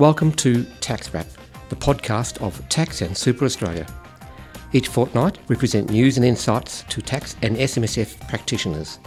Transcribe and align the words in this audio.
Welcome 0.00 0.32
to 0.36 0.64
Tax 0.80 1.12
Wrap, 1.12 1.26
the 1.68 1.76
podcast 1.76 2.40
of 2.40 2.66
Tax 2.70 3.02
and 3.02 3.14
Super 3.14 3.44
Australia. 3.44 3.86
Each 4.72 4.88
fortnight, 4.88 5.36
we 5.48 5.56
present 5.56 5.90
news 5.90 6.16
and 6.16 6.24
insights 6.24 6.84
to 6.88 7.02
tax 7.02 7.36
and 7.42 7.58
SMSF 7.58 8.26
practitioners. 8.26 8.98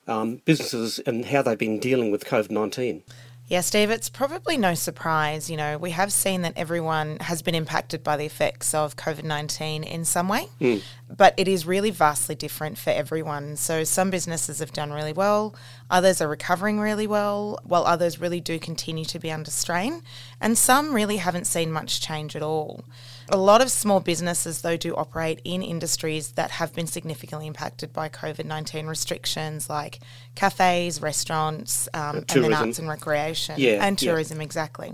um, 0.08 0.42
businesses 0.46 1.00
and 1.00 1.26
how 1.26 1.42
they've 1.42 1.58
been 1.58 1.80
dealing 1.80 2.12
with 2.12 2.26
COVID 2.26 2.52
19? 2.52 3.04
Yeah, 3.48 3.62
Steve, 3.62 3.92
it's 3.92 4.10
probably 4.10 4.58
no 4.58 4.74
surprise. 4.74 5.52
You 5.52 5.58
know, 5.58 5.78
we 5.78 5.92
have 5.92 6.12
seen 6.12 6.42
that 6.42 6.54
everyone 6.58 7.20
has 7.20 7.44
been 7.44 7.54
impacted 7.54 8.04
by 8.04 8.18
the 8.18 8.26
effects 8.26 8.74
of 8.74 8.96
COVID 8.96 9.24
19 9.24 9.84
in 9.84 10.04
some 10.04 10.28
way, 10.28 10.48
mm. 10.60 10.82
but 11.16 11.36
it 11.38 11.48
is 11.48 11.64
really 11.64 11.92
vastly 11.92 12.34
different 12.34 12.80
for 12.80 12.90
everyone. 12.90 13.56
So, 13.56 13.84
some 13.84 14.10
businesses 14.10 14.60
have 14.60 14.74
done 14.74 14.92
really 14.92 15.14
well, 15.14 15.54
others 15.92 16.22
are 16.22 16.28
recovering 16.28 16.80
really 16.80 17.06
well, 17.06 17.60
while 17.64 17.86
others 17.86 18.20
really 18.20 18.42
do 18.42 18.58
continue 18.58 19.06
to 19.06 19.20
be 19.20 19.32
under 19.32 19.52
strain, 19.52 20.02
and 20.42 20.58
some 20.58 20.96
really 20.96 21.18
haven't 21.18 21.46
seen 21.46 21.72
much 21.72 22.02
change 22.02 22.36
at 22.36 22.42
all. 22.42 22.84
A 23.30 23.38
lot 23.38 23.62
of 23.62 23.72
small 23.72 24.00
businesses, 24.00 24.62
though, 24.62 24.78
do 24.78 24.96
operate 24.96 25.42
in 25.44 25.64
industries 25.64 26.34
that 26.34 26.52
have 26.52 26.74
been 26.74 26.88
significantly 26.88 27.48
impacted 27.48 27.92
by 27.92 28.08
COVID 28.10 28.46
19 28.46 28.86
restrictions 28.86 29.70
like 29.70 30.00
cafes, 30.36 31.02
restaurants, 31.02 31.90
um, 31.94 32.18
and 32.18 32.28
then 32.28 32.54
arts 32.54 32.80
and 32.80 32.88
recreation. 32.88 33.56
Yeah, 33.58 33.86
and 33.86 33.98
tourism, 33.98 34.38
yeah. 34.40 34.44
exactly. 34.44 34.94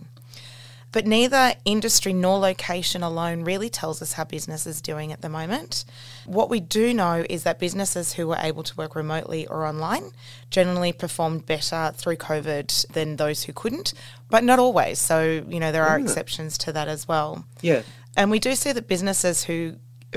But 0.91 1.07
neither 1.07 1.53
industry 1.63 2.11
nor 2.11 2.37
location 2.37 3.01
alone 3.01 3.43
really 3.43 3.69
tells 3.69 4.01
us 4.01 4.13
how 4.13 4.25
business 4.25 4.67
is 4.67 4.81
doing 4.81 5.13
at 5.13 5.21
the 5.21 5.29
moment. 5.29 5.85
What 6.25 6.49
we 6.49 6.59
do 6.59 6.93
know 6.93 7.25
is 7.29 7.43
that 7.43 7.59
businesses 7.59 8.13
who 8.13 8.27
were 8.27 8.37
able 8.39 8.63
to 8.63 8.75
work 8.75 8.95
remotely 8.95 9.47
or 9.47 9.65
online 9.65 10.11
generally 10.49 10.91
performed 10.91 11.45
better 11.45 11.93
through 11.95 12.17
COVID 12.17 12.87
than 12.87 13.15
those 13.15 13.43
who 13.43 13.53
couldn't, 13.53 13.93
but 14.29 14.43
not 14.43 14.59
always. 14.59 14.99
So, 14.99 15.45
you 15.47 15.61
know, 15.61 15.71
there 15.71 15.85
are 15.85 15.97
exceptions 15.97 16.57
to 16.59 16.73
that 16.73 16.89
as 16.89 17.07
well. 17.07 17.45
Yeah. 17.61 17.83
And 18.17 18.29
we 18.29 18.39
do 18.39 18.55
see 18.55 18.71
that 18.71 18.87
businesses 18.87 19.43
who 19.45 19.75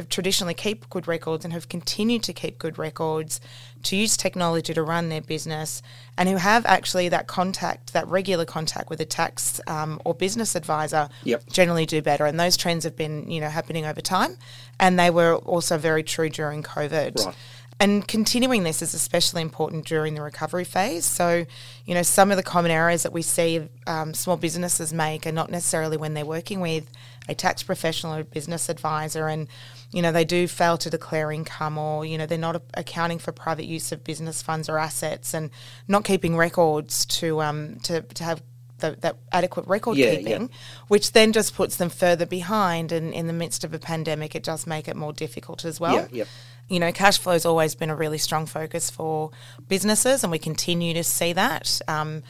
traditionally 0.08 0.54
keep 0.54 0.88
good 0.90 1.06
records 1.06 1.44
and 1.44 1.52
have 1.52 1.68
continued 1.68 2.22
to 2.24 2.32
keep 2.32 2.58
good 2.58 2.78
records 2.78 3.40
to 3.84 3.96
use 3.96 4.16
technology 4.16 4.74
to 4.74 4.82
run 4.82 5.08
their 5.08 5.20
business 5.20 5.82
and 6.18 6.28
who 6.28 6.36
have 6.36 6.66
actually 6.66 7.08
that 7.08 7.26
contact, 7.26 7.92
that 7.92 8.06
regular 8.08 8.44
contact 8.44 8.90
with 8.90 9.00
a 9.00 9.04
tax 9.04 9.60
um, 9.66 10.00
or 10.04 10.14
business 10.14 10.54
advisor 10.54 11.08
yep. 11.22 11.44
generally 11.50 11.86
do 11.86 12.02
better. 12.02 12.26
And 12.26 12.40
those 12.40 12.56
trends 12.56 12.84
have 12.84 12.96
been, 12.96 13.30
you 13.30 13.40
know, 13.40 13.48
happening 13.48 13.84
over 13.84 14.00
time. 14.00 14.36
And 14.80 14.98
they 14.98 15.10
were 15.10 15.36
also 15.36 15.78
very 15.78 16.02
true 16.02 16.28
during 16.28 16.62
COVID. 16.62 17.24
Right. 17.24 17.36
And 17.80 18.06
continuing 18.06 18.62
this 18.62 18.82
is 18.82 18.94
especially 18.94 19.42
important 19.42 19.84
during 19.84 20.14
the 20.14 20.22
recovery 20.22 20.64
phase. 20.64 21.04
So, 21.04 21.44
you 21.84 21.94
know, 21.94 22.02
some 22.02 22.30
of 22.30 22.36
the 22.36 22.42
common 22.42 22.70
errors 22.70 23.02
that 23.02 23.12
we 23.12 23.20
see 23.20 23.68
um, 23.86 24.14
small 24.14 24.36
businesses 24.36 24.92
make 24.92 25.26
are 25.26 25.32
not 25.32 25.50
necessarily 25.50 25.96
when 25.96 26.14
they're 26.14 26.24
working 26.24 26.60
with 26.60 26.88
a 27.28 27.34
tax 27.34 27.62
professional 27.62 28.14
or 28.14 28.24
business 28.24 28.68
advisor 28.68 29.28
and 29.28 29.48
you 29.90 30.02
know 30.02 30.12
they 30.12 30.24
do 30.24 30.46
fail 30.46 30.76
to 30.76 30.90
declare 30.90 31.32
income 31.32 31.78
or 31.78 32.04
you 32.04 32.18
know 32.18 32.26
they're 32.26 32.36
not 32.36 32.60
accounting 32.74 33.18
for 33.18 33.32
private 33.32 33.64
use 33.64 33.92
of 33.92 34.04
business 34.04 34.42
funds 34.42 34.68
or 34.68 34.78
assets 34.78 35.32
and 35.32 35.50
not 35.88 36.04
keeping 36.04 36.36
records 36.36 37.06
to 37.06 37.40
um 37.40 37.76
to, 37.82 38.02
to 38.02 38.24
have 38.24 38.42
the, 38.84 38.96
that 39.00 39.16
adequate 39.32 39.66
record 39.66 39.96
yeah, 39.96 40.16
keeping, 40.16 40.42
yeah. 40.42 40.56
which 40.88 41.12
then 41.12 41.32
just 41.32 41.54
puts 41.54 41.76
them 41.76 41.88
further 41.88 42.26
behind. 42.26 42.92
And 42.92 43.14
in 43.14 43.26
the 43.26 43.32
midst 43.32 43.64
of 43.64 43.72
a 43.72 43.78
pandemic, 43.78 44.34
it 44.34 44.42
does 44.42 44.66
make 44.66 44.88
it 44.88 44.96
more 44.96 45.12
difficult 45.12 45.64
as 45.64 45.80
well. 45.80 45.94
Yeah, 45.94 46.06
yeah. 46.10 46.24
You 46.68 46.80
know, 46.80 46.92
cash 46.92 47.18
flow 47.18 47.34
has 47.34 47.44
always 47.44 47.74
been 47.74 47.90
a 47.90 47.96
really 47.96 48.18
strong 48.18 48.46
focus 48.46 48.90
for 48.90 49.30
businesses, 49.68 50.24
and 50.24 50.30
we 50.30 50.38
continue 50.38 50.94
to 50.94 51.04
see 51.04 51.32
that. 51.34 51.80
Um, 51.88 52.22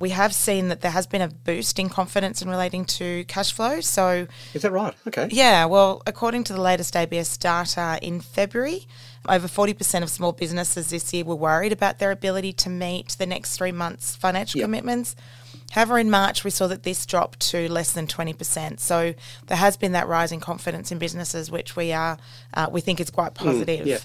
we 0.00 0.10
have 0.10 0.32
seen 0.32 0.68
that 0.68 0.80
there 0.80 0.90
has 0.92 1.06
been 1.06 1.22
a 1.22 1.28
boost 1.28 1.78
in 1.78 1.88
confidence 1.88 2.40
in 2.40 2.48
relating 2.48 2.84
to 2.84 3.24
cash 3.24 3.52
flow. 3.52 3.80
So, 3.80 4.28
is 4.54 4.62
that 4.62 4.70
right? 4.70 4.94
Okay. 5.08 5.28
Yeah. 5.30 5.64
Well, 5.64 6.02
according 6.06 6.44
to 6.44 6.52
the 6.52 6.60
latest 6.60 6.94
ABS 6.94 7.36
data 7.36 7.98
in 8.00 8.20
February, 8.20 8.86
over 9.28 9.48
40% 9.48 10.02
of 10.02 10.10
small 10.10 10.32
businesses 10.32 10.90
this 10.90 11.12
year 11.12 11.24
were 11.24 11.34
worried 11.34 11.72
about 11.72 11.98
their 11.98 12.10
ability 12.10 12.52
to 12.54 12.70
meet 12.70 13.16
the 13.18 13.26
next 13.26 13.56
three 13.56 13.72
months' 13.72 14.14
financial 14.14 14.58
Yep. 14.58 14.66
commitments. 14.66 15.16
However, 15.72 15.98
in 15.98 16.10
March, 16.10 16.44
we 16.44 16.50
saw 16.50 16.66
that 16.68 16.82
this 16.82 17.04
dropped 17.04 17.40
to 17.50 17.70
less 17.70 17.92
than 17.92 18.06
20%. 18.06 18.80
So 18.80 19.14
there 19.46 19.56
has 19.56 19.76
been 19.76 19.92
that 19.92 20.08
rise 20.08 20.32
in 20.32 20.40
confidence 20.40 20.90
in 20.90 20.98
businesses, 20.98 21.50
which 21.50 21.76
we 21.76 21.92
are, 21.92 22.18
uh, 22.54 22.68
we 22.70 22.80
think 22.80 23.00
is 23.00 23.10
quite 23.10 23.34
positive. 23.34 23.86
yeah. 23.86 23.98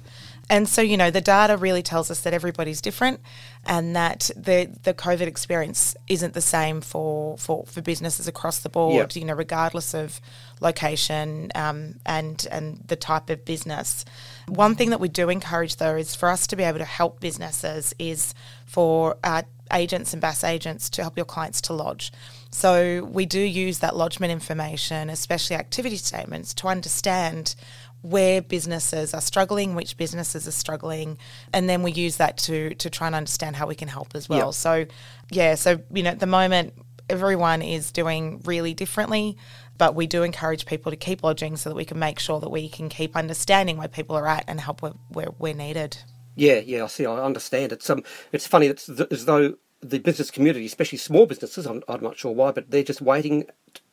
And 0.49 0.67
so, 0.67 0.81
you 0.81 0.97
know, 0.97 1.09
the 1.09 1.21
data 1.21 1.55
really 1.55 1.81
tells 1.81 2.11
us 2.11 2.19
that 2.21 2.33
everybody's 2.33 2.81
different 2.81 3.21
and 3.65 3.95
that 3.95 4.29
the, 4.35 4.69
the 4.83 4.93
COVID 4.93 5.21
experience 5.21 5.95
isn't 6.09 6.33
the 6.33 6.41
same 6.41 6.81
for, 6.81 7.37
for, 7.37 7.65
for 7.65 7.81
businesses 7.81 8.27
across 8.27 8.59
the 8.59 8.67
board, 8.67 9.15
Yeah. 9.15 9.21
you 9.21 9.25
know, 9.25 9.35
regardless 9.35 9.93
of 9.93 10.19
location 10.59 11.49
um, 11.55 11.95
and, 12.05 12.45
and 12.51 12.83
the 12.87 12.97
type 12.97 13.29
of 13.29 13.45
business. 13.45 14.03
One 14.49 14.75
thing 14.75 14.89
that 14.89 14.99
we 14.99 15.07
do 15.07 15.29
encourage, 15.29 15.77
though, 15.77 15.95
is 15.95 16.13
for 16.13 16.27
us 16.27 16.45
to 16.47 16.57
be 16.57 16.63
able 16.63 16.79
to 16.79 16.85
help 16.85 17.21
businesses 17.21 17.95
is 17.97 18.33
for 18.65 19.15
uh, 19.23 19.43
agents 19.73 20.13
and 20.13 20.21
BAS 20.21 20.43
agents 20.43 20.89
to 20.91 21.01
help 21.01 21.17
your 21.17 21.25
clients 21.25 21.61
to 21.61 21.73
lodge. 21.73 22.11
So 22.51 23.03
we 23.11 23.25
do 23.25 23.39
use 23.39 23.79
that 23.79 23.95
lodgement 23.95 24.31
information, 24.31 25.09
especially 25.09 25.55
activity 25.55 25.97
statements, 25.97 26.53
to 26.55 26.67
understand 26.67 27.55
where 28.03 28.41
businesses 28.41 29.13
are 29.13 29.21
struggling, 29.21 29.75
which 29.75 29.97
businesses 29.97 30.47
are 30.47 30.51
struggling, 30.51 31.17
and 31.53 31.69
then 31.69 31.83
we 31.83 31.91
use 31.91 32.17
that 32.17 32.37
to 32.37 32.75
to 32.75 32.89
try 32.89 33.07
and 33.07 33.15
understand 33.15 33.55
how 33.55 33.65
we 33.65 33.75
can 33.75 33.87
help 33.87 34.09
as 34.13 34.29
well. 34.29 34.47
Yeah. 34.47 34.51
So 34.51 34.85
yeah, 35.31 35.55
so 35.55 35.81
you 35.91 36.03
know 36.03 36.11
at 36.11 36.19
the 36.19 36.27
moment 36.27 36.73
everyone 37.09 37.61
is 37.61 37.91
doing 37.91 38.41
really 38.45 38.73
differently, 38.73 39.37
but 39.77 39.95
we 39.95 40.05
do 40.05 40.23
encourage 40.23 40.65
people 40.65 40.91
to 40.91 40.97
keep 40.97 41.23
lodging 41.23 41.57
so 41.57 41.69
that 41.69 41.75
we 41.75 41.85
can 41.85 41.97
make 41.99 42.19
sure 42.19 42.39
that 42.39 42.49
we 42.49 42.69
can 42.69 42.89
keep 42.89 43.15
understanding 43.15 43.77
where 43.77 43.87
people 43.87 44.15
are 44.15 44.27
at 44.27 44.43
and 44.47 44.59
help 44.59 44.81
where 44.81 44.93
where, 45.09 45.27
where 45.37 45.53
needed. 45.53 45.97
Yeah, 46.35 46.59
yeah, 46.59 46.83
I 46.83 46.87
see. 46.87 47.05
I 47.05 47.23
understand. 47.23 47.71
It's 47.71 47.89
um, 47.89 48.03
it's 48.31 48.47
funny. 48.47 48.67
It's 48.67 48.87
th- 48.87 49.07
as 49.11 49.25
though 49.25 49.55
the 49.89 49.99
business 49.99 50.31
community, 50.31 50.65
especially 50.65 50.97
small 50.97 51.25
businesses, 51.25 51.65
I'm, 51.65 51.83
I'm 51.87 52.01
not 52.01 52.17
sure 52.17 52.31
why, 52.31 52.51
but 52.51 52.71
they're 52.71 52.83
just 52.83 53.01
waiting 53.01 53.45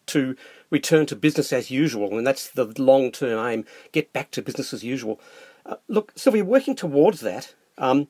to 0.07 0.37
return 0.71 1.07
to 1.07 1.17
business 1.17 1.53
as 1.53 1.71
usual, 1.71 2.17
and 2.17 2.27
that's 2.27 2.49
the 2.49 2.65
long-term 2.65 3.47
aim: 3.47 3.65
get 3.93 4.13
back 4.13 4.31
to 4.33 4.43
business 4.43 4.73
as 4.73 4.83
usual. 4.83 5.21
Uh, 5.67 5.77
look, 5.89 6.13
Sylvia, 6.17 6.45
working 6.45 6.75
towards 6.75 7.21
that. 7.21 7.55
Um, 7.79 8.09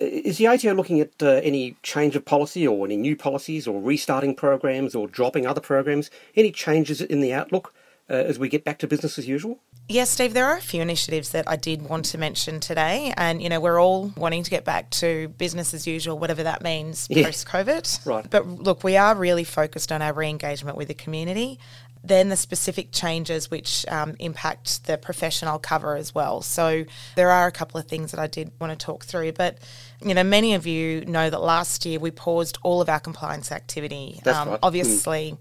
is 0.00 0.38
the 0.38 0.48
ATO 0.48 0.74
looking 0.74 1.00
at 1.00 1.22
uh, 1.22 1.40
any 1.44 1.76
change 1.82 2.16
of 2.16 2.24
policy 2.24 2.66
or 2.66 2.84
any 2.84 2.96
new 2.96 3.14
policies 3.14 3.68
or 3.68 3.80
restarting 3.80 4.34
programs 4.34 4.94
or 4.94 5.06
dropping 5.06 5.46
other 5.46 5.60
programs? 5.60 6.10
Any 6.34 6.50
changes 6.50 7.00
in 7.00 7.20
the 7.20 7.32
outlook 7.32 7.72
uh, 8.10 8.14
as 8.14 8.38
we 8.38 8.48
get 8.48 8.64
back 8.64 8.78
to 8.80 8.88
business 8.88 9.18
as 9.18 9.28
usual? 9.28 9.60
Yes, 9.86 10.08
Steve, 10.08 10.32
there 10.32 10.46
are 10.46 10.56
a 10.56 10.62
few 10.62 10.80
initiatives 10.80 11.30
that 11.30 11.48
I 11.48 11.56
did 11.56 11.82
want 11.82 12.06
to 12.06 12.18
mention 12.18 12.58
today. 12.58 13.12
And, 13.18 13.42
you 13.42 13.50
know, 13.50 13.60
we're 13.60 13.80
all 13.80 14.12
wanting 14.16 14.42
to 14.42 14.50
get 14.50 14.64
back 14.64 14.88
to 14.92 15.28
business 15.36 15.74
as 15.74 15.86
usual, 15.86 16.18
whatever 16.18 16.42
that 16.42 16.62
means 16.62 17.06
Yeah. 17.10 17.24
post 17.26 17.46
COVID. 17.46 18.06
Right. 18.06 18.28
But 18.28 18.46
look, 18.46 18.82
we 18.82 18.96
are 18.96 19.14
really 19.14 19.44
focused 19.44 19.92
on 19.92 20.00
our 20.00 20.14
re 20.14 20.28
engagement 20.30 20.78
with 20.78 20.88
the 20.88 20.94
community. 20.94 21.58
Then 22.02 22.30
the 22.30 22.36
specific 22.36 22.92
changes 22.92 23.50
which 23.50 23.84
um, 23.88 24.14
impact 24.18 24.84
the 24.86 24.96
professional 24.96 25.58
cover 25.58 25.96
as 25.96 26.14
well. 26.14 26.40
So 26.40 26.84
there 27.16 27.30
are 27.30 27.46
a 27.46 27.52
couple 27.52 27.78
of 27.78 27.86
things 27.86 28.10
that 28.10 28.20
I 28.20 28.26
did 28.26 28.52
want 28.60 28.78
to 28.78 28.82
talk 28.82 29.04
through. 29.04 29.32
But, 29.32 29.58
you 30.02 30.14
know, 30.14 30.24
many 30.24 30.54
of 30.54 30.66
you 30.66 31.04
know 31.06 31.28
that 31.28 31.40
last 31.42 31.84
year 31.84 31.98
we 31.98 32.10
paused 32.10 32.56
all 32.62 32.80
of 32.80 32.88
our 32.88 33.00
compliance 33.00 33.52
activity. 33.52 34.20
That's 34.24 34.36
right. 34.48 34.60
Mm. 34.60 35.38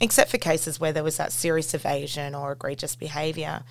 Except 0.00 0.30
for 0.30 0.38
cases 0.38 0.80
where 0.80 0.92
there 0.92 1.04
was 1.04 1.18
that 1.18 1.32
serious 1.32 1.74
evasion 1.74 2.34
or 2.34 2.52
egregious 2.52 2.96
behaviour. 2.96 3.62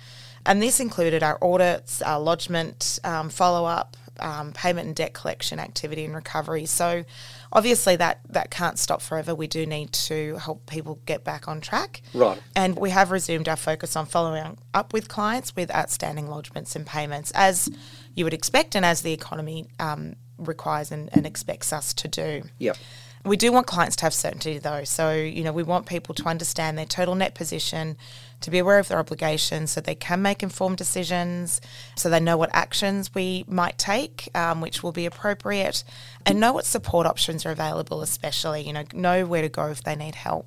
And 0.46 0.62
this 0.62 0.80
included 0.80 1.22
our 1.22 1.38
audits, 1.42 2.00
our 2.02 2.20
lodgement, 2.20 2.98
um, 3.04 3.28
follow 3.28 3.66
up, 3.66 3.96
um, 4.20 4.52
payment 4.52 4.86
and 4.86 4.96
debt 4.96 5.12
collection 5.12 5.58
activity 5.58 6.04
and 6.04 6.14
recovery. 6.14 6.66
So 6.66 7.04
obviously 7.52 7.96
that, 7.96 8.20
that 8.28 8.50
can't 8.50 8.78
stop 8.78 9.02
forever. 9.02 9.34
We 9.34 9.46
do 9.46 9.66
need 9.66 9.92
to 9.92 10.36
help 10.36 10.66
people 10.66 11.00
get 11.06 11.24
back 11.24 11.48
on 11.48 11.60
track. 11.60 12.02
Right. 12.14 12.40
And 12.54 12.78
we 12.78 12.90
have 12.90 13.10
resumed 13.10 13.48
our 13.48 13.56
focus 13.56 13.96
on 13.96 14.06
following 14.06 14.58
up 14.74 14.92
with 14.92 15.08
clients 15.08 15.56
with 15.56 15.74
outstanding 15.74 16.26
lodgements 16.26 16.76
and 16.76 16.86
payments, 16.86 17.32
as 17.34 17.68
you 18.14 18.24
would 18.24 18.34
expect 18.34 18.74
and 18.74 18.84
as 18.84 19.02
the 19.02 19.12
economy 19.12 19.66
um, 19.78 20.16
requires 20.38 20.92
and, 20.92 21.08
and 21.12 21.26
expects 21.26 21.72
us 21.72 21.92
to 21.94 22.08
do. 22.08 22.42
Yep. 22.58 22.76
We 23.24 23.36
do 23.36 23.52
want 23.52 23.66
clients 23.66 23.96
to 23.96 24.04
have 24.04 24.14
certainty 24.14 24.58
though. 24.58 24.84
So, 24.84 25.12
you 25.12 25.44
know, 25.44 25.52
we 25.52 25.62
want 25.62 25.86
people 25.86 26.14
to 26.14 26.26
understand 26.26 26.78
their 26.78 26.86
total 26.86 27.14
net 27.14 27.34
position, 27.34 27.96
to 28.40 28.50
be 28.50 28.58
aware 28.58 28.78
of 28.78 28.88
their 28.88 28.98
obligations 28.98 29.72
so 29.72 29.80
they 29.80 29.94
can 29.94 30.22
make 30.22 30.42
informed 30.42 30.78
decisions, 30.78 31.60
so 31.96 32.08
they 32.08 32.20
know 32.20 32.38
what 32.38 32.48
actions 32.54 33.14
we 33.14 33.44
might 33.46 33.76
take, 33.76 34.30
um, 34.34 34.62
which 34.62 34.82
will 34.82 34.92
be 34.92 35.04
appropriate, 35.04 35.84
and 36.24 36.40
know 36.40 36.54
what 36.54 36.64
support 36.64 37.06
options 37.06 37.44
are 37.44 37.50
available, 37.50 38.00
especially, 38.00 38.62
you 38.62 38.72
know, 38.72 38.84
know 38.94 39.26
where 39.26 39.42
to 39.42 39.50
go 39.50 39.66
if 39.66 39.82
they 39.82 39.94
need 39.94 40.14
help. 40.14 40.46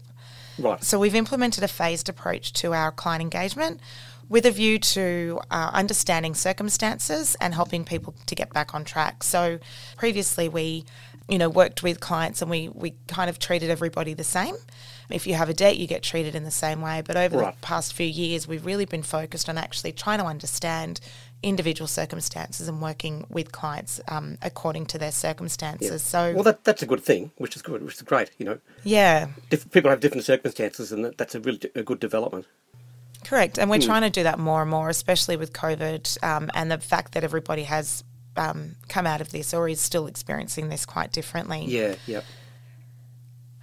Right. 0.58 0.84
So 0.84 1.00
we've 1.00 1.16
implemented 1.16 1.64
a 1.64 1.68
phased 1.68 2.10
approach 2.10 2.54
to 2.54 2.74
our 2.74 2.92
client 2.92 3.22
engagement 3.22 3.80
with 4.30 4.46
a 4.46 4.52
view 4.52 4.80
to 4.80 5.40
uh, 5.52 5.70
understanding 5.74 6.34
circumstances 6.34 7.36
and 7.42 7.54
helping 7.54 7.84
people 7.84 8.16
to 8.26 8.36
get 8.36 8.52
back 8.54 8.74
on 8.74 8.84
track. 8.84 9.24
So 9.24 9.60
previously 9.98 10.48
we, 10.50 10.86
you 11.30 11.38
know, 11.38 11.50
worked 11.50 11.84
with 11.84 12.00
clients 12.00 12.42
and 12.42 12.52
we, 12.52 12.68
we 12.70 12.96
kind 13.08 13.30
of 13.30 13.40
treated 13.40 13.70
everybody 13.70 14.14
the 14.14 14.24
same. 14.24 14.56
If 15.10 15.26
you 15.28 15.36
have 15.36 15.50
a 15.50 15.54
debt, 15.54 15.78
you 15.78 15.88
get 15.88 16.04
treated 16.04 16.36
in 16.36 16.44
the 16.44 16.52
same 16.52 16.82
way. 16.82 17.02
But 17.06 17.16
over 17.18 17.38
Right. 17.38 17.56
the 17.56 17.62
past 17.62 17.94
few 17.94 18.06
years, 18.06 18.48
we've 18.48 18.66
really 18.66 18.86
been 18.86 19.04
focused 19.04 19.48
on 19.48 19.58
actually 19.58 19.92
trying 19.94 20.20
to 20.20 20.26
understand 20.26 21.00
individual 21.42 21.88
circumstances 21.88 22.68
and 22.68 22.82
working 22.82 23.26
with 23.30 23.52
clients 23.52 24.00
um, 24.08 24.38
according 24.42 24.86
to 24.88 24.98
their 24.98 25.12
circumstances. 25.12 26.02
So, 26.02 26.34
Well, 26.34 26.44
that, 26.44 26.64
that's 26.64 26.82
a 26.82 26.86
good 26.86 27.04
thing, 27.04 27.32
which 27.38 27.56
is 27.56 27.62
good, 27.62 27.84
which 27.84 27.96
is 27.96 28.02
great. 28.02 28.32
You 28.38 28.46
know, 28.46 28.60
yeah, 28.84 29.28
Diff- 29.50 29.70
people 29.72 29.90
have 29.90 30.00
different 30.00 30.24
circumstances, 30.26 30.92
and 30.92 31.04
that, 31.06 31.18
that's 31.18 31.36
a 31.36 31.40
really 31.42 31.60
a 31.76 31.84
good 31.84 32.00
development. 32.00 32.46
Correct, 33.26 33.58
and 33.58 33.70
we're 33.70 33.80
trying 33.80 34.02
to 34.02 34.10
do 34.10 34.24
that 34.24 34.40
more 34.40 34.62
and 34.62 34.72
more, 34.72 34.90
especially 34.90 35.38
with 35.38 35.54
COVID 35.54 36.22
um, 36.24 36.50
and 36.54 36.70
the 36.72 36.78
fact 36.78 37.14
that 37.14 37.24
everybody 37.24 37.64
has 37.64 38.04
um, 38.36 38.76
come 38.88 39.06
out 39.06 39.22
of 39.22 39.32
this 39.32 39.54
or 39.54 39.68
is 39.70 39.82
still 39.82 40.08
experiencing 40.08 40.70
this 40.70 40.86
quite 40.86 41.12
differently. 41.12 41.66
Yeah. 41.66 41.96
Yep. 42.08 42.26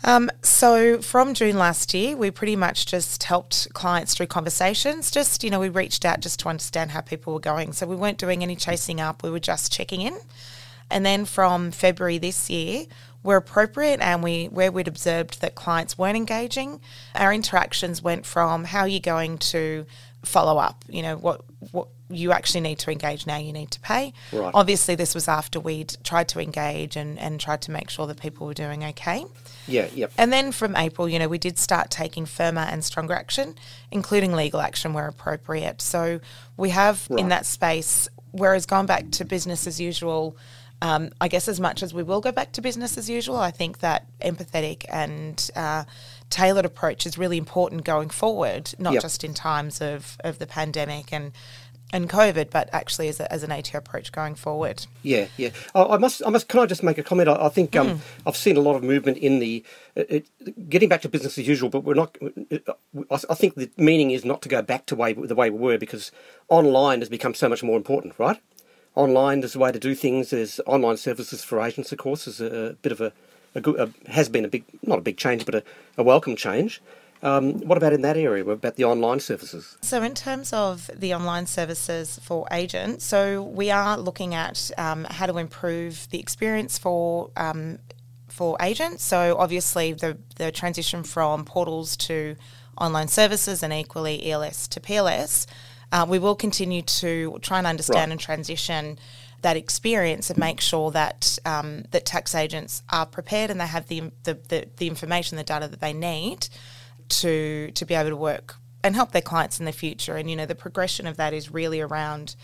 Um, 0.02 0.30
so 0.42 1.02
from 1.02 1.34
June 1.34 1.58
last 1.58 1.92
year, 1.92 2.16
we 2.16 2.30
pretty 2.30 2.56
much 2.56 2.86
just 2.86 3.22
helped 3.24 3.68
clients 3.74 4.14
through 4.14 4.26
conversations. 4.26 5.10
Just 5.10 5.44
you 5.44 5.50
know, 5.50 5.60
we 5.60 5.68
reached 5.68 6.04
out 6.04 6.20
just 6.20 6.40
to 6.40 6.48
understand 6.48 6.90
how 6.90 7.00
people 7.02 7.34
were 7.34 7.40
going. 7.40 7.72
So 7.72 7.86
we 7.86 7.96
weren't 7.96 8.18
doing 8.18 8.42
any 8.42 8.56
chasing 8.56 9.00
up; 9.00 9.22
we 9.22 9.30
were 9.30 9.40
just 9.40 9.72
checking 9.72 10.00
in. 10.00 10.18
And 10.90 11.06
then 11.06 11.24
from 11.24 11.70
February 11.70 12.18
this 12.18 12.50
year, 12.50 12.86
where 13.22 13.36
appropriate 13.36 14.00
and 14.00 14.22
we 14.22 14.46
where 14.46 14.72
we'd 14.72 14.88
observed 14.88 15.42
that 15.42 15.54
clients 15.54 15.98
weren't 15.98 16.16
engaging, 16.16 16.80
our 17.14 17.32
interactions 17.32 18.02
went 18.02 18.24
from 18.24 18.64
how 18.64 18.80
are 18.80 18.88
you 18.88 19.00
going 19.00 19.36
to 19.38 19.84
follow 20.24 20.58
up? 20.58 20.84
You 20.88 21.02
know, 21.02 21.16
what 21.16 21.42
what 21.72 21.88
you 22.10 22.32
actually 22.32 22.60
need 22.60 22.78
to 22.80 22.90
engage 22.90 23.26
now, 23.26 23.36
you 23.36 23.52
need 23.52 23.70
to 23.70 23.80
pay. 23.80 24.12
Right. 24.32 24.50
Obviously, 24.52 24.94
this 24.96 25.14
was 25.14 25.28
after 25.28 25.60
we'd 25.60 25.96
tried 26.04 26.28
to 26.30 26.40
engage 26.40 26.96
and, 26.96 27.18
and 27.18 27.38
tried 27.40 27.62
to 27.62 27.70
make 27.70 27.88
sure 27.90 28.06
that 28.06 28.20
people 28.20 28.46
were 28.46 28.54
doing 28.54 28.84
okay. 28.84 29.24
Yeah. 29.68 29.88
Yep. 29.94 30.12
And 30.18 30.32
then 30.32 30.52
from 30.52 30.74
April, 30.76 31.08
you 31.08 31.18
know, 31.18 31.28
we 31.28 31.38
did 31.38 31.58
start 31.58 31.90
taking 31.90 32.26
firmer 32.26 32.62
and 32.62 32.84
stronger 32.84 33.14
action, 33.14 33.54
including 33.90 34.32
legal 34.32 34.60
action 34.60 34.92
where 34.92 35.06
appropriate. 35.06 35.80
So 35.80 36.20
we 36.56 36.70
have 36.70 37.06
Right. 37.08 37.20
in 37.20 37.28
that 37.28 37.46
space, 37.46 38.08
whereas 38.32 38.66
gone 38.66 38.86
back 38.86 39.10
to 39.12 39.24
business 39.24 39.66
as 39.66 39.80
usual, 39.80 40.36
um, 40.82 41.10
I 41.20 41.28
guess 41.28 41.46
as 41.46 41.60
much 41.60 41.82
as 41.82 41.92
we 41.92 42.02
will 42.02 42.20
go 42.20 42.32
back 42.32 42.52
to 42.52 42.62
business 42.62 42.96
as 42.96 43.08
usual, 43.10 43.36
I 43.36 43.50
think 43.50 43.80
that 43.80 44.06
empathetic 44.22 44.84
and 44.88 45.50
uh, 45.54 45.84
tailored 46.30 46.64
approach 46.64 47.04
is 47.06 47.18
really 47.18 47.36
important 47.36 47.84
going 47.84 48.08
forward, 48.08 48.72
not 48.78 48.94
Yep. 48.94 49.02
just 49.02 49.22
in 49.24 49.34
times 49.34 49.80
of, 49.82 50.16
of 50.24 50.38
the 50.38 50.46
pandemic 50.46 51.12
and 51.12 51.32
and 51.92 52.08
COVID, 52.08 52.50
but 52.50 52.68
actually 52.72 53.08
as, 53.08 53.20
a, 53.20 53.32
as 53.32 53.42
an 53.42 53.52
ATO 53.52 53.78
approach 53.78 54.12
going 54.12 54.34
forward. 54.34 54.86
Yeah, 55.02 55.26
yeah. 55.36 55.50
I, 55.74 55.82
I 55.82 55.98
must, 55.98 56.22
I 56.26 56.30
must. 56.30 56.48
Can 56.48 56.60
I 56.60 56.66
just 56.66 56.82
make 56.82 56.98
a 56.98 57.02
comment? 57.02 57.28
I, 57.28 57.46
I 57.46 57.48
think 57.48 57.76
um, 57.76 57.90
Mm. 57.90 58.00
I've 58.26 58.36
seen 58.36 58.56
a 58.56 58.60
lot 58.60 58.76
of 58.76 58.84
movement 58.84 59.18
in 59.18 59.40
the 59.40 59.64
it, 59.96 60.26
it, 60.40 60.70
getting 60.70 60.88
back 60.88 61.02
to 61.02 61.08
business 61.08 61.38
as 61.38 61.48
usual, 61.48 61.70
but 61.70 61.80
we're 61.80 61.94
not. 61.94 62.16
I, 63.10 63.18
I 63.30 63.34
think 63.34 63.54
the 63.56 63.70
meaning 63.76 64.10
is 64.12 64.24
not 64.24 64.42
to 64.42 64.48
go 64.48 64.62
back 64.62 64.86
to 64.86 64.96
way 64.96 65.12
the 65.12 65.34
way 65.34 65.50
we 65.50 65.58
were 65.58 65.78
because 65.78 66.12
online 66.48 67.00
has 67.00 67.08
become 67.08 67.34
so 67.34 67.48
much 67.48 67.62
more 67.62 67.76
important, 67.76 68.14
right? 68.18 68.40
Online 68.94 69.42
is 69.42 69.54
the 69.54 69.58
way 69.58 69.72
to 69.72 69.78
do 69.78 69.94
things. 69.94 70.30
There's 70.30 70.60
online 70.66 70.96
services 70.96 71.42
for 71.44 71.60
agents, 71.60 71.92
of 71.92 71.98
course, 71.98 72.26
is 72.26 72.40
a, 72.40 72.76
bit 72.82 72.90
of 72.92 73.00
a, 73.00 73.12
a, 73.54 73.60
good, 73.60 73.78
a 73.78 74.10
has 74.10 74.28
been 74.28 74.44
a 74.44 74.48
big, 74.48 74.64
not 74.82 74.98
a 74.98 75.02
big 75.02 75.16
change, 75.16 75.46
but 75.46 75.54
a, 75.54 75.62
a 75.96 76.02
welcome 76.02 76.36
change. 76.36 76.82
Um, 77.22 77.60
what 77.60 77.76
about 77.76 77.92
in 77.92 78.00
that 78.02 78.16
area? 78.16 78.44
What 78.44 78.54
about 78.54 78.76
the 78.76 78.84
online 78.84 79.20
services? 79.20 79.76
So, 79.82 80.02
in 80.02 80.14
terms 80.14 80.52
of 80.52 80.90
the 80.94 81.14
online 81.14 81.46
services 81.46 82.18
for 82.22 82.46
agents, 82.50 83.04
so 83.04 83.42
we 83.42 83.70
are 83.70 83.98
looking 83.98 84.34
at 84.34 84.70
um, 84.78 85.04
how 85.04 85.26
to 85.26 85.36
improve 85.36 86.08
the 86.10 86.18
experience 86.18 86.78
for 86.78 87.30
um, 87.36 87.78
for 88.28 88.56
agents. 88.60 89.04
So, 89.04 89.36
obviously, 89.38 89.92
the 89.92 90.16
the 90.36 90.50
transition 90.50 91.02
from 91.02 91.44
portals 91.44 91.96
to 91.98 92.36
online 92.78 93.08
services 93.08 93.62
and 93.62 93.72
equally 93.72 94.30
ELS 94.30 94.66
to 94.68 94.80
PLS, 94.80 95.46
uh, 95.92 96.06
we 96.08 96.18
will 96.18 96.36
continue 96.36 96.80
to 96.80 97.38
try 97.42 97.58
and 97.58 97.66
understand 97.66 98.08
Right. 98.08 98.12
and 98.12 98.20
transition 98.20 98.98
that 99.42 99.56
experience 99.56 100.30
and 100.30 100.38
make 100.38 100.60
sure 100.60 100.90
that 100.90 101.38
um, 101.44 101.84
that 101.90 102.06
tax 102.06 102.34
agents 102.34 102.82
are 102.90 103.04
prepared 103.06 103.50
and 103.50 103.60
they 103.60 103.66
have 103.66 103.88
the, 103.88 104.10
the, 104.24 104.34
the, 104.48 104.68
the 104.76 104.86
information, 104.86 105.36
the 105.36 105.44
data 105.44 105.68
that 105.68 105.80
they 105.80 105.92
need 105.92 106.48
to 107.10 107.70
to 107.72 107.84
be 107.84 107.94
able 107.94 108.10
to 108.10 108.16
work 108.16 108.56
and 108.82 108.94
help 108.94 109.12
their 109.12 109.22
clients 109.22 109.58
in 109.58 109.66
the 109.66 109.72
future. 109.72 110.16
And 110.16 110.30
you 110.30 110.36
know, 110.36 110.46
the 110.46 110.54
progression 110.54 111.06
of 111.06 111.16
that 111.16 111.32
is 111.32 111.50
really 111.50 111.80
around 111.80 112.36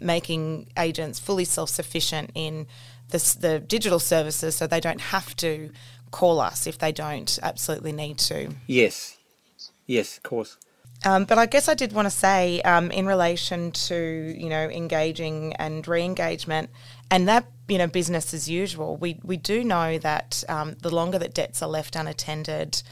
making 0.00 0.68
agents 0.78 1.18
fully 1.18 1.44
self 1.44 1.70
sufficient 1.70 2.30
in 2.34 2.66
the, 3.08 3.36
the 3.40 3.60
digital 3.60 3.98
services, 3.98 4.56
so 4.56 4.66
they 4.66 4.80
don't 4.80 5.00
have 5.00 5.36
to 5.36 5.70
call 6.10 6.40
us 6.40 6.66
if 6.66 6.78
they 6.78 6.92
don't 6.92 7.38
absolutely 7.42 7.92
need 7.92 8.18
to. 8.18 8.50
Yes, 8.66 9.18
yes, 9.86 10.16
of 10.16 10.22
course. 10.22 10.56
Um, 11.04 11.24
but 11.24 11.36
I 11.36 11.46
guess 11.46 11.68
I 11.68 11.74
did 11.74 11.92
want 11.92 12.06
to 12.06 12.10
say, 12.10 12.62
um, 12.62 12.90
in 12.90 13.06
relation 13.06 13.72
to 13.72 14.34
you 14.36 14.48
know 14.48 14.68
engaging 14.68 15.52
and 15.54 15.86
re-engagement, 15.86 16.70
and 17.10 17.28
that 17.28 17.46
you 17.68 17.78
know 17.78 17.86
business 17.86 18.32
as 18.32 18.48
usual, 18.48 18.96
we 18.96 19.20
we 19.22 19.36
do 19.36 19.62
know 19.64 19.98
that 19.98 20.42
um, 20.48 20.76
the 20.80 20.94
longer 20.94 21.18
that 21.18 21.34
debts 21.34 21.62
are 21.62 21.68
left 21.68 21.94
unattended, 21.94 22.82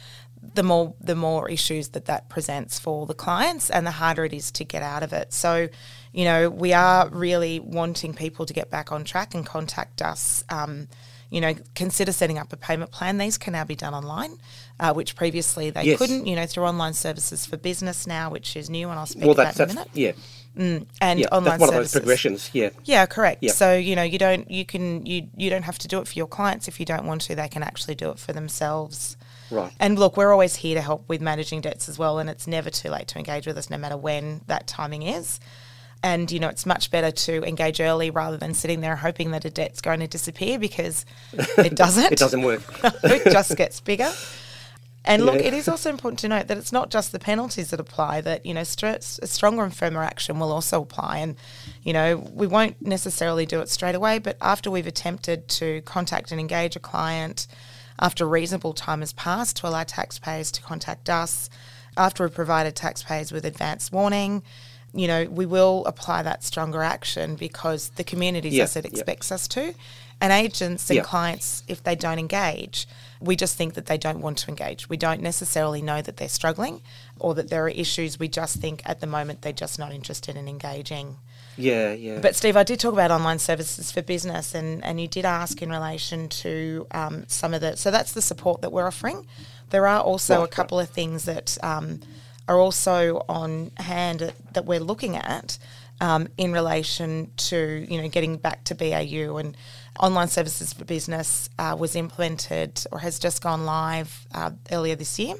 the 0.54 0.62
more 0.62 0.94
the 1.00 1.14
more 1.14 1.48
issues 1.48 1.88
that 1.90 2.06
that 2.06 2.28
presents 2.28 2.78
for 2.78 3.06
the 3.06 3.14
clients, 3.14 3.70
and 3.70 3.86
the 3.86 3.92
harder 3.92 4.24
it 4.24 4.32
is 4.32 4.50
to 4.52 4.64
get 4.64 4.82
out 4.82 5.02
of 5.02 5.12
it. 5.12 5.32
So, 5.32 5.68
you 6.12 6.24
know, 6.24 6.50
we 6.50 6.72
are 6.72 7.08
really 7.10 7.60
wanting 7.60 8.12
people 8.14 8.44
to 8.46 8.52
get 8.52 8.70
back 8.70 8.90
on 8.92 9.04
track 9.04 9.34
and 9.34 9.46
contact 9.46 10.02
us. 10.02 10.44
Um, 10.48 10.88
you 11.30 11.40
know, 11.40 11.54
consider 11.74 12.12
setting 12.12 12.38
up 12.38 12.52
a 12.52 12.56
payment 12.58 12.90
plan. 12.90 13.16
These 13.16 13.38
can 13.38 13.54
now 13.54 13.64
be 13.64 13.74
done 13.74 13.94
online, 13.94 14.36
uh, 14.78 14.92
which 14.92 15.16
previously 15.16 15.70
they 15.70 15.84
Yes. 15.84 15.98
couldn't. 15.98 16.26
You 16.26 16.36
know, 16.36 16.44
through 16.44 16.64
online 16.64 16.92
services 16.92 17.46
for 17.46 17.56
business 17.56 18.06
now, 18.06 18.28
which 18.28 18.54
is 18.56 18.68
new, 18.68 18.90
and 18.90 18.98
I'll 18.98 19.06
speak 19.06 19.22
Well, 19.24 19.32
about 19.32 19.54
in 19.56 19.62
a 19.62 19.66
that's 19.66 19.74
minute. 19.74 19.88
yeah, 19.94 20.12
And 21.00 21.20
yeah. 21.20 21.26
online 21.32 21.44
That's 21.44 21.60
one 21.60 21.68
of 21.70 21.74
those 21.76 21.92
progressions. 21.92 22.50
Yeah, 22.52 22.68
Yeah, 22.84 23.06
correct. 23.06 23.42
Yep. 23.42 23.54
So 23.54 23.74
you 23.74 23.96
know, 23.96 24.02
you 24.02 24.18
don't, 24.18 24.50
you 24.50 24.66
can, 24.66 25.06
you 25.06 25.28
you 25.36 25.48
don't 25.48 25.62
have 25.62 25.78
to 25.78 25.88
do 25.88 26.00
it 26.00 26.08
for 26.08 26.14
your 26.14 26.26
clients 26.26 26.68
if 26.68 26.78
you 26.78 26.84
don't 26.84 27.06
want 27.06 27.22
to. 27.22 27.34
They 27.34 27.48
can 27.48 27.62
actually 27.62 27.94
do 27.94 28.10
it 28.10 28.18
for 28.18 28.34
themselves. 28.34 29.16
Right. 29.52 29.72
And 29.78 29.98
look, 29.98 30.16
we're 30.16 30.32
always 30.32 30.56
here 30.56 30.74
to 30.74 30.80
help 30.80 31.08
with 31.08 31.20
managing 31.20 31.60
debts 31.60 31.88
as 31.88 31.98
well, 31.98 32.18
and 32.18 32.28
it's 32.28 32.46
never 32.46 32.70
too 32.70 32.88
late 32.90 33.08
to 33.08 33.18
engage 33.18 33.46
with 33.46 33.56
us, 33.58 33.70
no 33.70 33.78
matter 33.78 33.96
when 33.96 34.40
that 34.46 34.66
timing 34.66 35.02
is. 35.02 35.38
And 36.02 36.32
you 36.32 36.40
know, 36.40 36.48
it's 36.48 36.66
much 36.66 36.90
better 36.90 37.12
to 37.12 37.44
engage 37.44 37.80
early 37.80 38.10
rather 38.10 38.36
than 38.36 38.54
sitting 38.54 38.80
there 38.80 38.96
hoping 38.96 39.30
that 39.30 39.44
a 39.44 39.50
debt's 39.50 39.80
going 39.80 40.00
to 40.00 40.08
disappear 40.08 40.58
because 40.58 41.04
it 41.32 41.76
doesn't. 41.76 42.12
It 42.12 42.18
doesn't 42.18 42.42
work. 42.42 42.62
it 43.04 43.30
just 43.30 43.56
gets 43.56 43.80
bigger. 43.80 44.12
And 45.04 45.26
look, 45.26 45.34
Yeah. 45.34 45.48
it 45.48 45.54
is 45.54 45.66
also 45.68 45.90
important 45.90 46.20
to 46.20 46.28
note 46.28 46.46
that 46.46 46.56
it's 46.58 46.70
not 46.72 46.90
just 46.90 47.10
the 47.10 47.18
penalties 47.18 47.70
that 47.70 47.80
apply, 47.80 48.20
that, 48.20 48.46
you 48.46 48.54
know, 48.54 48.62
str- 48.62 48.86
a 48.86 49.00
stronger 49.00 49.64
and 49.64 49.74
firmer 49.76 50.02
action 50.02 50.38
will 50.38 50.52
also 50.52 50.80
apply. 50.82 51.18
And, 51.18 51.34
you 51.82 51.92
know, 51.92 52.18
we 52.32 52.46
won't 52.46 52.80
necessarily 52.80 53.44
do 53.44 53.60
it 53.60 53.68
straight 53.68 53.96
away, 53.96 54.20
but 54.20 54.36
after 54.40 54.70
we've 54.70 54.86
attempted 54.86 55.48
to 55.48 55.80
contact 55.82 56.30
and 56.30 56.40
engage 56.40 56.76
a 56.76 56.80
client, 56.80 57.48
after 58.00 58.26
reasonable 58.26 58.72
time 58.72 59.00
has 59.00 59.12
passed 59.12 59.56
to 59.58 59.68
allow 59.68 59.84
taxpayers 59.84 60.50
to 60.52 60.62
contact 60.62 61.08
us, 61.10 61.48
after 61.96 62.24
we've 62.24 62.34
provided 62.34 62.74
taxpayers 62.74 63.32
with 63.32 63.44
advance 63.44 63.92
warning, 63.92 64.42
you 64.94 65.06
know, 65.06 65.24
we 65.24 65.46
will 65.46 65.84
apply 65.86 66.22
that 66.22 66.42
stronger 66.44 66.82
action 66.82 67.34
because 67.34 67.90
the 67.90 68.04
community 68.04 68.50
Yeah, 68.50 68.64
says 68.66 68.76
it 68.76 68.84
yeah. 68.84 68.90
expects 68.98 69.32
us 69.32 69.48
to. 69.48 69.74
And 70.20 70.32
agents 70.32 70.88
and 70.90 70.98
Yeah. 70.98 71.02
clients, 71.02 71.62
if 71.68 71.82
they 71.82 71.96
don't 71.96 72.18
engage, 72.18 72.86
we 73.22 73.36
just 73.36 73.56
think 73.56 73.74
that 73.74 73.86
they 73.86 73.98
don't 73.98 74.20
want 74.20 74.38
to 74.38 74.48
engage. 74.48 74.88
We 74.88 74.96
don't 74.96 75.22
necessarily 75.22 75.80
know 75.80 76.02
that 76.02 76.16
they're 76.16 76.28
struggling 76.28 76.82
or 77.18 77.34
that 77.34 77.48
there 77.50 77.64
are 77.64 77.68
issues. 77.68 78.18
We 78.18 78.28
just 78.28 78.56
think 78.56 78.82
at 78.84 79.00
the 79.00 79.06
moment 79.06 79.42
they're 79.42 79.52
just 79.52 79.78
not 79.78 79.92
interested 79.92 80.36
in 80.36 80.48
engaging. 80.48 81.18
Yeah, 81.56 81.92
yeah. 81.92 82.18
But 82.20 82.34
Steve, 82.34 82.56
I 82.56 82.64
did 82.64 82.80
talk 82.80 82.92
about 82.92 83.10
online 83.10 83.38
services 83.38 83.92
for 83.92 84.02
business, 84.02 84.54
and, 84.54 84.82
and 84.84 85.00
you 85.00 85.06
did 85.06 85.24
ask 85.24 85.60
in 85.62 85.70
relation 85.70 86.28
to 86.28 86.86
um, 86.90 87.24
some 87.28 87.54
of 87.54 87.60
the. 87.60 87.76
So 87.76 87.90
that's 87.90 88.12
the 88.12 88.22
support 88.22 88.62
that 88.62 88.72
we're 88.72 88.86
offering. 88.86 89.26
There 89.70 89.86
are 89.86 90.00
also 90.00 90.40
Right, 90.40 90.44
a 90.44 90.48
couple 90.48 90.80
of 90.80 90.88
things 90.88 91.24
that 91.24 91.58
um, 91.62 92.00
are 92.48 92.58
also 92.58 93.24
on 93.28 93.70
hand 93.76 94.20
that, 94.20 94.54
that 94.54 94.64
we're 94.64 94.80
looking 94.80 95.16
at 95.16 95.58
um, 96.00 96.28
in 96.36 96.52
relation 96.52 97.30
to 97.36 97.86
you 97.88 98.00
know 98.02 98.08
getting 98.08 98.36
back 98.36 98.64
to 98.64 98.74
BAU 98.74 99.36
and 99.36 99.56
online 100.00 100.28
services 100.28 100.72
for 100.72 100.84
business 100.84 101.48
uh, 101.58 101.76
was 101.78 101.94
implemented 101.96 102.82
or 102.90 102.98
has 103.00 103.18
just 103.18 103.42
gone 103.42 103.64
live 103.64 104.26
uh, 104.34 104.50
earlier 104.70 104.94
this 104.96 105.18
year 105.18 105.34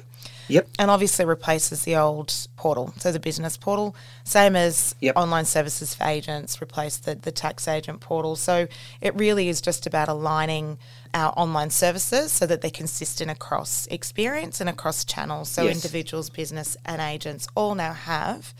yep. 0.47 0.67
and 0.79 0.91
obviously 0.91 1.25
replaces 1.25 1.83
the 1.83 1.95
old 1.95 2.33
portal, 2.55 2.93
so 2.97 3.11
the 3.11 3.19
business 3.19 3.57
portal, 3.57 3.95
same 4.23 4.55
as 4.55 4.95
Yep. 5.01 5.15
online 5.17 5.45
services 5.45 5.95
for 5.95 6.05
agents, 6.05 6.61
replace 6.61 6.97
the, 6.97 7.15
the 7.15 7.31
tax 7.31 7.67
agent 7.67 7.99
portal. 7.99 8.35
So 8.35 8.67
it 9.01 9.15
really 9.15 9.49
is 9.49 9.59
just 9.61 9.85
about 9.85 10.07
aligning 10.07 10.77
our 11.13 11.33
online 11.37 11.69
services 11.69 12.31
so 12.31 12.45
that 12.45 12.61
they're 12.61 12.71
consistent 12.71 13.29
across 13.29 13.87
experience 13.87 14.61
and 14.61 14.69
across 14.69 15.03
channels. 15.05 15.49
So 15.49 15.63
Yes. 15.63 15.75
individuals, 15.75 16.29
business, 16.29 16.77
and 16.85 17.01
agents 17.01 17.47
all 17.55 17.75
now 17.75 17.93
have 17.93 18.53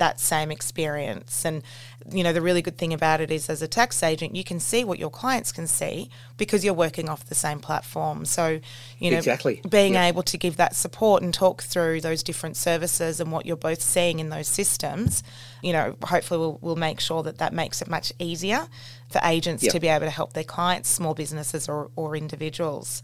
that 0.00 0.18
same 0.18 0.50
experience. 0.50 1.44
And, 1.44 1.62
you 2.10 2.24
know, 2.24 2.32
the 2.32 2.42
really 2.42 2.60
good 2.62 2.76
thing 2.76 2.92
about 2.92 3.20
it 3.20 3.30
is 3.30 3.48
as 3.48 3.62
a 3.62 3.68
tax 3.68 4.02
agent, 4.02 4.34
you 4.34 4.42
can 4.42 4.58
see 4.58 4.82
what 4.82 4.98
your 4.98 5.10
clients 5.10 5.52
can 5.52 5.66
see 5.68 6.10
because 6.36 6.64
you're 6.64 6.74
working 6.74 7.08
off 7.08 7.24
the 7.26 7.34
same 7.34 7.60
platform. 7.60 8.24
So, 8.24 8.60
you 8.98 9.10
know, 9.12 9.18
Exactly. 9.18 9.60
being 9.68 9.94
Yep. 9.94 10.08
able 10.08 10.22
to 10.24 10.36
give 10.36 10.56
that 10.56 10.74
support 10.74 11.22
and 11.22 11.32
talk 11.32 11.62
through 11.62 12.00
those 12.00 12.22
different 12.24 12.56
services 12.56 13.20
and 13.20 13.30
what 13.30 13.46
you're 13.46 13.56
both 13.56 13.80
seeing 13.80 14.18
in 14.18 14.30
those 14.30 14.48
systems, 14.48 15.22
you 15.62 15.72
know, 15.72 15.94
hopefully 16.02 16.40
we'll, 16.40 16.58
we'll 16.60 16.76
make 16.76 16.98
sure 16.98 17.22
that 17.22 17.38
that 17.38 17.52
makes 17.52 17.80
it 17.80 17.88
much 17.88 18.12
easier 18.18 18.66
for 19.10 19.20
agents 19.22 19.62
Yep. 19.62 19.72
to 19.72 19.80
be 19.80 19.88
able 19.88 20.06
to 20.06 20.10
help 20.10 20.32
their 20.32 20.44
clients, 20.44 20.88
small 20.88 21.14
businesses 21.14 21.68
or, 21.68 21.90
or 21.94 22.16
individuals. 22.16 23.02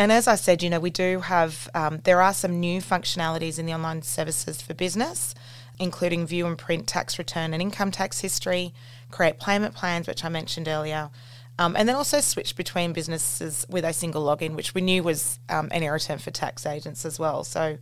And 0.00 0.12
as 0.12 0.28
I 0.28 0.36
said, 0.36 0.62
you 0.62 0.70
know, 0.70 0.78
we 0.78 0.90
do 0.90 1.18
have, 1.20 1.68
um, 1.74 1.98
there 2.04 2.22
are 2.22 2.32
some 2.32 2.60
new 2.60 2.80
functionalities 2.80 3.58
in 3.58 3.66
the 3.66 3.74
online 3.74 4.02
services 4.02 4.62
for 4.62 4.72
business, 4.72 5.34
including 5.80 6.26
view 6.26 6.46
and 6.46 6.58
print 6.58 6.86
tax 6.86 7.18
return 7.18 7.52
and 7.52 7.62
income 7.62 7.90
tax 7.90 8.20
history, 8.20 8.74
create 9.10 9.38
payment 9.38 9.74
plans, 9.74 10.06
which 10.06 10.24
I 10.24 10.28
mentioned 10.28 10.68
earlier, 10.68 11.10
um, 11.58 11.74
and 11.76 11.88
then 11.88 11.96
also 11.96 12.20
switch 12.20 12.54
between 12.56 12.92
businesses 12.92 13.66
with 13.68 13.84
a 13.84 13.92
single 13.92 14.24
login, 14.24 14.54
which 14.54 14.74
we 14.74 14.80
knew 14.80 15.02
was 15.02 15.38
um, 15.48 15.68
an 15.72 15.82
error 15.82 15.98
term 15.98 16.18
for 16.18 16.30
tax 16.30 16.64
agents 16.66 17.04
as 17.04 17.18
well. 17.18 17.42
So, 17.44 17.78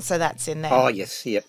so 0.00 0.18
that's 0.18 0.48
in 0.48 0.62
there. 0.62 0.72
Oh, 0.72 0.88
yes, 0.88 1.26
yep. 1.26 1.44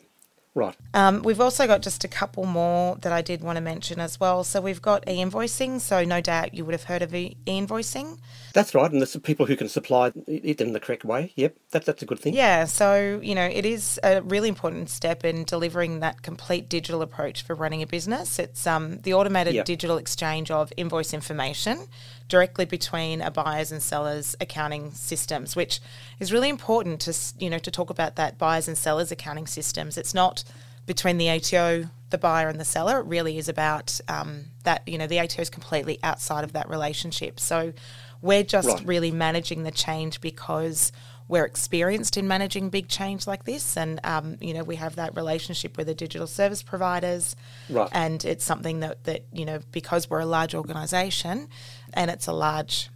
Right. 0.55 0.75
Um, 0.93 1.21
we've 1.21 1.39
also 1.39 1.67
got 1.67 1.81
just 1.81 2.03
a 2.03 2.07
couple 2.07 2.45
more 2.45 2.95
that 2.97 3.13
I 3.13 3.21
did 3.21 3.41
want 3.41 3.57
to 3.57 3.61
mention 3.61 3.99
as 3.99 4.19
well. 4.19 4.43
So 4.43 4.59
we've 4.59 4.81
got 4.81 5.07
e-invoicing. 5.07 5.79
So 5.79 6.03
no 6.03 6.21
doubt 6.21 6.53
you 6.53 6.65
would 6.65 6.73
have 6.73 6.83
heard 6.85 7.01
of 7.01 7.13
e- 7.13 7.37
e-invoicing. 7.45 8.17
That's 8.53 8.73
right, 8.73 8.91
and 8.91 8.99
there's 8.99 9.15
people 9.17 9.45
who 9.45 9.55
can 9.55 9.69
supply 9.69 10.11
it 10.27 10.59
in 10.59 10.73
the 10.73 10.79
correct 10.79 11.05
way. 11.05 11.31
Yep, 11.35 11.55
that, 11.71 11.85
that's 11.85 12.01
a 12.01 12.05
good 12.05 12.19
thing. 12.19 12.33
Yeah, 12.33 12.65
so 12.65 13.19
you 13.21 13.35
know 13.35 13.45
it 13.45 13.63
is 13.63 13.99
a 14.03 14.21
really 14.23 14.49
important 14.49 14.89
step 14.89 15.23
in 15.23 15.43
delivering 15.43 15.99
that 15.99 16.23
complete 16.23 16.67
digital 16.67 17.03
approach 17.03 17.43
for 17.43 17.53
running 17.55 17.83
a 17.83 17.87
business. 17.87 18.39
It's 18.39 18.65
um, 18.65 18.97
the 19.01 19.13
automated 19.13 19.53
Yep. 19.53 19.65
digital 19.65 19.97
exchange 19.97 20.49
of 20.49 20.73
invoice 20.77 21.13
information 21.13 21.87
directly 22.29 22.63
between 22.65 23.21
a 23.21 23.29
buyer's 23.31 23.71
and 23.71 23.83
seller's 23.83 24.35
accounting 24.39 24.91
systems, 24.91 25.55
which 25.55 25.81
is 26.19 26.31
really 26.31 26.47
important 26.49 27.01
to 27.01 27.13
you 27.43 27.49
know 27.49 27.59
to 27.59 27.71
talk 27.71 27.89
about 27.89 28.15
that 28.15 28.37
buyers 28.37 28.67
and 28.67 28.77
sellers 28.77 29.11
accounting 29.11 29.47
systems. 29.47 29.97
It's 29.97 30.13
not 30.13 30.43
between 30.85 31.17
the 31.17 31.29
ATO, 31.29 31.89
the 32.09 32.17
buyer, 32.17 32.47
and 32.47 32.59
the 32.59 32.65
seller. 32.65 32.99
It 32.99 33.05
really 33.05 33.37
is 33.37 33.49
about 33.49 33.99
um, 34.07 34.45
that. 34.63 34.87
You 34.87 34.97
know, 34.97 35.07
the 35.07 35.19
ATO 35.19 35.41
is 35.41 35.49
completely 35.49 35.99
outside 36.03 36.43
of 36.43 36.53
that 36.53 36.69
relationship. 36.69 37.39
So 37.39 37.73
we're 38.21 38.43
just 38.43 38.67
Right. 38.67 38.85
really 38.87 39.11
managing 39.11 39.63
the 39.63 39.71
change 39.71 40.21
because 40.21 40.91
we're 41.29 41.45
experienced 41.45 42.17
in 42.17 42.27
managing 42.27 42.69
big 42.69 42.89
change 42.89 43.25
like 43.27 43.45
this, 43.45 43.77
and 43.77 44.01
um, 44.03 44.35
you 44.41 44.53
know 44.53 44.63
we 44.63 44.75
have 44.75 44.95
that 44.97 45.15
relationship 45.15 45.77
with 45.77 45.87
the 45.87 45.93
digital 45.93 46.27
service 46.27 46.61
providers, 46.63 47.35
Right. 47.69 47.87
and 47.93 48.25
it's 48.25 48.43
something 48.43 48.81
that 48.81 49.05
that 49.05 49.23
you 49.31 49.45
know 49.45 49.59
because 49.71 50.09
we're 50.09 50.19
a 50.19 50.25
large 50.25 50.53
organisation, 50.55 51.47
and 51.93 52.11
it's 52.11 52.27
a 52.27 52.33
large 52.33 52.89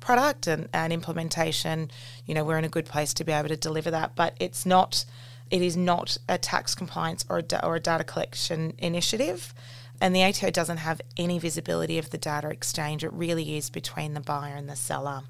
product 0.00 0.46
and, 0.46 0.68
and 0.72 0.92
implementation, 0.92 1.90
you 2.26 2.34
know 2.34 2.44
we're 2.44 2.58
in 2.58 2.64
a 2.64 2.68
good 2.68 2.86
place 2.86 3.12
to 3.14 3.24
be 3.24 3.32
able 3.32 3.48
to 3.48 3.56
deliver 3.56 3.90
that. 3.90 4.14
But 4.14 4.36
it's 4.38 4.64
not, 4.66 5.04
it 5.50 5.62
is 5.62 5.76
not 5.76 6.18
a 6.28 6.36
tax 6.38 6.74
compliance 6.74 7.24
or 7.28 7.38
a, 7.38 7.66
or 7.66 7.76
a 7.76 7.80
data 7.80 8.04
collection 8.04 8.74
initiative. 8.78 9.54
And 10.00 10.14
the 10.14 10.22
ATO 10.22 10.50
doesn't 10.50 10.76
have 10.76 11.00
any 11.16 11.40
visibility 11.40 11.98
of 11.98 12.10
the 12.10 12.18
data 12.18 12.48
exchange. 12.50 13.02
It 13.02 13.12
really 13.12 13.56
is 13.56 13.68
between 13.68 14.14
the 14.14 14.20
buyer 14.20 14.54
and 14.54 14.68
the 14.68 14.76
seller. 14.76 15.22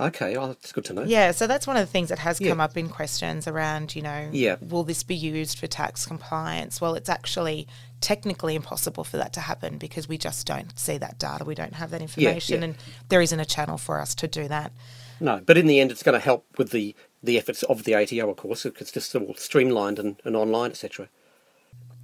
Okay, 0.00 0.36
oh, 0.36 0.46
that's 0.48 0.70
good 0.70 0.84
to 0.86 0.92
know. 0.92 1.02
Yeah, 1.02 1.32
so 1.32 1.48
that's 1.48 1.66
one 1.66 1.76
of 1.76 1.84
the 1.84 1.90
things 1.90 2.08
that 2.10 2.20
has 2.20 2.40
Yeah. 2.40 2.50
come 2.50 2.60
up 2.60 2.76
in 2.76 2.88
questions 2.88 3.48
around, 3.48 3.96
you 3.96 4.02
know, 4.02 4.28
Yeah. 4.32 4.56
will 4.60 4.84
this 4.84 5.02
be 5.02 5.16
used 5.16 5.58
for 5.58 5.66
tax 5.66 6.06
compliance? 6.06 6.80
Well, 6.80 6.94
it's 6.94 7.08
actually 7.08 7.66
technically 8.00 8.54
impossible 8.54 9.02
for 9.02 9.16
that 9.16 9.32
to 9.32 9.40
happen 9.40 9.76
because 9.76 10.08
we 10.08 10.16
just 10.16 10.46
don't 10.46 10.78
see 10.78 10.98
that 10.98 11.18
data. 11.18 11.44
We 11.44 11.56
don't 11.56 11.74
have 11.74 11.90
that 11.90 12.00
information, 12.00 12.60
yeah. 12.60 12.64
and 12.66 12.74
there 13.08 13.20
isn't 13.20 13.40
a 13.40 13.44
channel 13.44 13.76
for 13.76 13.98
us 14.00 14.14
to 14.16 14.28
do 14.28 14.46
that. 14.46 14.70
No, 15.18 15.40
but 15.44 15.58
in 15.58 15.66
the 15.66 15.80
end, 15.80 15.90
it's 15.90 16.04
going 16.04 16.12
to 16.18 16.24
help 16.24 16.46
with 16.58 16.70
the, 16.70 16.94
the 17.24 17.36
efforts 17.36 17.64
of 17.64 17.82
the 17.82 17.96
ATO, 17.96 18.30
of 18.30 18.36
course. 18.36 18.64
It's 18.64 18.92
just 18.92 19.12
all 19.16 19.34
streamlined 19.36 19.98
and, 19.98 20.14
and 20.24 20.36
online, 20.36 20.70
etc. 20.70 21.08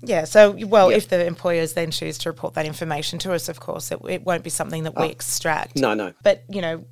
Yeah, 0.03 0.25
so, 0.25 0.51
well, 0.67 0.91
if 0.91 1.09
the 1.09 1.25
employers 1.25 1.75
then 1.75 1.93
choose 1.93 2.19
to 2.19 2.29
report 2.29 2.55
that 2.55 2.67
information 2.67 3.21
to 3.21 3.33
us, 3.33 3.49
of 3.49 3.61
course, 3.61 3.93
it, 3.93 4.01
it 4.09 4.25
won't 4.25 4.43
be 4.43 4.51
something 4.51 4.83
that 4.83 4.97
we 4.97 5.05
Oh. 5.05 5.11
extract. 5.11 5.77
No, 5.77 5.95
no. 5.95 6.13
But, 6.25 6.43
you 6.49 6.61
know, 6.61 6.85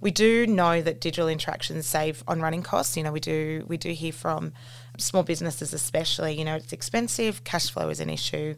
we 0.00 0.10
do 0.10 0.46
know 0.46 0.80
that 0.80 1.00
digital 1.00 1.28
interactions 1.28 1.86
save 1.86 2.24
on 2.26 2.40
running 2.40 2.62
costs. 2.62 2.96
You 2.96 3.02
know, 3.02 3.12
we 3.12 3.20
do 3.20 3.64
we 3.68 3.76
do 3.76 3.90
hear 3.90 4.12
from 4.12 4.52
small 4.98 5.22
businesses 5.22 5.72
especially, 5.72 6.38
you 6.38 6.44
know, 6.44 6.56
it's 6.56 6.72
expensive, 6.72 7.44
cash 7.44 7.70
flow 7.70 7.88
is 7.88 8.00
an 8.00 8.10
issue. 8.10 8.54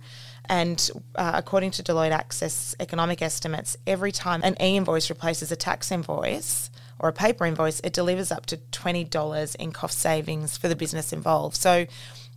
And 0.47 0.91
uh, 1.15 1.33
according 1.35 1.71
to 1.73 1.83
Deloitte 1.83 2.11
Access 2.11 2.75
economic 2.81 3.23
estimates, 3.23 3.77
every 3.87 4.13
time 4.13 4.43
an 4.43 4.57
e-invoice 4.61 5.09
replaces 5.09 5.53
a 5.53 5.57
tax 5.57 5.91
invoice 5.93 6.71
or 6.99 7.09
a 7.09 7.13
paper 7.13 7.47
invoice, 7.47 7.81
it 7.81 7.93
delivers 7.93 8.33
up 8.33 8.47
to 8.47 8.57
$20 8.57 9.57
in 9.57 9.73
cost 9.73 9.99
savings 9.99 10.57
for 10.57 10.69
the 10.69 10.77
business 10.77 11.13
involved. 11.13 11.57
So, 11.57 11.87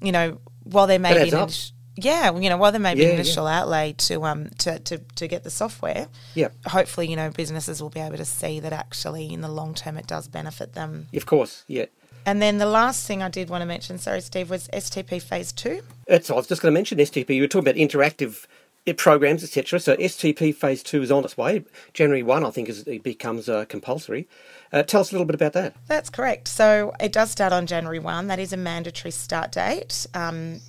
you 0.02 0.12
know, 0.12 0.40
while 0.64 0.88
there 0.88 1.00
may 1.00 1.24
be 1.24 1.30
an 1.32 1.50
yeah, 1.96 2.38
you 2.38 2.50
know, 2.50 2.58
while 2.58 2.72
there 2.72 2.80
may 2.82 2.94
be 2.94 3.02
Yeah, 3.02 3.08
an 3.08 3.14
yeah. 3.14 3.20
initial 3.22 3.48
outlay 3.48 3.94
to 3.94 4.24
um 4.24 4.50
to, 4.60 4.80
to, 4.80 4.98
to 4.98 5.28
get 5.28 5.44
the 5.44 5.50
software, 5.50 6.08
Yeah, 6.34 6.50
hopefully, 6.68 7.08
you 7.08 7.16
know, 7.16 7.30
businesses 7.30 7.82
will 7.82 7.90
be 7.90 8.00
able 8.00 8.18
to 8.18 8.26
see 8.26 8.60
that 8.60 8.74
actually 8.74 9.32
in 9.34 9.42
the 9.42 9.48
long 9.50 9.74
term 9.74 9.98
it 9.98 10.08
does 10.08 10.28
benefit 10.28 10.74
them. 10.74 11.08
of 11.16 11.26
course, 11.26 11.64
yeah. 11.68 11.86
And 12.28 12.42
then 12.42 12.58
the 12.58 12.66
last 12.66 13.06
thing 13.06 13.22
I 13.22 13.30
did 13.30 13.50
want 13.50 13.62
to 13.62 13.68
mention, 13.68 14.00
sorry, 14.00 14.20
Steve, 14.22 14.50
was 14.50 14.68
STP 14.70 15.22
Phase 15.22 15.52
2. 15.54 15.82
It's, 16.08 16.32
I 16.32 16.34
was 16.34 16.48
just 16.48 16.60
going 16.60 16.74
to 16.74 16.76
mention 16.78 16.98
STP. 16.98 17.36
You 17.36 17.44
were 17.44 17.48
talking 17.48 17.70
about 17.70 17.76
interactive 17.80 18.48
uh, 18.88 18.94
programs, 18.94 19.44
etc. 19.44 19.80
So 19.80 19.96
STP 19.98 20.56
Phase 20.56 20.82
2 20.82 21.04
is 21.04 21.12
on 21.12 21.24
its 21.24 21.38
way. 21.38 21.64
January 21.94 22.24
1, 22.24 22.44
I 22.44 22.50
think, 22.50 22.68
is, 22.68 22.82
it 22.88 23.04
becomes 23.04 23.48
uh, 23.48 23.66
compulsory. 23.66 24.28
Uh, 24.74 24.82
tell 24.82 25.02
us 25.02 25.12
a 25.12 25.14
little 25.14 25.28
bit 25.28 25.36
about 25.36 25.54
that. 25.54 25.76
That's 25.88 26.10
correct. 26.10 26.48
So 26.48 26.94
it 27.00 27.12
does 27.12 27.30
start 27.30 27.54
on 27.54 27.68
January 27.68 28.00
1. 28.00 28.26
That 28.26 28.40
is 28.40 28.52
a 28.54 28.58
mandatory 28.58 29.12
start 29.12 29.52
date. 29.52 30.08
Um, 30.16 30.62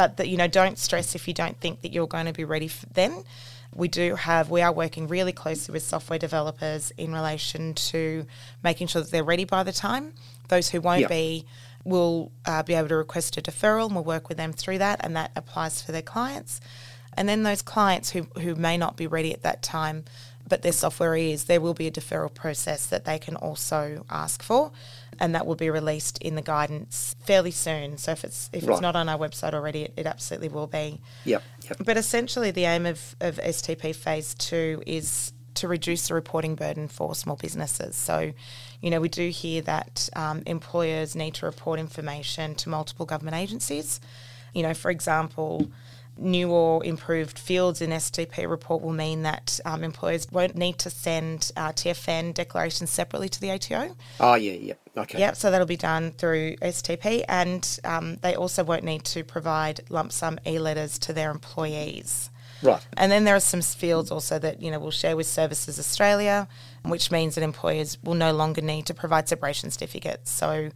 But 0.00 0.16
that 0.16 0.28
you 0.28 0.38
know, 0.38 0.46
don't 0.48 0.78
stress 0.78 1.14
if 1.14 1.28
you 1.28 1.34
don't 1.34 1.60
think 1.60 1.82
that 1.82 1.92
you're 1.92 2.06
going 2.06 2.24
to 2.24 2.32
be 2.32 2.44
ready 2.44 2.68
for 2.68 2.86
then. 2.86 3.22
We 3.74 3.86
do 3.86 4.14
have, 4.14 4.48
we 4.48 4.62
are 4.62 4.72
working 4.72 5.08
really 5.08 5.32
closely 5.32 5.74
with 5.74 5.82
software 5.82 6.18
developers 6.18 6.90
in 6.96 7.12
relation 7.12 7.74
to 7.74 8.24
making 8.64 8.86
sure 8.86 9.02
that 9.02 9.10
they're 9.10 9.22
ready 9.22 9.44
by 9.44 9.62
the 9.62 9.72
time. 9.72 10.14
Those 10.48 10.70
who 10.70 10.80
won't 10.80 11.02
Yeah. 11.02 11.08
be 11.08 11.44
will 11.84 12.32
uh, 12.46 12.62
be 12.62 12.72
able 12.72 12.88
to 12.88 12.96
request 12.96 13.36
a 13.36 13.42
deferral 13.42 13.86
and 13.88 13.94
we'll 13.94 14.04
work 14.04 14.30
with 14.30 14.38
them 14.38 14.54
through 14.54 14.78
that, 14.78 15.04
and 15.04 15.14
that 15.16 15.32
applies 15.36 15.82
for 15.82 15.92
their 15.92 16.00
clients. 16.14 16.62
And 17.14 17.28
then 17.28 17.42
those 17.42 17.60
clients 17.60 18.08
who, 18.12 18.22
who 18.40 18.54
may 18.54 18.78
not 18.78 18.96
be 18.96 19.06
ready 19.06 19.34
at 19.34 19.42
that 19.42 19.60
time, 19.62 20.04
but 20.48 20.62
their 20.62 20.72
software 20.72 21.14
is, 21.14 21.44
there 21.44 21.60
will 21.60 21.74
be 21.74 21.86
a 21.86 21.90
deferral 21.90 22.32
process 22.32 22.86
that 22.86 23.04
they 23.04 23.18
can 23.18 23.36
also 23.36 24.06
ask 24.08 24.42
for, 24.42 24.72
and 25.20 25.34
that 25.34 25.46
will 25.46 25.54
be 25.54 25.70
released 25.70 26.18
in 26.18 26.34
the 26.34 26.42
guidance 26.42 27.14
fairly 27.24 27.50
soon. 27.50 27.98
So 27.98 28.12
if 28.12 28.24
it's 28.24 28.48
if 28.52 28.66
Right. 28.66 28.72
it's 28.72 28.80
not 28.80 28.96
on 28.96 29.08
our 29.08 29.18
website 29.18 29.52
already, 29.54 29.82
it, 29.82 29.92
it 29.96 30.06
absolutely 30.06 30.48
will 30.48 30.66
be. 30.66 31.00
Yep. 31.24 31.42
Yep. 31.68 31.76
But 31.84 31.96
essentially, 31.98 32.50
the 32.50 32.64
aim 32.64 32.86
of, 32.86 33.14
of 33.20 33.36
STP 33.36 33.94
Phase 33.94 34.34
2 34.34 34.82
is 34.86 35.32
to 35.54 35.68
reduce 35.68 36.08
the 36.08 36.14
reporting 36.14 36.54
burden 36.54 36.88
for 36.88 37.14
small 37.14 37.36
businesses. 37.36 37.96
So, 37.96 38.32
you 38.80 38.88
know, 38.90 39.00
we 39.00 39.08
do 39.08 39.28
hear 39.28 39.60
that 39.62 40.08
um, 40.16 40.42
employers 40.46 41.14
need 41.14 41.34
to 41.34 41.46
report 41.46 41.78
information 41.78 42.54
to 42.56 42.68
multiple 42.68 43.04
government 43.04 43.36
agencies. 43.36 44.00
You 44.54 44.62
know, 44.62 44.74
for 44.74 44.90
example, 44.90 45.70
new 46.20 46.50
or 46.50 46.84
improved 46.84 47.38
fields 47.38 47.80
in 47.80 47.90
STP 47.90 48.48
report 48.48 48.82
will 48.82 48.92
mean 48.92 49.22
that 49.22 49.58
um, 49.64 49.82
employers 49.82 50.30
won't 50.30 50.54
need 50.54 50.78
to 50.78 50.90
send 50.90 51.50
uh, 51.56 51.72
TFN 51.72 52.34
declarations 52.34 52.90
separately 52.90 53.28
to 53.28 53.40
the 53.40 53.50
ATO. 53.50 53.96
Oh, 54.20 54.34
yeah, 54.34 54.52
yeah. 54.52 54.74
Okay. 54.96 55.18
Yep, 55.18 55.36
so 55.36 55.50
that'll 55.50 55.66
be 55.66 55.76
done 55.76 56.12
through 56.12 56.56
STP, 56.56 57.24
and 57.28 57.80
um, 57.84 58.16
they 58.22 58.34
also 58.34 58.64
won't 58.64 58.84
need 58.84 59.04
to 59.04 59.24
provide 59.24 59.80
lump 59.88 60.12
sum 60.12 60.38
e 60.46 60.58
letters 60.58 60.98
to 61.00 61.12
their 61.12 61.30
employees. 61.30 62.30
Right. 62.62 62.86
And 62.96 63.10
then 63.10 63.24
there 63.24 63.34
are 63.34 63.40
some 63.40 63.62
fields 63.62 64.10
also 64.10 64.38
that 64.38 64.60
you 64.60 64.70
know 64.70 64.78
we'll 64.78 64.90
share 64.90 65.16
with 65.16 65.26
Services 65.26 65.78
Australia, 65.78 66.48
which 66.84 67.10
means 67.10 67.34
that 67.34 67.44
employers 67.44 67.98
will 68.02 68.14
no 68.14 68.32
longer 68.32 68.60
need 68.60 68.86
to 68.86 68.94
provide 68.94 69.28
separation 69.28 69.70
certificates. 69.70 70.30
So, 70.30 70.70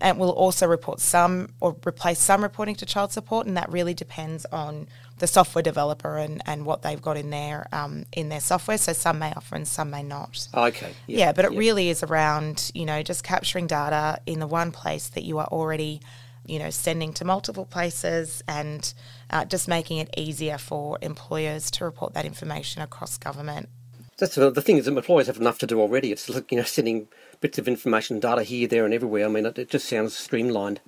and 0.00 0.18
we'll 0.18 0.30
also 0.30 0.66
report 0.66 1.00
some 1.00 1.48
or 1.60 1.76
replace 1.86 2.18
some 2.18 2.42
reporting 2.42 2.74
to 2.76 2.86
child 2.86 3.12
support, 3.12 3.46
and 3.46 3.56
that 3.56 3.70
really 3.70 3.94
depends 3.94 4.44
on 4.46 4.88
the 5.18 5.26
software 5.26 5.62
developer 5.62 6.18
and, 6.18 6.42
and 6.44 6.66
what 6.66 6.82
they've 6.82 7.00
got 7.00 7.16
in 7.16 7.30
their 7.30 7.66
um, 7.72 8.04
in 8.12 8.28
their 8.28 8.40
software. 8.40 8.76
So 8.76 8.92
some 8.92 9.18
may 9.18 9.32
offer 9.32 9.54
and 9.54 9.66
some 9.66 9.90
may 9.90 10.02
not. 10.02 10.48
Okay. 10.54 10.92
Yeah, 11.06 11.32
but 11.32 11.44
it 11.46 11.52
yeah. 11.52 11.58
really 11.58 11.88
is 11.88 12.02
around, 12.02 12.70
you 12.74 12.84
know, 12.84 13.02
just 13.02 13.24
capturing 13.24 13.66
data 13.66 14.20
in 14.26 14.40
the 14.40 14.46
one 14.46 14.72
place 14.72 15.08
that 15.08 15.24
you 15.24 15.38
are 15.38 15.46
already, 15.46 16.02
you 16.44 16.58
know, 16.58 16.70
sending 16.70 17.14
to 17.14 17.24
multiple 17.24 17.64
places 17.64 18.42
and 18.46 18.92
uh, 19.30 19.46
just 19.46 19.68
making 19.68 19.98
it 19.98 20.10
easier 20.16 20.58
for 20.58 20.98
employers 21.00 21.70
to 21.70 21.84
report 21.84 22.12
that 22.12 22.26
information 22.26 22.82
across 22.82 23.16
government. 23.16 23.70
That's 24.18 24.34
the, 24.34 24.50
the 24.50 24.62
thing 24.62 24.76
is 24.76 24.84
that 24.84 24.96
employers 24.96 25.26
have 25.26 25.38
enough 25.38 25.58
to 25.58 25.66
do 25.66 25.80
already. 25.80 26.12
It's 26.12 26.28
like, 26.28 26.50
you 26.52 26.58
know, 26.58 26.64
sending 26.64 27.08
bits 27.40 27.58
of 27.58 27.68
information, 27.68 28.20
data 28.20 28.42
here, 28.42 28.68
there, 28.68 28.84
and 28.84 28.94
everywhere. 28.94 29.26
I 29.26 29.28
mean, 29.28 29.46
it, 29.46 29.58
it 29.58 29.70
just 29.70 29.88
sounds 29.88 30.16
streamlined. 30.16 30.80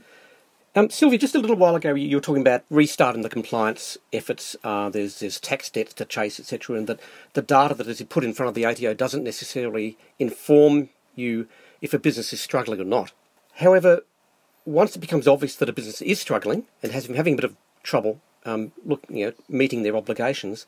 Um, 0.75 0.91
Sylvia, 0.91 1.19
just 1.19 1.35
a 1.35 1.39
little 1.39 1.57
while 1.57 1.75
ago, 1.75 1.95
you 1.95 2.17
were 2.17 2.23
talking 2.23 2.43
about 2.43 2.63
restarting 2.71 3.23
the 3.23 3.29
compliance 3.29 3.97
efforts. 4.13 4.55
Uh, 4.63 4.91
there's 4.91 5.19
there's 5.21 5.41
tax 5.41 5.71
debts 5.71 5.95
to 5.95 6.05
chase, 6.05 6.39
etc., 6.39 6.77
and 6.77 6.87
that 6.87 7.01
the 7.33 7.43
data 7.43 7.75
that 7.75 7.89
is 7.89 8.03
put 8.03 8.23
in 8.25 8.35
front 8.35 8.49
of 8.49 8.55
the 8.55 8.67
ATO 8.67 8.95
doesn't 8.95 9.25
necessarily 9.25 9.97
inform 10.19 10.91
you 11.15 11.49
if 11.81 11.95
a 11.95 11.99
business 11.99 12.33
is 12.33 12.41
struggling 12.41 12.81
or 12.81 12.85
not. 12.85 13.13
However, 13.55 14.03
once 14.65 14.95
it 14.95 15.01
becomes 15.01 15.27
obvious 15.27 15.57
that 15.57 15.69
a 15.69 15.73
business 15.73 16.03
is 16.03 16.21
struggling 16.21 16.65
and 16.83 16.93
has 16.93 17.07
been 17.07 17.17
having 17.17 17.35
a 17.35 17.37
bit 17.37 17.45
of 17.45 17.57
trouble, 17.83 18.21
um, 18.45 18.73
look, 18.85 19.09
meeting 19.49 19.83
their 19.83 19.97
obligations, 19.97 20.67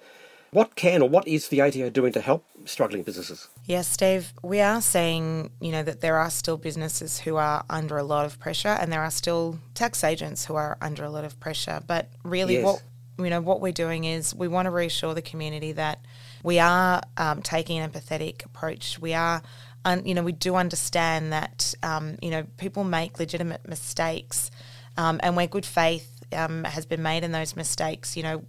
what 0.52 0.74
can 0.74 1.02
or 1.02 1.08
what 1.08 1.26
is 1.28 1.48
the 1.48 1.60
ATO 1.60 1.90
doing 1.90 2.12
to 2.12 2.20
help 2.20 2.44
struggling 2.64 3.02
businesses? 3.02 3.48
Yes, 3.64 3.88
Steve, 3.88 4.32
we 4.42 4.60
are 4.60 4.80
seeing, 4.80 5.50
you 5.60 5.72
know, 5.72 5.82
that 5.82 6.00
there 6.00 6.16
are 6.16 6.30
still 6.30 6.56
businesses 6.56 7.20
who 7.20 7.36
are 7.36 7.64
under 7.70 7.96
a 7.98 8.02
lot 8.02 8.26
of 8.26 8.38
pressure 8.38 8.68
and 8.68 8.92
there 8.92 9.02
are 9.02 9.10
still 9.10 9.58
tax 9.74 10.02
agents 10.02 10.46
who 10.46 10.56
are 10.56 10.76
under 10.80 11.04
a 11.04 11.10
lot 11.10 11.24
of 11.24 11.38
pressure. 11.40 11.80
But 11.86 12.08
really 12.24 12.54
Yes. 12.54 12.64
what 12.64 12.82
you 13.18 13.28
know, 13.28 13.40
what 13.40 13.60
we're 13.60 13.72
doing 13.72 14.04
is 14.04 14.34
we 14.34 14.48
want 14.48 14.64
to 14.64 14.70
reassure 14.70 15.12
the 15.12 15.22
community 15.22 15.72
that 15.72 16.00
we 16.42 16.58
are 16.58 17.02
um, 17.18 17.42
taking 17.42 17.78
an 17.78 17.90
empathetic 17.90 18.44
approach. 18.46 18.98
We 18.98 19.12
are, 19.12 19.42
un, 19.84 20.06
you 20.06 20.14
know, 20.14 20.22
we 20.22 20.32
do 20.32 20.56
understand 20.56 21.32
that, 21.32 21.74
um, 21.82 22.16
you 22.22 22.30
know, 22.30 22.44
people 22.56 22.82
make 22.82 23.18
legitimate 23.18 23.68
mistakes, 23.68 24.50
um, 24.96 25.20
and 25.22 25.36
where 25.36 25.46
good 25.46 25.66
faith 25.66 26.20
um, 26.32 26.64
has 26.64 26.86
been 26.86 27.02
made 27.02 27.24
in 27.24 27.32
those 27.32 27.56
mistakes, 27.56 28.16
you 28.16 28.22
know, 28.22 28.42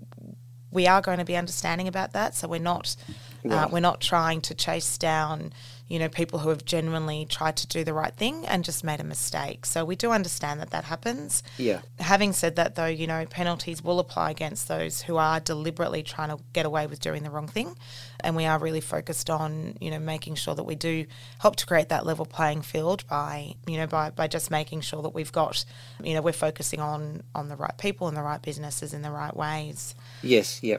we 0.71 0.87
are 0.87 1.01
going 1.01 1.19
to 1.19 1.25
be 1.25 1.35
understanding 1.35 1.87
about 1.87 2.13
that. 2.13 2.35
So 2.35 2.47
we're 2.47 2.59
not, 2.59 2.95
uh, 3.49 3.67
we're 3.71 3.79
not 3.79 4.01
trying 4.01 4.41
to 4.41 4.55
chase 4.55 4.97
down, 4.97 5.53
you 5.91 5.99
know, 5.99 6.07
people 6.07 6.39
who 6.39 6.47
have 6.47 6.63
genuinely 6.63 7.25
tried 7.25 7.57
to 7.57 7.67
do 7.67 7.83
the 7.83 7.93
right 7.93 8.15
thing 8.15 8.45
and 8.47 8.63
just 8.63 8.81
made 8.81 9.01
a 9.01 9.03
mistake. 9.03 9.65
So 9.65 9.83
we 9.83 9.97
do 9.97 10.11
understand 10.11 10.61
that 10.61 10.69
that 10.69 10.85
happens. 10.85 11.43
Yeah. 11.57 11.81
Having 11.99 12.31
said 12.31 12.55
that, 12.55 12.75
though, 12.75 12.85
you 12.85 13.07
know, 13.07 13.25
penalties 13.25 13.83
will 13.83 13.99
apply 13.99 14.31
against 14.31 14.69
those 14.69 15.01
who 15.01 15.17
are 15.17 15.41
deliberately 15.41 16.01
trying 16.01 16.29
to 16.29 16.41
get 16.53 16.65
away 16.65 16.87
with 16.87 17.01
doing 17.01 17.23
the 17.23 17.29
wrong 17.29 17.49
thing. 17.49 17.75
And 18.21 18.37
we 18.37 18.45
are 18.45 18.57
really 18.57 18.79
focused 18.79 19.29
on, 19.29 19.75
you 19.81 19.91
know, 19.91 19.99
making 19.99 20.35
sure 20.35 20.55
that 20.55 20.63
we 20.63 20.75
do 20.75 21.07
help 21.39 21.57
to 21.57 21.65
create 21.65 21.89
that 21.89 22.05
level 22.05 22.25
playing 22.25 22.61
field 22.61 23.05
by, 23.09 23.55
you 23.67 23.75
know, 23.75 23.87
by, 23.87 24.11
by 24.11 24.27
just 24.29 24.49
making 24.49 24.79
sure 24.81 25.01
that 25.01 25.09
we've 25.13 25.33
got, 25.33 25.65
you 26.01 26.13
know, 26.13 26.21
we're 26.21 26.31
focusing 26.31 26.79
on 26.79 27.21
on 27.35 27.49
the 27.49 27.57
right 27.57 27.77
people 27.77 28.07
and 28.07 28.15
the 28.15 28.21
right 28.21 28.41
businesses 28.41 28.93
in 28.93 29.01
the 29.01 29.11
right 29.11 29.35
ways. 29.35 29.93
Yes, 30.23 30.63
yeah. 30.63 30.77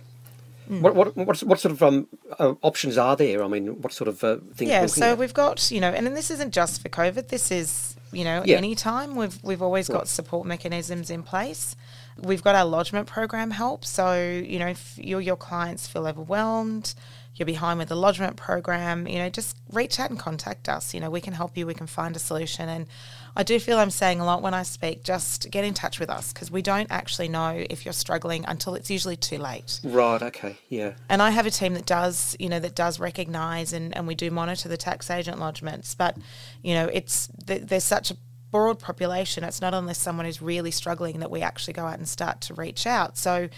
Hmm. 0.68 0.80
What, 0.80 0.94
what, 0.94 1.16
what, 1.16 1.42
what 1.42 1.60
sort 1.60 1.72
of 1.72 1.82
um, 1.82 2.06
uh, 2.38 2.54
options 2.62 2.96
are 2.96 3.16
there? 3.16 3.42
I 3.42 3.48
mean, 3.48 3.82
what 3.82 3.92
sort 3.92 4.08
of 4.08 4.22
uh, 4.22 4.36
things? 4.54 4.70
Yeah, 4.70 4.86
so 4.86 5.12
at? 5.12 5.18
we've 5.18 5.34
got, 5.34 5.70
you 5.70 5.80
know, 5.80 5.90
and 5.90 6.06
then 6.06 6.14
this 6.14 6.30
isn't 6.30 6.52
just 6.52 6.80
for 6.82 6.88
COVID. 6.88 7.28
This 7.28 7.50
is, 7.50 7.96
you 8.12 8.24
know, 8.24 8.42
Yeah. 8.44 8.56
any 8.56 8.74
time 8.74 9.16
we've 9.16 9.42
we've 9.42 9.62
always 9.62 9.88
got 9.88 10.08
support 10.08 10.46
mechanisms 10.46 11.10
in 11.10 11.22
place. 11.22 11.74
We've 12.18 12.42
got 12.42 12.54
our 12.54 12.64
lodgement 12.64 13.06
program 13.08 13.50
help. 13.50 13.84
So, 13.84 14.14
you 14.22 14.58
know, 14.58 14.68
if 14.68 14.98
you 14.98 15.18
your 15.18 15.36
clients 15.36 15.86
feel 15.86 16.06
overwhelmed, 16.06 16.94
you're 17.34 17.46
behind 17.46 17.78
with 17.78 17.88
the 17.88 17.96
lodgement 17.96 18.36
program, 18.36 19.06
you 19.06 19.18
know, 19.18 19.30
just 19.30 19.56
reach 19.72 19.98
out 19.98 20.10
and 20.10 20.18
contact 20.18 20.68
us. 20.68 20.92
You 20.92 21.00
know, 21.00 21.10
we 21.10 21.20
can 21.20 21.32
help 21.32 21.56
you, 21.56 21.66
we 21.66 21.74
can 21.74 21.86
find 21.86 22.14
a 22.14 22.18
solution. 22.18 22.68
And 22.68 22.86
I 23.34 23.42
do 23.42 23.58
feel 23.58 23.78
I'm 23.78 23.90
saying 23.90 24.20
a 24.20 24.24
lot 24.24 24.42
when 24.42 24.52
I 24.52 24.62
speak, 24.64 25.02
just 25.02 25.50
get 25.50 25.64
in 25.64 25.72
touch 25.72 25.98
with 25.98 26.10
us 26.10 26.32
because 26.32 26.50
we 26.50 26.60
don't 26.60 26.88
actually 26.90 27.28
know 27.28 27.64
if 27.70 27.86
you're 27.86 27.94
struggling 27.94 28.44
until 28.46 28.74
it's 28.74 28.90
usually 28.90 29.16
too 29.16 29.38
late. 29.38 29.80
Right. 29.82 30.20
Okay. 30.22 30.58
Yeah. 30.68 30.92
And 31.08 31.22
I 31.22 31.30
have 31.30 31.46
a 31.46 31.50
team 31.50 31.72
that 31.74 31.86
does, 31.86 32.36
you 32.38 32.50
know, 32.50 32.60
that 32.60 32.74
does 32.74 33.00
recognise 33.00 33.72
and, 33.72 33.96
and 33.96 34.06
we 34.06 34.14
do 34.14 34.30
monitor 34.30 34.68
the 34.68 34.76
tax 34.76 35.10
agent 35.10 35.38
lodgements. 35.38 35.96
But, 35.96 36.18
you 36.62 36.74
know, 36.74 36.90
it's 36.92 37.30
there's 37.46 37.84
such 37.84 38.10
a 38.10 38.16
broad 38.50 38.78
population. 38.78 39.42
It's 39.42 39.62
not 39.62 39.72
unless 39.72 39.98
someone 39.98 40.26
is 40.26 40.42
really 40.42 40.70
struggling 40.70 41.20
that 41.20 41.30
we 41.30 41.40
actually 41.40 41.72
go 41.72 41.86
out 41.86 41.96
and 41.96 42.06
start 42.06 42.42
to 42.42 42.54
reach 42.54 42.86
out. 42.86 43.16
So 43.16 43.48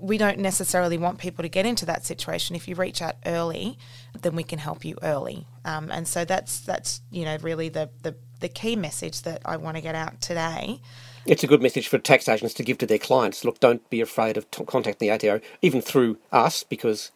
we 0.00 0.18
don't 0.18 0.38
necessarily 0.38 0.98
want 0.98 1.18
people 1.18 1.42
to 1.42 1.48
get 1.48 1.66
into 1.66 1.86
that 1.86 2.04
situation. 2.04 2.56
If 2.56 2.68
you 2.68 2.74
reach 2.74 3.02
out 3.02 3.16
early, 3.26 3.78
then 4.20 4.34
we 4.34 4.42
can 4.42 4.58
help 4.58 4.84
you 4.84 4.96
early. 5.02 5.46
Um, 5.64 5.90
and 5.90 6.06
so 6.06 6.24
that's 6.24 6.60
that's 6.60 7.00
you 7.10 7.24
know 7.24 7.36
really 7.40 7.68
the, 7.68 7.90
the 8.02 8.14
the 8.40 8.48
key 8.48 8.76
message 8.76 9.22
that 9.22 9.42
I 9.44 9.56
want 9.56 9.76
to 9.76 9.80
get 9.80 9.94
out 9.94 10.20
today. 10.20 10.80
It's 11.26 11.44
a 11.44 11.46
good 11.46 11.60
message 11.60 11.88
for 11.88 11.98
tax 11.98 12.28
agents 12.28 12.54
to 12.54 12.62
give 12.62 12.78
to 12.78 12.86
their 12.86 12.98
clients. 12.98 13.44
Look, 13.44 13.60
don't 13.60 13.88
be 13.90 14.00
afraid 14.00 14.36
of 14.36 14.50
t- 14.50 14.64
contacting 14.64 15.08
the 15.08 15.12
ATO, 15.12 15.40
even 15.60 15.82
through 15.82 16.16
us, 16.32 16.62
because 16.62 17.10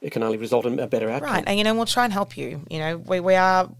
it 0.00 0.10
can 0.10 0.22
only 0.22 0.36
result 0.36 0.66
in 0.66 0.78
a 0.78 0.86
better 0.86 1.08
outcome. 1.08 1.32
Right, 1.32 1.44
and 1.46 1.58
you 1.58 1.64
know 1.64 1.74
we'll 1.74 1.86
try 1.86 2.04
and 2.04 2.12
help 2.12 2.36
you. 2.36 2.64
You 2.70 2.78
know 2.78 2.96
we, 2.96 3.20
we 3.20 3.34
are 3.34 3.70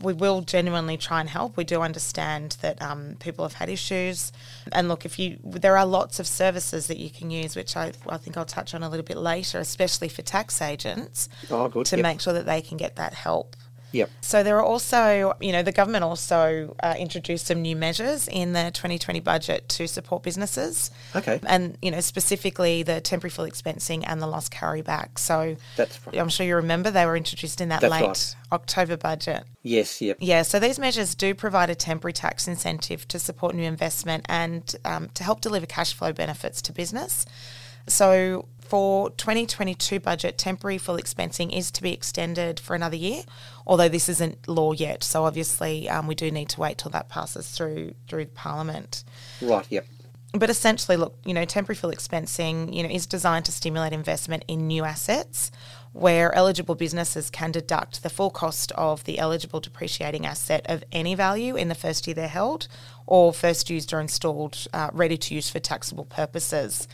we 0.00 0.12
will 0.12 0.42
genuinely 0.42 0.96
try 0.96 1.20
and 1.20 1.28
help. 1.28 1.56
We 1.56 1.64
do 1.64 1.82
understand 1.82 2.56
that 2.62 2.80
um, 2.80 3.16
people 3.18 3.44
have 3.44 3.54
had 3.54 3.68
issues, 3.68 4.30
and 4.72 4.88
look, 4.88 5.04
if 5.04 5.18
you 5.18 5.38
there 5.44 5.76
are 5.76 5.84
lots 5.86 6.20
of 6.20 6.26
services 6.26 6.86
that 6.86 6.98
you 6.98 7.10
can 7.10 7.30
use, 7.30 7.56
which 7.56 7.76
I 7.76 7.92
I 8.08 8.16
think 8.16 8.36
I'll 8.36 8.44
touch 8.44 8.74
on 8.74 8.82
a 8.82 8.88
little 8.88 9.04
bit 9.04 9.16
later, 9.18 9.58
especially 9.58 10.08
for 10.08 10.22
tax 10.22 10.62
agents 10.62 11.28
Oh, 11.50 11.68
good. 11.68 11.86
to 11.86 11.96
Yep. 11.96 12.02
make 12.02 12.20
sure 12.20 12.32
that 12.32 12.46
they 12.46 12.60
can 12.62 12.76
get 12.76 12.96
that 12.96 13.14
help. 13.14 13.56
Yep. 13.92 14.10
So 14.20 14.42
there 14.42 14.58
are 14.58 14.62
also, 14.62 15.34
you 15.40 15.52
know, 15.52 15.62
the 15.62 15.72
government 15.72 16.04
also 16.04 16.76
uh, 16.82 16.94
introduced 16.98 17.46
some 17.46 17.62
new 17.62 17.74
measures 17.74 18.28
in 18.28 18.52
the 18.52 18.70
2020 18.74 19.20
budget 19.20 19.68
to 19.70 19.88
support 19.88 20.22
businesses. 20.22 20.90
Okay. 21.16 21.40
And, 21.46 21.78
you 21.80 21.90
know, 21.90 22.00
specifically 22.00 22.82
the 22.82 23.00
temporary 23.00 23.30
full 23.30 23.46
expensing 23.46 24.04
and 24.06 24.20
the 24.20 24.26
loss 24.26 24.48
carryback. 24.48 25.18
So 25.18 25.56
That's 25.76 25.98
right. 26.06 26.18
I'm 26.18 26.28
sure 26.28 26.44
you 26.46 26.56
remember 26.56 26.90
they 26.90 27.06
were 27.06 27.16
introduced 27.16 27.60
in 27.60 27.70
that 27.70 27.80
That's 27.80 27.90
late 27.90 28.02
right. 28.02 28.36
October 28.52 28.96
budget. 28.96 29.44
Yes. 29.62 30.00
Yep. 30.00 30.18
Yeah, 30.20 30.42
so 30.42 30.58
these 30.58 30.78
measures 30.78 31.14
do 31.14 31.34
provide 31.34 31.70
a 31.70 31.74
temporary 31.74 32.12
tax 32.12 32.46
incentive 32.46 33.08
to 33.08 33.18
support 33.18 33.54
new 33.54 33.64
investment 33.64 34.26
and 34.28 34.76
um, 34.84 35.08
to 35.14 35.24
help 35.24 35.40
deliver 35.40 35.66
cash 35.66 35.94
flow 35.94 36.12
benefits 36.12 36.60
to 36.62 36.72
business. 36.72 37.24
So 37.86 38.48
for 38.68 39.10
2022 39.10 40.00
budget, 40.00 40.36
temporary 40.36 40.78
full 40.78 40.96
expensing 40.96 41.56
is 41.56 41.70
to 41.70 41.82
be 41.82 41.92
extended 41.92 42.60
for 42.60 42.76
another 42.76 42.96
year, 42.96 43.22
although 43.66 43.88
this 43.88 44.08
isn't 44.08 44.46
law 44.46 44.72
yet. 44.72 45.02
So 45.02 45.24
obviously, 45.24 45.88
um, 45.88 46.06
we 46.06 46.14
do 46.14 46.30
need 46.30 46.50
to 46.50 46.60
wait 46.60 46.78
till 46.78 46.90
that 46.90 47.08
passes 47.08 47.48
through 47.48 47.94
through 48.08 48.26
Parliament. 48.26 49.04
Right. 49.40 49.66
Yep. 49.70 49.86
But 50.32 50.50
essentially, 50.50 50.98
look, 50.98 51.18
you 51.24 51.32
know, 51.32 51.46
temporary 51.46 51.76
full 51.76 51.90
expensing, 51.90 52.74
you 52.74 52.82
know, 52.82 52.90
is 52.90 53.06
designed 53.06 53.46
to 53.46 53.52
stimulate 53.52 53.94
investment 53.94 54.44
in 54.46 54.66
new 54.66 54.84
assets 54.84 55.50
where 55.92 56.34
eligible 56.34 56.74
businesses 56.74 57.30
can 57.30 57.50
deduct 57.50 58.02
the 58.02 58.10
full 58.10 58.30
cost 58.30 58.70
of 58.72 59.04
the 59.04 59.18
eligible 59.18 59.58
depreciating 59.58 60.26
asset 60.26 60.66
of 60.66 60.84
any 60.92 61.14
value 61.14 61.56
in 61.56 61.68
the 61.68 61.74
first 61.74 62.06
year 62.06 62.14
they're 62.14 62.28
held 62.28 62.68
or 63.06 63.32
first 63.32 63.70
used 63.70 63.92
or 63.92 64.00
installed, 64.00 64.66
uh, 64.74 64.90
ready 64.92 65.16
to 65.16 65.34
use 65.34 65.48
for 65.48 65.60
taxable 65.60 66.04
purposes. 66.04 66.86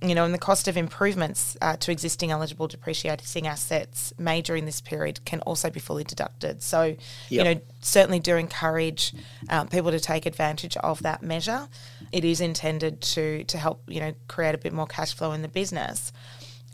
You 0.00 0.14
know, 0.14 0.24
and 0.24 0.32
the 0.32 0.38
cost 0.38 0.68
of 0.68 0.76
improvements 0.76 1.56
uh, 1.60 1.76
to 1.76 1.90
existing 1.90 2.30
eligible 2.30 2.68
depreciating 2.68 3.46
assets 3.46 4.12
made 4.16 4.44
during 4.44 4.64
this 4.64 4.80
period 4.80 5.24
can 5.24 5.40
also 5.40 5.70
be 5.70 5.80
fully 5.80 6.04
deducted. 6.04 6.62
So, 6.62 6.82
yep. 6.82 6.98
you 7.30 7.42
know, 7.42 7.60
certainly 7.80 8.20
do 8.20 8.36
encourage 8.36 9.12
um, 9.50 9.66
people 9.68 9.90
to 9.90 9.98
take 9.98 10.24
advantage 10.24 10.76
of 10.76 11.02
that 11.02 11.22
measure. 11.22 11.68
It 12.12 12.24
is 12.24 12.40
intended 12.40 13.00
to 13.00 13.44
to 13.44 13.58
help 13.58 13.82
you 13.88 14.00
know 14.00 14.14
create 14.28 14.54
a 14.54 14.58
bit 14.58 14.72
more 14.72 14.86
cash 14.86 15.14
flow 15.14 15.32
in 15.32 15.42
the 15.42 15.48
business. 15.48 16.12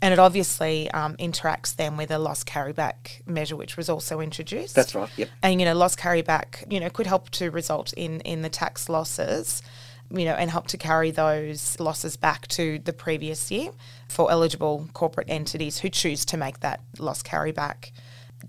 And 0.01 0.13
it 0.13 0.19
obviously 0.19 0.91
um, 0.91 1.15
interacts 1.15 1.75
then 1.75 1.95
with 1.95 2.11
a 2.11 2.19
loss 2.19 2.43
carryback 2.43 3.25
measure, 3.25 3.55
which 3.55 3.77
was 3.77 3.89
also 3.89 4.19
introduced. 4.19 4.75
That's 4.75 4.93
right. 4.93 5.09
Yep. 5.15 5.29
And 5.41 5.59
you 5.59 5.65
know, 5.65 5.73
loss 5.73 5.95
carryback, 5.95 6.71
you 6.71 6.79
know, 6.79 6.89
could 6.89 7.07
help 7.07 7.29
to 7.31 7.49
result 7.49 7.91
in 7.93 8.19
in 8.21 8.43
the 8.43 8.49
tax 8.49 8.87
losses 8.87 9.63
you 10.11 10.25
know, 10.25 10.33
and 10.33 10.49
help 10.51 10.67
to 10.67 10.77
carry 10.77 11.11
those 11.11 11.79
losses 11.79 12.15
back 12.15 12.47
to 12.47 12.79
the 12.79 12.93
previous 12.93 13.49
year 13.51 13.71
for 14.07 14.31
eligible 14.31 14.87
corporate 14.93 15.29
entities 15.29 15.79
who 15.79 15.89
choose 15.89 16.25
to 16.25 16.37
make 16.37 16.59
that 16.59 16.79
loss 16.99 17.23
carry 17.23 17.51
back 17.51 17.91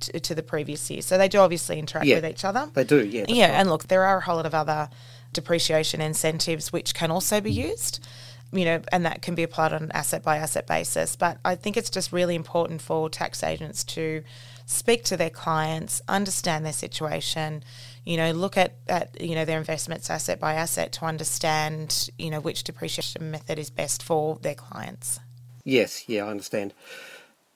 to, 0.01 0.21
to 0.21 0.35
the 0.35 0.43
previous 0.43 0.91
year. 0.91 1.03
So 1.03 1.17
they 1.19 1.29
do 1.29 1.39
obviously 1.39 1.79
interact 1.79 2.07
yeah, 2.07 2.17
with 2.17 2.27
each 2.27 2.45
other. 2.45 2.71
They 2.75 2.85
do, 2.85 3.05
yeah. 3.05 3.25
Yeah, 3.29 3.49
right. 3.49 3.55
and 3.55 3.71
look, 3.71 3.89
there 3.89 4.05
are 4.05 4.19
a 4.19 4.21
whole 4.21 4.37
lot 4.37 4.47
of 4.47 4.55
other 4.55 4.89
depreciation 5.33 6.01
incentives 6.01 6.73
which 6.73 6.95
can 6.95 7.11
also 7.11 7.41
be 7.41 7.53
mm. 7.53 7.71
used. 7.71 8.07
You 8.53 8.65
know, 8.65 8.81
and 8.93 9.05
that 9.05 9.23
can 9.23 9.35
be 9.35 9.43
applied 9.43 9.73
on 9.73 9.83
an 9.83 9.93
asset 9.93 10.23
by 10.23 10.37
asset 10.37 10.69
basis. 10.69 11.17
But 11.17 11.39
I 11.45 11.57
think 11.57 11.77
it's 11.77 11.91
just 11.91 12.13
really 12.13 12.37
important 12.37 12.81
for 12.81 13.11
tax 13.11 13.43
agents 13.43 13.83
to 13.85 14.23
speak 14.67 15.05
to 15.05 15.17
their 15.17 15.31
clients, 15.31 16.03
understand 16.09 16.67
their 16.67 16.73
situation, 16.73 17.63
you 18.05 18.17
know, 18.17 18.33
look 18.33 18.57
at, 18.57 18.75
at 18.89 19.19
you 19.21 19.35
know 19.35 19.45
their 19.45 19.59
investments 19.59 20.11
asset 20.11 20.39
by 20.39 20.55
asset 20.55 20.93
to 20.93 21.05
understand 21.05 22.11
you 22.19 22.31
know 22.31 22.41
which 22.41 22.65
depreciation 22.65 23.31
method 23.31 23.59
is 23.59 23.71
best 23.71 24.03
for 24.03 24.39
their 24.43 24.55
clients. 24.55 25.21
Yes, 25.65 26.09
yeah, 26.09 26.25
I 26.25 26.29
understand. 26.29 26.75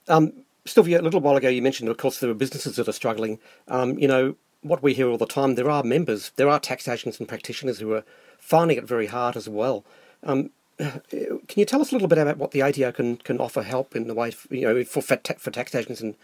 Um, 0.09 0.33
Sylvia, 0.67 1.01
a 1.01 1.03
little 1.03 1.21
while 1.21 1.37
ago 1.37 1.49
you 1.49 1.63
mentioned, 1.63 1.89
of 1.89 1.97
course, 1.97 2.19
there 2.19 2.31
are 2.31 2.35
businesses 2.35 2.77
that 2.77 2.89
are 2.89 2.93
struggling. 2.93 3.39
Um, 3.69 3.99
you 3.99 4.09
know, 4.09 4.37
what 4.63 4.83
we 4.83 4.95
hear 4.95 5.09
all 5.09 5.19
the 5.19 5.27
time, 5.27 5.55
there 5.55 5.71
are 5.71 5.83
members, 5.83 6.33
there 6.37 6.49
are 6.49 6.61
tax 6.61 6.89
agents 6.89 7.19
and 7.19 7.29
practitioners 7.29 7.79
who 7.79 7.93
are 7.95 8.05
finding 8.39 8.77
it 8.77 8.85
very 8.85 9.07
hard 9.07 9.37
as 9.37 9.49
well. 9.49 9.85
Um, 10.23 10.51
can 10.79 11.41
you 11.57 11.65
tell 11.65 11.81
us 11.81 11.93
a 11.93 11.95
little 11.95 12.09
bit 12.09 12.19
about 12.19 12.39
what 12.39 12.53
the 12.53 12.63
ATO 12.63 12.93
can, 12.93 13.17
can 13.17 13.39
offer 13.39 13.63
help 13.63 13.95
in 13.95 14.07
the 14.07 14.15
way, 14.15 14.33
you 14.51 14.63
know, 14.63 14.83
for, 14.85 15.03
for 15.03 15.17
tax 15.17 15.75
agents 15.75 16.01
and 16.01 16.15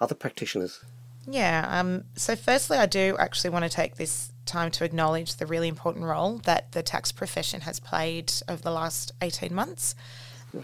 other 0.00 0.14
practitioners? 0.14 0.80
Yeah. 1.26 1.66
Um, 1.68 2.04
so, 2.16 2.34
firstly, 2.36 2.78
I 2.78 2.86
do 2.86 3.16
actually 3.18 3.50
want 3.50 3.64
to 3.64 3.68
take 3.68 3.96
this 3.96 4.32
time 4.46 4.70
to 4.72 4.84
acknowledge 4.84 5.36
the 5.36 5.46
really 5.46 5.68
important 5.68 6.04
role 6.04 6.38
that 6.38 6.72
the 6.72 6.82
tax 6.82 7.12
profession 7.12 7.62
has 7.62 7.78
played 7.78 8.32
over 8.48 8.62
the 8.62 8.70
last 8.70 9.12
18 9.20 9.54
months. 9.54 9.94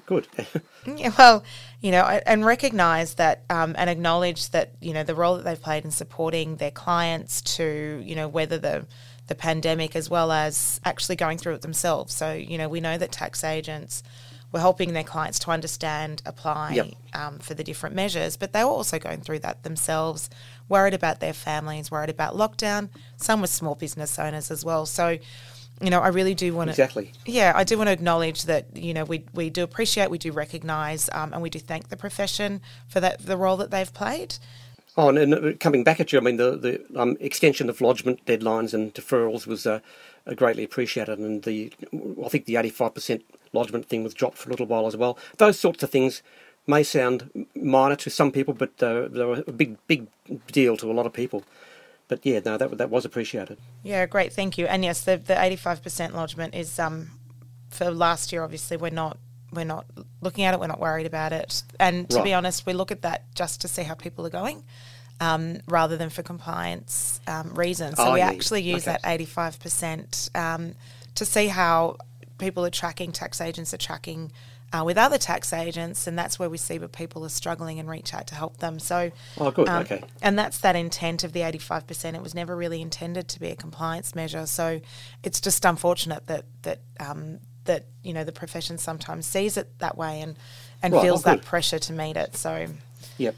Good. 0.07 0.27
yeah, 0.97 1.13
well, 1.17 1.45
you 1.81 1.93
know, 1.93 2.03
and 2.03 2.45
recognise 2.45 3.15
that 3.15 3.45
um, 3.49 3.75
and 3.79 3.89
acknowledge 3.89 4.51
that 4.51 4.73
you 4.81 4.93
know 4.93 5.05
the 5.05 5.15
role 5.15 5.37
that 5.37 5.45
they've 5.45 5.61
played 5.61 5.85
in 5.85 5.91
supporting 5.91 6.57
their 6.57 6.73
clients 6.73 7.41
to 7.57 8.03
you 8.05 8.17
know 8.17 8.27
weather 8.27 8.59
the 8.59 8.87
the 9.29 9.35
pandemic 9.35 9.97
as 9.97 10.09
well 10.11 10.33
as 10.33 10.81
actually 10.85 11.17
going 11.17 11.39
through 11.39 11.55
it 11.55 11.63
themselves. 11.63 12.15
So 12.15 12.33
you 12.33 12.59
know, 12.59 12.69
we 12.69 12.81
know 12.81 12.99
that 12.99 13.13
tax 13.13 13.45
agents 13.45 14.03
were 14.57 14.61
helping 14.61 14.95
their 14.95 15.05
clients 15.05 15.39
to 15.41 15.51
understand, 15.51 16.23
apply 16.25 16.73
yep. 16.73 16.87
um, 17.15 17.39
for 17.39 17.55
the 17.55 17.63
different 17.63 17.95
measures, 17.95 18.37
but 18.37 18.53
they 18.53 18.65
were 18.65 18.71
also 18.71 18.99
going 18.99 19.21
through 19.21 19.41
that 19.41 19.63
themselves, 19.63 20.31
worried 20.69 20.95
about 20.95 21.21
their 21.21 21.35
families, 21.35 21.91
worried 21.91 22.11
about 22.11 22.35
lockdown. 22.35 22.89
Some 23.17 23.43
were 23.43 23.47
small 23.47 23.75
business 23.75 24.19
owners 24.19 24.51
as 24.51 24.65
well. 24.65 24.87
So, 24.87 25.19
you 25.83 25.91
know, 25.91 26.01
I 26.01 26.09
really 26.09 26.35
do 26.35 26.55
want 26.55 26.69
to. 26.69 26.73
Exactly. 26.73 27.13
Yeah, 27.27 27.53
I 27.55 27.65
do 27.65 27.77
want 27.77 27.89
to 27.89 27.93
acknowledge 27.93 28.45
that, 28.45 28.75
you 28.75 28.95
know, 28.95 29.05
we, 29.05 29.25
we 29.35 29.51
do 29.51 29.63
appreciate, 29.63 30.11
we 30.11 30.19
do 30.19 30.33
recognise, 30.33 31.11
um, 31.13 31.35
and 31.35 31.43
we 31.43 31.51
do 31.51 31.59
thank 31.59 31.91
the 31.91 31.97
profession 31.97 32.63
for 32.89 33.01
that 33.01 33.27
the 33.27 33.37
role 33.37 33.59
that 33.59 33.71
they've 33.71 33.93
played. 33.93 34.37
Oh, 34.97 35.11
and, 35.11 35.19
and 35.19 35.35
uh, 35.35 35.53
coming 35.61 35.85
back 35.85 36.01
at 36.01 36.11
you, 36.13 36.19
I 36.19 36.23
mean, 36.23 36.39
the, 36.39 36.57
the 36.57 36.99
um, 36.99 37.19
extension 37.21 37.69
of 37.69 37.83
lodgement 37.83 38.25
deadlines 38.25 38.73
and 38.73 38.95
deferrals 38.95 39.47
was 39.47 39.67
uh, 39.67 39.81
greatly 40.35 40.65
appreciated, 40.65 41.19
and 41.19 41.43
the 41.43 41.73
I 42.25 42.29
think 42.29 42.47
the 42.47 42.55
85% 42.55 43.23
lodgement 43.53 43.89
thing 43.89 44.03
was 44.03 44.15
dropped 44.15 44.39
for 44.39 44.49
a 44.49 44.51
little 44.51 44.67
while 44.67 44.87
as 44.87 44.97
well. 44.97 45.19
Those 45.39 45.59
sorts 45.59 45.83
of 45.83 45.91
things 45.91 46.23
may 46.67 46.83
sound 46.83 47.47
minor 47.55 47.97
to 47.97 48.11
some 48.11 48.33
people, 48.33 48.55
but 48.55 48.71
uh, 48.83 49.09
they're 49.09 49.45
a 49.47 49.53
big, 49.53 49.77
big 49.87 50.07
deal 50.49 50.77
to 50.79 50.91
a 50.91 50.95
lot 50.95 51.07
of 51.07 51.13
people. 51.13 51.45
But 52.09 52.25
yeah, 52.25 52.41
no, 52.45 52.57
that 52.57 52.79
that 52.79 52.91
was 52.91 53.05
appreciated. 53.05 53.59
Yeah, 53.83 54.07
great, 54.07 54.33
thank 54.33 54.59
you. 54.59 54.67
And 54.67 54.85
yes, 54.85 55.03
the 55.03 55.17
the 55.17 55.41
eighty 55.41 55.57
five 55.57 55.83
percent 55.83 56.15
lodgement 56.15 56.55
is 56.55 56.79
um 56.79 57.11
for 57.71 57.91
last 57.91 58.33
year. 58.33 58.45
Obviously, 58.45 58.77
we're 58.77 58.91
not 58.91 59.19
we're 59.53 59.65
not 59.65 59.87
looking 60.21 60.45
at 60.45 60.55
it. 60.55 60.61
We're 60.61 60.69
not 60.69 60.81
worried 60.81 61.07
about 61.07 61.33
it. 61.33 61.63
And 61.81 62.09
to 62.11 62.17
right. 62.17 62.25
be 62.25 62.35
honest, 62.35 62.67
we 62.67 62.75
look 62.75 62.93
at 62.93 63.03
that 63.03 63.35
just 63.35 63.61
to 63.63 63.69
see 63.69 63.83
how 63.83 63.95
people 63.95 64.25
are 64.27 64.31
going. 64.31 64.65
Um, 65.19 65.61
rather 65.67 65.97
than 65.97 66.11
for 66.11 66.23
compliance 66.23 67.23
um, 67.27 67.55
reasons. 67.55 67.97
So 67.97 68.09
oh, 68.09 68.13
we 68.13 68.19
yeah. 68.19 68.29
actually 68.29 68.61
use 68.61 68.87
okay. 68.87 68.99
that 69.03 69.19
85% 69.19 70.37
um, 70.37 70.75
to 71.15 71.25
see 71.25 71.47
how 71.47 71.97
people 72.37 72.67
are 72.67 72.71
tracking, 72.71 73.13
tax 73.13 73.41
agents 73.41 73.73
are 73.73 73.79
tracking 73.79 74.31
uh, 74.73 74.83
with 74.85 74.99
other 74.99 75.19
tax 75.19 75.53
agents, 75.53 76.07
and 76.07 76.19
that's 76.19 76.39
where 76.39 76.51
we 76.51 76.59
see 76.59 76.79
where 76.79 76.89
people 76.89 77.25
are 77.25 77.31
struggling 77.31 77.79
and 77.79 77.89
reach 77.89 78.13
out 78.13 78.27
to 78.27 78.35
help 78.35 78.57
them. 78.59 78.79
So, 78.79 79.13
oh, 79.39 79.51
good, 79.51 79.69
um, 79.69 79.83
okay. 79.83 80.03
And 80.21 80.39
that's 80.39 80.59
that 80.59 80.75
intent 80.75 81.25
of 81.25 81.33
the 81.33 81.41
85%. 81.41 82.15
It 82.15 82.23
was 82.23 82.35
never 82.35 82.57
really 82.57 82.83
intended 82.83 83.29
to 83.29 83.41
be 83.41 83.51
a 83.51 83.57
compliance 83.57 84.15
measure. 84.15 84.47
So, 84.47 84.81
it's 85.23 85.41
just 85.41 85.65
unfortunate 85.65 86.27
that 86.27 86.45
that 86.63 86.81
um, 86.99 87.39
that 87.65 87.87
you 88.03 88.13
know 88.13 88.25
the 88.25 88.33
profession 88.33 88.79
sometimes 88.79 89.27
sees 89.27 89.57
it 89.57 89.79
that 89.79 89.97
way 89.97 90.21
and 90.21 90.37
and 90.83 90.93
right, 90.93 91.03
feels 91.03 91.25
oh, 91.27 91.31
that 91.31 91.45
pressure 91.45 91.79
to 91.79 91.93
meet 91.93 92.17
it. 92.17 92.37
So, 92.37 92.67
yep. 93.19 93.37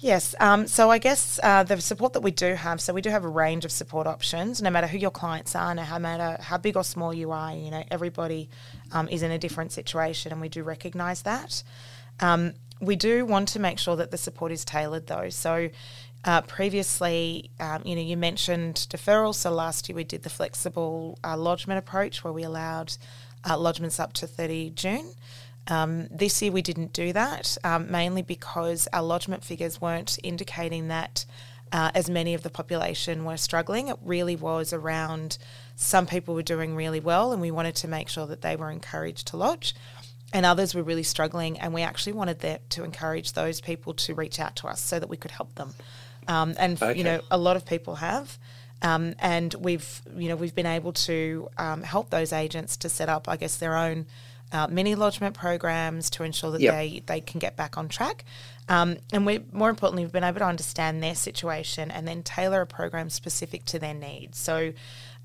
Yes. 0.00 0.34
Um, 0.40 0.66
so 0.66 0.90
I 0.90 0.96
guess 0.96 1.38
uh, 1.42 1.62
the 1.62 1.78
support 1.78 2.14
that 2.14 2.22
we 2.22 2.30
do 2.30 2.54
have, 2.54 2.80
so 2.80 2.94
we 2.94 3.02
do 3.02 3.10
have 3.10 3.24
a 3.24 3.28
range 3.28 3.66
of 3.66 3.70
support 3.70 4.06
options. 4.06 4.62
No 4.62 4.70
matter 4.70 4.86
who 4.86 4.96
your 4.96 5.10
clients 5.10 5.54
are, 5.54 5.74
no 5.74 5.98
matter 5.98 6.42
how 6.42 6.56
big 6.56 6.74
or 6.74 6.84
small 6.84 7.12
you 7.12 7.32
are, 7.32 7.54
you 7.54 7.70
know 7.70 7.84
everybody 7.90 8.48
um, 8.92 9.08
is 9.08 9.22
in 9.22 9.30
a 9.30 9.38
different 9.38 9.72
situation, 9.72 10.32
and 10.32 10.40
we 10.40 10.48
do 10.48 10.62
recognise 10.62 11.20
that. 11.22 11.62
Um, 12.18 12.54
we 12.80 12.96
do 12.96 13.26
want 13.26 13.48
to 13.48 13.58
make 13.58 13.78
sure 13.78 13.94
that 13.96 14.10
the 14.10 14.16
support 14.16 14.52
is 14.52 14.64
tailored, 14.64 15.06
though. 15.06 15.28
So 15.28 15.68
uh, 16.24 16.40
previously, 16.42 17.50
um, 17.60 17.82
you 17.84 17.94
know, 17.94 18.00
you 18.00 18.16
mentioned 18.16 18.86
deferrals. 18.90 19.34
So 19.34 19.50
last 19.50 19.86
year 19.86 19.96
we 19.96 20.04
did 20.04 20.22
the 20.22 20.30
flexible 20.30 21.18
uh, 21.22 21.36
lodgement 21.36 21.78
approach, 21.78 22.24
where 22.24 22.32
we 22.32 22.42
allowed 22.42 22.94
uh, 23.44 23.56
lodgements 23.56 24.00
up 24.00 24.14
to 24.14 24.26
30 24.26 24.70
June. 24.70 25.14
Um, 25.68 26.08
this 26.10 26.42
year 26.42 26.52
we 26.52 26.62
didn't 26.62 26.92
do 26.92 27.12
that, 27.12 27.56
um, 27.64 27.90
mainly 27.90 28.22
because 28.22 28.88
our 28.92 29.02
lodgement 29.02 29.44
figures 29.44 29.80
weren't 29.80 30.18
indicating 30.22 30.88
that 30.88 31.24
uh, 31.72 31.90
as 31.94 32.10
many 32.10 32.34
of 32.34 32.42
the 32.42 32.50
population 32.50 33.24
were 33.24 33.36
struggling. 33.36 33.88
It 33.88 33.96
really 34.02 34.36
was 34.36 34.72
around 34.72 35.38
some 35.76 36.06
people 36.06 36.34
were 36.34 36.42
doing 36.42 36.74
really 36.74 37.00
well, 37.00 37.32
and 37.32 37.40
we 37.40 37.50
wanted 37.50 37.76
to 37.76 37.88
make 37.88 38.08
sure 38.08 38.26
that 38.26 38.42
they 38.42 38.56
were 38.56 38.70
encouraged 38.70 39.28
to 39.28 39.36
lodge. 39.36 39.74
And 40.32 40.46
others 40.46 40.74
were 40.74 40.82
really 40.82 41.02
struggling, 41.02 41.58
and 41.58 41.74
we 41.74 41.82
actually 41.82 42.12
wanted 42.12 42.40
that, 42.40 42.70
to 42.70 42.84
encourage 42.84 43.32
those 43.32 43.60
people 43.60 43.94
to 43.94 44.14
reach 44.14 44.38
out 44.38 44.56
to 44.56 44.68
us 44.68 44.80
so 44.80 44.98
that 44.98 45.08
we 45.08 45.16
could 45.16 45.32
help 45.32 45.54
them. 45.56 45.74
Um, 46.28 46.54
and 46.58 46.80
okay. 46.80 46.96
you 46.96 47.02
know, 47.02 47.20
a 47.30 47.38
lot 47.38 47.56
of 47.56 47.66
people 47.66 47.96
have. 47.96 48.38
Um, 48.82 49.14
and 49.18 49.52
we've 49.54 50.00
you 50.16 50.28
know 50.28 50.36
we've 50.36 50.54
been 50.54 50.66
able 50.66 50.92
to 50.94 51.50
um, 51.58 51.82
help 51.82 52.10
those 52.10 52.32
agents 52.32 52.78
to 52.78 52.88
set 52.88 53.08
up, 53.08 53.28
I 53.28 53.36
guess, 53.36 53.58
their 53.58 53.76
own 53.76 54.06
uh, 54.52 54.66
mini 54.68 54.94
lodgement 54.94 55.34
programs 55.34 56.10
to 56.10 56.22
ensure 56.22 56.50
that 56.52 56.60
yep. 56.60 56.74
they, 56.74 57.02
they 57.06 57.20
can 57.20 57.38
get 57.38 57.56
back 57.56 57.78
on 57.78 57.88
track. 57.88 58.24
Um, 58.68 58.98
and 59.12 59.26
we 59.26 59.40
more 59.52 59.68
importantly, 59.68 60.04
we've 60.04 60.12
been 60.12 60.24
able 60.24 60.38
to 60.40 60.46
understand 60.46 61.02
their 61.02 61.14
situation 61.14 61.90
and 61.90 62.06
then 62.06 62.22
tailor 62.22 62.60
a 62.60 62.66
program 62.66 63.10
specific 63.10 63.64
to 63.66 63.78
their 63.78 63.94
needs. 63.94 64.38
So, 64.38 64.72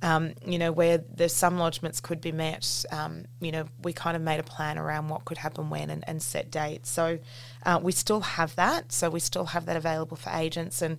um, 0.02 0.34
you 0.46 0.58
know, 0.58 0.72
where 0.72 0.98
there's 0.98 1.34
some 1.34 1.58
lodgements 1.58 2.02
could 2.02 2.22
be 2.22 2.32
met, 2.32 2.86
um, 2.92 3.26
you 3.40 3.52
know, 3.52 3.66
we 3.84 3.94
kind 3.94 4.16
of 4.16 4.24
made 4.24 4.40
a 4.40 4.44
plan 4.44 4.78
around 4.78 5.10
what 5.10 5.26
could 5.26 5.38
happen 5.38 5.70
when 5.70 5.90
and, 5.90 6.04
and 6.08 6.22
set 6.22 6.50
dates. 6.50 6.90
So 6.90 7.20
uh, 7.66 7.80
we 7.82 7.92
still 7.92 8.22
have 8.22 8.56
that. 8.56 8.92
So 8.92 9.10
we 9.10 9.20
still 9.20 9.46
have 9.46 9.66
that 9.68 9.78
available 9.78 10.18
for 10.18 10.32
agents 10.32 10.82
and 10.82 10.98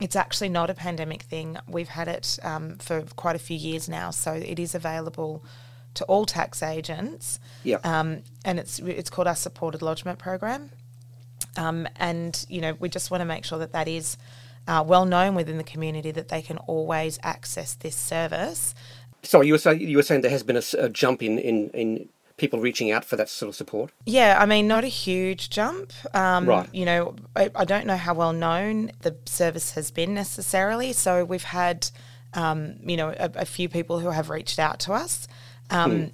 it's 0.00 0.16
actually 0.16 0.48
not 0.48 0.70
a 0.70 0.74
pandemic 0.74 1.22
thing. 1.22 1.56
We've 1.68 1.88
had 1.88 2.08
it 2.08 2.38
um, 2.42 2.78
for 2.78 3.02
quite 3.16 3.36
a 3.36 3.38
few 3.38 3.56
years 3.56 3.88
now, 3.88 4.10
so 4.10 4.32
it 4.32 4.58
is 4.58 4.74
available 4.74 5.44
to 5.94 6.04
all 6.04 6.26
tax 6.26 6.62
agents. 6.62 7.40
Yeah. 7.62 7.78
Um, 7.84 8.22
and 8.44 8.58
it's 8.58 8.78
it's 8.78 9.10
called 9.10 9.28
our 9.28 9.36
supported 9.36 9.82
lodgement 9.82 10.18
program. 10.18 10.70
Um, 11.56 11.86
and 11.96 12.44
you 12.48 12.60
know 12.60 12.74
we 12.74 12.88
just 12.88 13.10
want 13.10 13.20
to 13.20 13.26
make 13.26 13.44
sure 13.44 13.58
that 13.58 13.72
that 13.72 13.88
is 13.88 14.16
uh, 14.66 14.84
well 14.86 15.04
known 15.04 15.34
within 15.34 15.58
the 15.58 15.64
community 15.64 16.10
that 16.10 16.28
they 16.28 16.42
can 16.42 16.58
always 16.58 17.18
access 17.22 17.74
this 17.74 17.96
service. 17.96 18.74
Sorry, 19.22 19.46
you 19.46 19.54
were 19.54 19.58
saying 19.58 19.80
you 19.80 19.96
were 19.96 20.02
saying 20.02 20.20
there 20.22 20.30
has 20.30 20.42
been 20.42 20.56
a, 20.56 20.62
a 20.78 20.88
jump 20.88 21.22
in, 21.22 21.38
in 21.38 21.70
in 21.70 22.08
people 22.36 22.58
reaching 22.58 22.90
out 22.90 23.04
for 23.04 23.16
that 23.16 23.28
sort 23.28 23.48
of 23.48 23.54
support? 23.54 23.92
Yeah, 24.06 24.38
I 24.40 24.46
mean, 24.46 24.66
not 24.66 24.84
a 24.84 24.88
huge 24.88 25.50
jump. 25.50 25.92
Um, 26.14 26.46
right. 26.46 26.68
You 26.72 26.84
know, 26.84 27.16
I, 27.36 27.50
I, 27.54 27.64
don't 27.64 27.86
know 27.86 27.96
how 27.96 28.14
well 28.14 28.32
known 28.32 28.90
the 29.00 29.16
service 29.26 29.72
has 29.72 29.90
been 29.90 30.14
necessarily. 30.14 30.92
So 30.92 31.24
we've 31.24 31.44
had, 31.44 31.88
um, 32.32 32.76
you 32.82 32.96
know, 32.96 33.10
a, 33.10 33.30
a, 33.36 33.44
few 33.44 33.68
people 33.68 34.00
who 34.00 34.10
have 34.10 34.30
reached 34.30 34.58
out 34.58 34.80
to 34.80 34.92
us. 34.92 35.28
Um, 35.70 36.10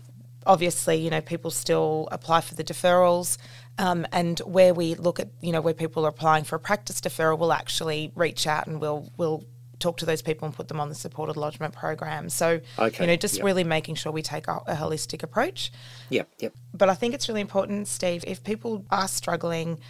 obviously, 0.46 0.96
you 0.96 1.10
know, 1.10 1.20
people 1.20 1.50
still 1.50 2.08
apply 2.10 2.40
for 2.40 2.54
the 2.54 2.64
deferrals. 2.64 3.36
Um, 3.78 4.06
and 4.12 4.38
where 4.40 4.74
we 4.74 4.94
look 4.94 5.20
at, 5.20 5.28
you 5.40 5.52
know, 5.52 5.60
where 5.60 5.74
people 5.74 6.04
are 6.04 6.10
applying 6.10 6.44
for 6.44 6.56
a 6.56 6.60
practice 6.60 7.00
deferral, 7.00 7.38
we'll 7.38 7.52
actually 7.52 8.12
reach 8.14 8.46
out 8.46 8.66
and 8.66 8.80
we'll 8.80 9.10
we'll 9.16 9.44
talk 9.78 9.96
to 9.96 10.06
those 10.06 10.22
people 10.22 10.46
and 10.46 10.54
put 10.54 10.68
them 10.68 10.78
on 10.78 10.90
the 10.90 10.94
supported 10.94 11.36
lodgement 11.36 11.74
program. 11.74 12.28
So, 12.28 12.60
Okay, 12.78 13.02
you 13.02 13.06
know, 13.06 13.16
just 13.16 13.36
yep. 13.36 13.44
really 13.44 13.64
making 13.64 13.94
sure 13.94 14.12
we 14.12 14.22
take 14.22 14.46
a, 14.46 14.60
a 14.66 14.74
holistic 14.74 15.22
approach. 15.22 15.72
Yep, 16.10 16.28
yep. 16.38 16.52
But 16.74 16.90
I 16.90 16.94
think 16.94 17.14
it's 17.14 17.28
really 17.28 17.40
important, 17.40 17.88
Steve, 17.88 18.22
if 18.26 18.44
people 18.44 18.84
are 18.90 19.08
struggling, 19.08 19.80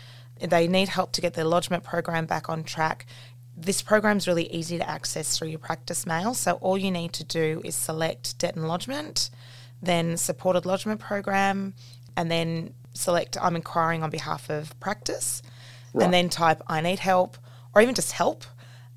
they 0.41 0.69
need 0.69 0.89
help 0.89 1.13
to 1.13 1.21
get 1.21 1.35
their 1.35 1.45
lodgement 1.45 1.83
program 1.83 2.27
back 2.27 2.49
on 2.49 2.63
track. 2.63 3.07
This 3.57 3.83
program 3.83 4.17
is 4.17 4.27
really 4.27 4.51
easy 4.53 4.79
to 4.79 4.89
access 4.89 5.37
through 5.37 5.49
your 5.49 5.59
practice 5.59 6.07
mail. 6.07 6.33
So 6.35 6.53
all 6.61 6.79
you 6.79 6.91
need 6.91 7.13
to 7.15 7.25
do 7.25 7.61
is 7.65 7.75
select 7.75 8.39
debt 8.39 8.57
and 8.57 8.67
lodgement, 8.67 9.29
then 9.83 10.17
supported 10.17 10.67
lodgement 10.67 11.01
program, 11.01 11.75
and 12.17 12.31
then 12.31 12.75
select 12.93 13.37
I'm 13.41 13.57
inquiring 13.57 14.03
on 14.03 14.11
behalf 14.11 14.51
of 14.51 14.79
practice, 14.81 15.43
Right. 15.93 16.05
and 16.05 16.15
then 16.15 16.29
type 16.29 16.63
I 16.67 16.81
need 16.81 16.99
help, 16.99 17.37
or 17.75 17.83
even 17.83 17.95
just 17.95 18.13
help. 18.13 18.45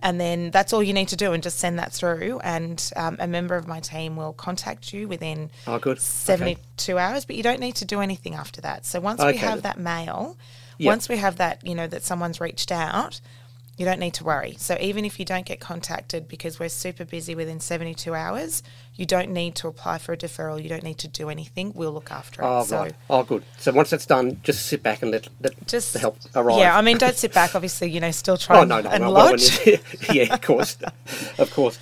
And 0.02 0.20
then 0.20 0.52
that's 0.52 0.74
all 0.74 0.84
you 0.84 0.92
need 0.94 1.08
to 1.10 1.16
do, 1.16 1.32
and 1.32 1.42
just 1.42 1.58
send 1.60 1.80
that 1.80 1.94
through. 1.94 2.40
And 2.44 2.92
um, 2.98 3.16
a 3.20 3.28
member 3.28 3.56
of 3.56 3.68
my 3.68 3.80
team 3.80 4.18
will 4.18 4.34
contact 4.34 4.92
you 4.94 5.08
within 5.08 5.50
Oh, 5.66 5.80
good. 5.80 6.02
72 6.02 6.98
hours, 6.98 7.24
but 7.24 7.38
you 7.38 7.44
don't 7.44 7.62
need 7.62 7.76
to 7.78 7.86
do 7.86 8.02
anything 8.02 8.36
after 8.36 8.60
that. 8.62 8.86
So 8.86 9.00
once 9.00 9.24
we 9.24 9.38
have 9.38 9.62
that 9.62 9.80
mail, 9.80 10.38
Yep. 10.80 10.88
once 10.88 11.08
we 11.08 11.18
have 11.18 11.38
that, 11.38 11.66
you 11.66 11.74
know, 11.74 11.88
that 11.88 12.04
someone's 12.04 12.42
reached 12.42 12.70
out, 12.72 13.22
you 13.78 13.86
don't 13.86 14.00
need 14.00 14.14
to 14.16 14.24
worry. 14.24 14.56
So 14.60 14.78
even 14.80 15.04
if 15.04 15.20
you 15.20 15.26
don't 15.26 15.46
get 15.46 15.60
contacted 15.60 16.28
because 16.28 16.60
we're 16.60 16.70
super 16.70 17.06
busy 17.06 17.34
within 17.34 17.60
72 17.60 18.14
hours, 18.14 18.62
you 18.96 19.06
don't 19.06 19.32
need 19.32 19.56
to 19.56 19.68
apply 19.68 19.98
for 19.98 20.14
a 20.14 20.18
deferral. 20.18 20.62
You 20.62 20.70
don't 20.70 20.84
need 20.84 21.00
to 21.00 21.08
do 21.08 21.30
anything. 21.30 21.74
We'll 21.74 21.92
look 21.92 22.12
after 22.12 22.44
it. 22.44 22.46
Oh, 22.46 22.64
so 22.64 22.78
right. 22.82 22.94
Oh, 23.10 23.24
good. 23.24 23.44
So 23.58 23.72
once 23.72 23.90
that's 23.90 24.06
done, 24.06 24.40
just 24.44 24.68
sit 24.68 24.84
back 24.84 25.02
and 25.02 25.10
let, 25.12 25.28
let 25.42 25.68
just 25.68 25.94
the 25.94 26.00
help 26.00 26.18
arrive. 26.36 26.60
Yeah, 26.60 26.78
I 26.78 26.82
mean, 26.82 26.98
don't 27.00 27.16
sit 27.16 27.34
back. 27.34 27.56
Obviously, 27.56 27.90
you 27.90 28.00
know, 28.00 28.12
still 28.12 28.38
try 28.38 28.58
Oh 28.58 28.62
and, 28.62 28.70
no, 28.70 28.82
no, 28.82 28.90
and 28.90 29.04
no. 29.06 29.12
lodge. 29.12 29.66
you- 29.66 29.80
yeah, 30.12 30.34
of 30.34 30.42
course, 30.42 30.78
of 31.40 31.52
course. 31.52 31.80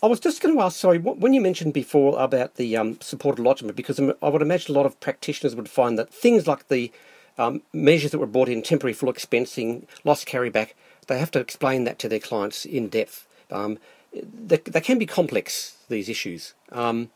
I 0.00 0.06
was 0.06 0.18
just 0.20 0.42
going 0.42 0.56
to 0.56 0.60
ask, 0.62 0.78
sorry, 0.78 0.98
when 0.98 1.32
you 1.32 1.40
mentioned 1.40 1.72
before 1.74 2.20
about 2.20 2.56
the 2.56 2.76
um, 2.76 3.00
supported 3.00 3.40
lodgement, 3.42 3.76
because 3.76 4.00
I 4.00 4.28
would 4.28 4.42
imagine 4.42 4.74
a 4.74 4.78
lot 4.78 4.86
of 4.86 4.98
practitioners 5.00 5.54
would 5.54 5.68
find 5.68 5.96
that 5.96 6.12
things 6.12 6.48
like 6.48 6.66
the 6.68 6.90
um, 7.38 7.62
measures 7.72 8.10
that 8.10 8.18
were 8.18 8.26
brought 8.26 8.48
in, 8.48 8.62
temporary 8.62 8.94
full 8.94 9.12
expensing, 9.12 9.86
loss 10.04 10.24
carryback, 10.24 10.70
they 11.08 11.18
have 11.18 11.30
to 11.32 11.40
explain 11.40 11.84
that 11.84 11.98
to 12.00 12.08
their 12.08 12.18
clients 12.20 12.64
in 12.64 12.88
depth. 12.88 13.26
Um, 13.50 13.78
they, 14.12 14.56
they 14.58 14.80
can 14.80 14.98
be 14.98 15.06
complex, 15.06 15.76
these 15.88 16.08
issues. 16.08 16.54
Um, 16.70 17.10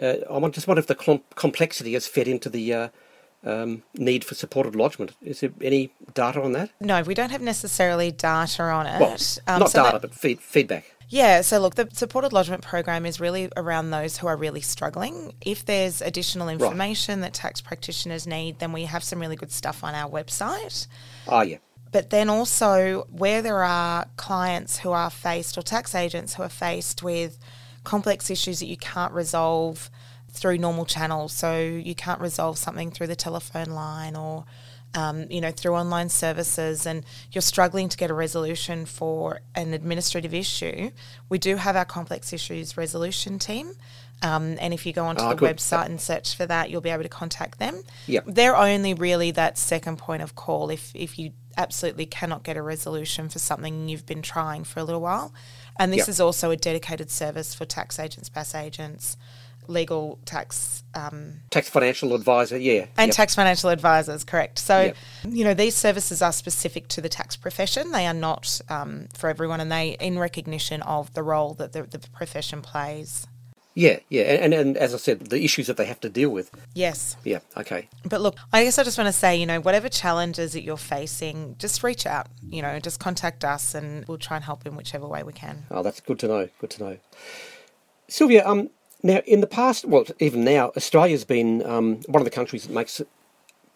uh, 0.00 0.16
I 0.30 0.38
want- 0.38 0.54
just 0.54 0.66
wonder 0.66 0.80
if 0.80 0.86
the 0.86 0.94
com- 0.94 1.22
complexity 1.34 1.94
has 1.94 2.06
fed 2.06 2.28
into 2.28 2.48
the 2.48 2.72
uh, 2.74 2.88
um, 3.44 3.82
need 3.94 4.24
for 4.24 4.34
supported 4.34 4.74
lodgement. 4.76 5.12
Is 5.22 5.40
there 5.40 5.50
any 5.60 5.90
data 6.14 6.40
on 6.42 6.52
that? 6.52 6.70
no, 6.80 7.02
we 7.02 7.14
don't 7.14 7.30
have 7.30 7.42
necessarily 7.42 8.10
data 8.10 8.62
on 8.62 8.86
it. 8.86 9.00
Well, 9.00 9.16
Um, 9.46 9.60
not 9.60 9.70
so 9.70 9.82
that- 9.82 9.92
data, 9.92 9.98
but 10.00 10.14
feed, 10.14 10.40
feedback. 10.40 10.90
Yeah, 11.10 11.42
so 11.42 11.58
look, 11.60 11.74
the 11.74 11.86
supported 11.92 12.32
lodgement 12.32 12.62
program 12.62 13.04
is 13.04 13.20
really 13.20 13.50
around 13.58 13.90
those 13.90 14.16
who 14.18 14.26
are 14.26 14.36
really 14.36 14.62
struggling. 14.62 15.34
If 15.42 15.64
there's 15.66 16.00
additional 16.00 16.48
information 16.48 17.20
that 17.20 17.34
tax 17.34 17.60
practitioners 17.60 18.26
need, 18.26 18.58
then 18.58 18.72
we 18.72 18.84
have 18.86 19.04
some 19.04 19.20
really 19.20 19.36
good 19.36 19.52
stuff 19.52 19.84
on 19.84 19.94
our 19.94 20.08
website. 20.10 20.86
Oh, 21.28 21.42
yeah. 21.42 21.58
But 21.94 22.10
then 22.10 22.28
also, 22.28 23.06
where 23.08 23.40
there 23.40 23.62
are 23.62 24.06
clients 24.16 24.80
who 24.80 24.90
are 24.90 25.10
faced, 25.10 25.56
or 25.56 25.62
tax 25.62 25.94
agents 25.94 26.34
who 26.34 26.42
are 26.42 26.48
faced 26.48 27.04
with 27.04 27.38
complex 27.84 28.30
issues 28.30 28.58
that 28.58 28.66
you 28.66 28.76
can't 28.76 29.12
resolve 29.12 29.90
through 30.28 30.58
normal 30.58 30.86
channels, 30.86 31.32
so 31.32 31.56
you 31.56 31.94
can't 31.94 32.20
resolve 32.20 32.58
something 32.58 32.90
through 32.90 33.06
the 33.06 33.14
telephone 33.14 33.70
line 33.70 34.16
or 34.16 34.44
um, 34.96 35.26
you 35.30 35.40
know, 35.40 35.52
through 35.52 35.74
online 35.74 36.08
services, 36.08 36.84
and 36.84 37.04
you're 37.30 37.42
struggling 37.42 37.88
to 37.88 37.96
get 37.96 38.10
a 38.10 38.14
resolution 38.14 38.86
for 38.86 39.40
an 39.54 39.72
administrative 39.72 40.34
issue, 40.34 40.90
we 41.28 41.38
do 41.38 41.54
have 41.56 41.76
our 41.76 41.84
complex 41.84 42.32
issues 42.32 42.76
resolution 42.76 43.38
team. 43.38 43.72
Um, 44.24 44.56
and 44.58 44.72
if 44.72 44.86
you 44.86 44.92
go 44.92 45.04
onto 45.04 45.22
Ah, 45.22 45.30
the 45.30 45.34
good. 45.36 45.56
website 45.56 45.86
and 45.86 46.00
search 46.00 46.34
for 46.34 46.46
that, 46.46 46.70
you'll 46.70 46.80
be 46.80 46.90
able 46.90 47.02
to 47.02 47.08
contact 47.10 47.58
them. 47.58 47.82
Yep. 48.06 48.24
They're 48.26 48.56
only 48.56 48.94
really 48.94 49.30
that 49.32 49.58
second 49.58 49.98
point 49.98 50.22
of 50.22 50.34
call 50.34 50.70
if, 50.70 50.90
if 50.94 51.18
you 51.18 51.32
absolutely 51.58 52.06
cannot 52.06 52.42
get 52.42 52.56
a 52.56 52.62
resolution 52.62 53.28
for 53.28 53.38
something 53.38 53.88
you've 53.88 54.06
been 54.06 54.22
trying 54.22 54.64
for 54.64 54.80
a 54.80 54.84
little 54.84 55.00
while. 55.02 55.34
And 55.78 55.92
this 55.92 55.98
Yep. 55.98 56.08
is 56.08 56.20
also 56.20 56.50
a 56.50 56.56
dedicated 56.56 57.10
service 57.10 57.54
for 57.54 57.64
tax 57.66 57.98
agents, 57.98 58.28
BAS 58.30 58.54
agents, 58.54 59.16
legal 59.66 60.18
tax 60.24 60.82
um, 60.94 61.40
Tax 61.50 61.68
financial 61.68 62.14
advisor, 62.14 62.56
yeah. 62.56 62.86
and 62.96 63.08
Yep. 63.08 63.16
tax 63.16 63.34
financial 63.34 63.70
advisors, 63.70 64.22
correct. 64.24 64.58
So, 64.58 64.80
Yep. 64.80 64.96
you 65.30 65.44
know, 65.44 65.54
these 65.54 65.74
services 65.74 66.22
are 66.22 66.32
specific 66.32 66.86
to 66.88 67.00
the 67.00 67.08
tax 67.08 67.36
profession. 67.36 67.90
They 67.92 68.06
are 68.06 68.14
not 68.14 68.60
um, 68.68 69.08
for 69.14 69.28
everyone, 69.28 69.60
and 69.60 69.70
they 69.72 69.96
in 70.00 70.18
recognition 70.18 70.80
of 70.82 71.12
the 71.14 71.22
role 71.22 71.54
that 71.54 71.72
the, 71.72 71.82
the 71.82 71.98
profession 72.12 72.62
plays. 72.62 73.26
Yeah, 73.76 73.98
yeah. 74.08 74.22
And, 74.22 74.52
and, 74.52 74.68
and 74.68 74.76
as 74.76 74.94
I 74.94 74.98
said, 74.98 75.26
the 75.30 75.44
issues 75.44 75.66
that 75.66 75.76
they 75.76 75.86
have 75.86 76.00
to 76.00 76.08
deal 76.08 76.30
with. 76.30 76.50
Yes. 76.74 77.16
Yeah, 77.24 77.40
okay. 77.56 77.88
But 78.08 78.20
look, 78.20 78.36
I 78.52 78.62
guess 78.62 78.78
I 78.78 78.84
just 78.84 78.96
want 78.96 79.08
to 79.08 79.12
say, 79.12 79.36
you 79.36 79.46
know, 79.46 79.60
whatever 79.60 79.88
challenges 79.88 80.52
that 80.52 80.62
you're 80.62 80.76
facing, 80.76 81.56
just 81.58 81.82
reach 81.82 82.06
out, 82.06 82.28
you 82.48 82.62
know, 82.62 82.78
just 82.78 83.00
contact 83.00 83.44
us 83.44 83.74
and 83.74 84.06
we'll 84.06 84.18
try 84.18 84.36
and 84.36 84.44
help 84.44 84.64
in 84.64 84.76
whichever 84.76 85.08
way 85.08 85.24
we 85.24 85.32
can. 85.32 85.64
Oh, 85.72 85.82
that's 85.82 85.98
good 86.00 86.20
to 86.20 86.28
know. 86.28 86.48
Good 86.60 86.70
to 86.70 86.82
know. 86.84 86.98
Sylvia, 88.08 88.46
um, 88.46 88.70
now 89.02 89.18
in 89.26 89.40
the 89.40 89.46
past, 89.46 89.84
well, 89.84 90.04
even 90.20 90.44
now, 90.44 90.70
Australia's 90.76 91.24
been 91.24 91.64
um, 91.66 91.96
one 92.06 92.20
of 92.20 92.24
the 92.24 92.30
countries 92.30 92.66
that 92.66 92.72
makes 92.72 93.00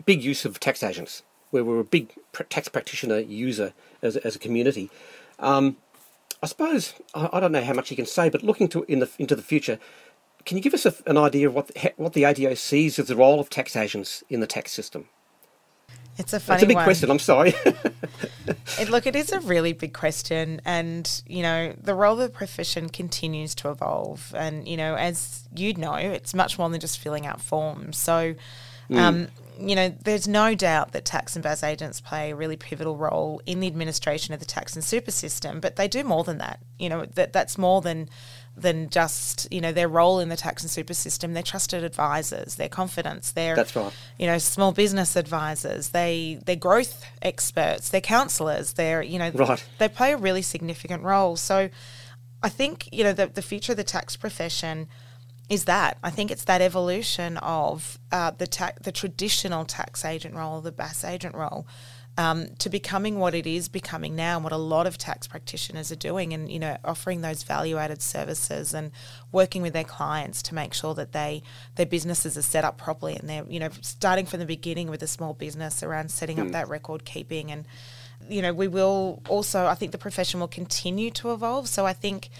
big 0.06 0.22
use 0.22 0.44
of 0.44 0.60
tax 0.60 0.82
agents, 0.82 1.22
where 1.50 1.64
we're 1.64 1.80
a 1.80 1.84
big 1.84 2.10
pr- 2.32 2.44
tax 2.44 2.68
practitioner 2.68 3.18
user 3.18 3.72
as, 4.00 4.16
a- 4.16 4.24
as 4.26 4.36
a 4.36 4.38
community. 4.38 4.90
Um, 5.40 5.76
I 6.42 6.46
suppose 6.46 6.94
I, 7.14 7.28
I 7.32 7.40
don't 7.40 7.52
know 7.52 7.62
how 7.62 7.74
much 7.74 7.90
you 7.90 7.96
can 7.96 8.06
say, 8.06 8.28
but 8.28 8.42
looking 8.42 8.68
to 8.68 8.84
in 8.84 9.00
the 9.00 9.10
into 9.18 9.34
the 9.34 9.42
future, 9.42 9.78
can 10.44 10.56
you 10.56 10.62
give 10.62 10.74
us 10.74 10.86
a, 10.86 10.94
an 11.06 11.16
idea 11.16 11.48
of 11.48 11.54
what 11.54 11.68
the, 11.68 11.92
what 11.96 12.12
the 12.12 12.24
ATO 12.24 12.54
sees 12.54 12.98
as 12.98 13.08
the 13.08 13.16
role 13.16 13.40
of 13.40 13.50
tax 13.50 13.76
agents 13.76 14.22
in 14.28 14.40
the 14.40 14.46
tax 14.46 14.72
system? 14.72 15.08
It's 16.18 16.32
a 16.32 16.40
funny 16.40 16.56
That's 16.56 16.62
a 16.64 16.66
big 16.66 16.76
one. 16.76 16.84
question. 16.84 17.10
I'm 17.10 17.18
sorry. 17.18 17.54
It, 18.78 18.90
look, 18.90 19.06
it 19.06 19.16
is 19.16 19.32
a 19.32 19.40
really 19.40 19.72
big 19.72 19.92
question, 19.92 20.60
and 20.64 21.22
you 21.26 21.42
know, 21.42 21.74
the 21.82 21.94
role 21.94 22.14
of 22.14 22.20
the 22.20 22.28
profession 22.28 22.88
continues 22.88 23.54
to 23.56 23.70
evolve. 23.70 24.32
And 24.36 24.68
you 24.68 24.76
know, 24.76 24.94
as 24.94 25.48
you 25.54 25.74
know, 25.74 25.94
it's 25.94 26.32
much 26.32 26.58
more 26.58 26.70
than 26.70 26.80
just 26.80 26.98
filling 26.98 27.26
out 27.26 27.40
forms. 27.40 27.98
So, 27.98 28.34
um, 28.94 29.28
you 29.60 29.74
know, 29.74 29.88
there's 30.04 30.28
no 30.28 30.54
doubt 30.54 30.92
that 30.92 31.04
tax 31.04 31.34
and 31.34 31.42
BAS 31.42 31.64
agents 31.64 32.00
play 32.00 32.30
a 32.30 32.36
really 32.36 32.56
pivotal 32.56 32.96
role 32.96 33.42
in 33.44 33.58
the 33.60 33.66
administration 33.66 34.32
of 34.32 34.38
the 34.40 34.46
tax 34.46 34.76
and 34.76 34.84
super 34.84 35.10
system, 35.10 35.58
but 35.60 35.74
they 35.76 35.88
do 35.88 36.04
more 36.04 36.22
than 36.22 36.38
that. 36.38 36.60
You 36.78 36.88
know, 36.88 37.04
that 37.14 37.32
that's 37.32 37.58
more 37.58 37.80
than 37.80 38.08
than 38.56 38.88
just 38.90 39.46
you 39.52 39.60
know 39.60 39.70
their 39.72 39.88
role 39.88 40.20
in 40.20 40.28
the 40.28 40.36
tax 40.36 40.62
and 40.62 40.70
super 40.70 40.94
system. 40.94 41.32
They're 41.34 41.42
trusted 41.42 41.82
advisors, 41.84 42.54
they're 42.54 42.68
confidence, 42.68 43.32
they're 43.32 43.56
That's 43.56 43.74
right. 43.74 43.92
you 44.18 44.26
know, 44.26 44.38
small 44.38 44.72
business 44.72 45.16
advisors, 45.16 45.88
they 45.90 46.40
they're 46.46 46.56
growth 46.56 47.04
experts, 47.20 47.88
they're 47.88 48.00
counsellors, 48.00 48.74
they're 48.74 49.02
you 49.02 49.18
know 49.18 49.30
Right. 49.34 49.64
they 49.78 49.88
play 49.88 50.12
a 50.12 50.16
really 50.16 50.42
significant 50.42 51.02
role. 51.02 51.36
So 51.36 51.68
I 52.42 52.48
think, 52.48 52.88
you 52.92 53.02
know, 53.02 53.12
the 53.12 53.26
the 53.26 53.42
future 53.42 53.72
of 53.72 53.76
the 53.76 53.84
tax 53.84 54.16
profession 54.16 54.86
is 55.48 55.64
that. 55.64 55.98
I 56.02 56.10
think 56.10 56.30
it's 56.30 56.44
that 56.44 56.60
evolution 56.60 57.36
of 57.38 57.98
uh, 58.12 58.32
the 58.32 58.46
ta- 58.46 58.72
the 58.82 58.92
traditional 58.92 59.64
tax 59.64 60.04
agent 60.04 60.34
role, 60.34 60.60
the 60.60 60.72
BAS 60.72 61.04
agent 61.04 61.34
role. 61.34 61.66
Um, 62.16 62.48
to 62.58 62.68
becoming 62.68 63.20
what 63.20 63.32
it 63.32 63.46
is 63.46 63.68
becoming 63.68 64.16
now, 64.16 64.34
and 64.34 64.42
what 64.42 64.52
a 64.52 64.56
lot 64.56 64.88
of 64.88 64.98
tax 64.98 65.28
practitioners 65.28 65.92
are 65.92 65.96
doing, 65.96 66.32
and 66.32 66.50
you 66.50 66.58
know, 66.58 66.76
offering 66.84 67.20
those 67.20 67.44
value-added 67.44 68.02
services 68.02 68.74
and 68.74 68.90
working 69.30 69.62
with 69.62 69.72
their 69.72 69.84
clients 69.84 70.42
to 70.42 70.54
make 70.54 70.74
sure 70.74 70.94
that 70.94 71.12
they 71.12 71.44
their 71.76 71.86
businesses 71.86 72.36
are 72.36 72.42
set 72.42 72.64
up 72.64 72.76
properly, 72.76 73.14
and 73.14 73.28
they're 73.28 73.44
you 73.48 73.60
know 73.60 73.68
starting 73.82 74.26
from 74.26 74.40
the 74.40 74.46
beginning 74.46 74.90
with 74.90 75.00
a 75.00 75.06
small 75.06 75.32
business 75.32 75.80
around 75.84 76.10
setting 76.10 76.40
up 76.40 76.50
that 76.50 76.68
record 76.68 77.04
keeping, 77.04 77.52
and 77.52 77.66
you 78.28 78.42
know, 78.42 78.52
we 78.52 78.68
will 78.68 79.22
also. 79.28 79.66
I 79.66 79.74
think 79.74 79.92
the 79.92 79.98
profession 79.98 80.40
will 80.40 80.48
continue 80.48 81.10
to 81.12 81.32
evolve. 81.32 81.68
So 81.68 81.86
I 81.86 81.92
think, 81.92 82.30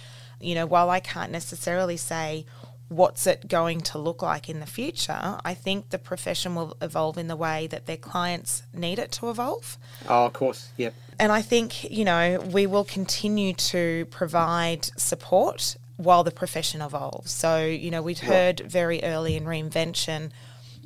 you 0.41 0.55
know, 0.55 0.67
while 0.67 0.91
I 0.91 1.01
can't 1.01 1.31
necessarily 1.31 1.97
say 1.97 2.47
what's 2.89 3.27
it 3.27 3.49
going 3.49 3.81
to 3.83 3.99
look 3.99 4.23
like 4.23 4.49
in 4.49 4.61
the 4.61 4.67
future, 4.67 5.39
I 5.45 5.55
think 5.55 5.91
the 5.91 5.99
profession 5.99 6.55
will 6.55 6.77
evolve 6.81 7.19
in 7.19 7.29
the 7.29 7.37
way 7.37 7.67
that 7.67 7.87
their 7.87 7.97
clients 7.99 8.63
need 8.73 8.99
it 8.99 9.13
to 9.13 9.31
evolve. 9.31 9.77
oh, 10.09 10.27
of 10.27 10.33
course. 10.33 10.71
Yep. 10.79 10.95
And 11.19 11.31
I 11.33 11.43
think, 11.43 11.91
you 11.91 12.05
know, 12.05 12.41
we 12.53 12.67
will 12.67 12.85
continue 12.85 13.53
to 13.55 14.07
provide 14.11 14.85
support 14.97 15.77
while 15.97 16.23
the 16.25 16.31
profession 16.31 16.81
evolves. 16.81 17.33
So, 17.33 17.65
you 17.67 17.91
know, 17.91 18.03
we'd 18.03 18.21
heard 18.21 18.61
very 18.61 19.03
early 19.03 19.37
in 19.37 19.45
reinvention, 19.45 20.31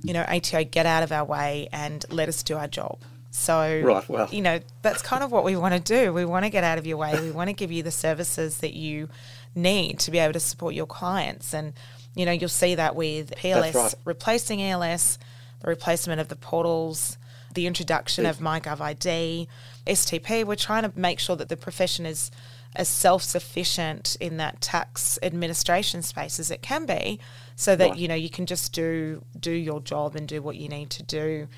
you 0.02 0.14
know, 0.14 0.22
ATO 0.22 0.64
get 0.64 0.86
out 0.86 1.02
of 1.02 1.12
our 1.12 1.24
way 1.24 1.68
and 1.70 2.04
let 2.10 2.28
us 2.28 2.42
do 2.42 2.56
our 2.56 2.66
job. 2.66 2.98
So, 3.30 3.80
Right, 3.84 4.08
well. 4.08 4.28
you 4.30 4.42
know, 4.42 4.60
that's 4.82 5.02
kind 5.02 5.22
of 5.22 5.30
what 5.32 5.44
we 5.44 5.54
want 5.56 5.74
to 5.74 5.80
do. 5.80 6.12
We 6.12 6.24
want 6.24 6.44
to 6.44 6.50
get 6.50 6.64
out 6.64 6.78
of 6.78 6.86
your 6.86 6.96
way. 6.98 7.18
We 7.20 7.30
want 7.30 7.48
to 7.48 7.54
give 7.54 7.70
you 7.72 7.82
the 7.82 7.90
services 7.90 8.58
that 8.58 8.74
you 8.74 9.08
need 9.54 9.98
to 10.00 10.10
be 10.10 10.18
able 10.18 10.32
to 10.34 10.40
support 10.40 10.74
your 10.74 10.86
clients. 10.86 11.52
And, 11.54 11.72
You 12.14 12.26
know, 12.26 12.32
you'll 12.32 12.48
see 12.50 12.74
that 12.74 12.94
with 12.94 13.34
PLS 13.36 13.74
right. 13.74 13.94
replacing 14.04 14.60
ELS, 14.62 15.18
the 15.60 15.68
replacement 15.68 16.20
of 16.20 16.28
the 16.28 16.36
portals, 16.36 17.16
the 17.54 17.66
introduction 17.66 18.26
of 18.26 18.38
MyGov 18.38 18.80
ID, 18.80 19.48
STP. 19.86 20.44
We're 20.44 20.56
trying 20.56 20.82
to 20.82 20.92
make 20.98 21.18
sure 21.18 21.36
that 21.36 21.48
the 21.48 21.56
profession 21.56 22.04
is 22.06 22.30
as 22.74 22.88
self 22.88 23.22
sufficient 23.22 24.16
in 24.20 24.38
that 24.38 24.60
tax 24.62 25.18
administration 25.22 26.00
space 26.02 26.40
as 26.40 26.50
it 26.50 26.62
can 26.62 26.86
be, 26.86 27.18
so 27.56 27.76
that 27.76 27.90
Right. 27.90 27.98
you 27.98 28.08
know 28.08 28.14
you 28.14 28.30
can 28.30 28.46
just 28.46 28.72
do 28.72 29.22
do 29.38 29.50
your 29.50 29.80
job 29.80 30.16
and 30.16 30.26
do 30.26 30.40
what 30.40 30.56
you 30.56 30.68
need 30.68 30.88
to 30.90 31.02
do. 31.02 31.48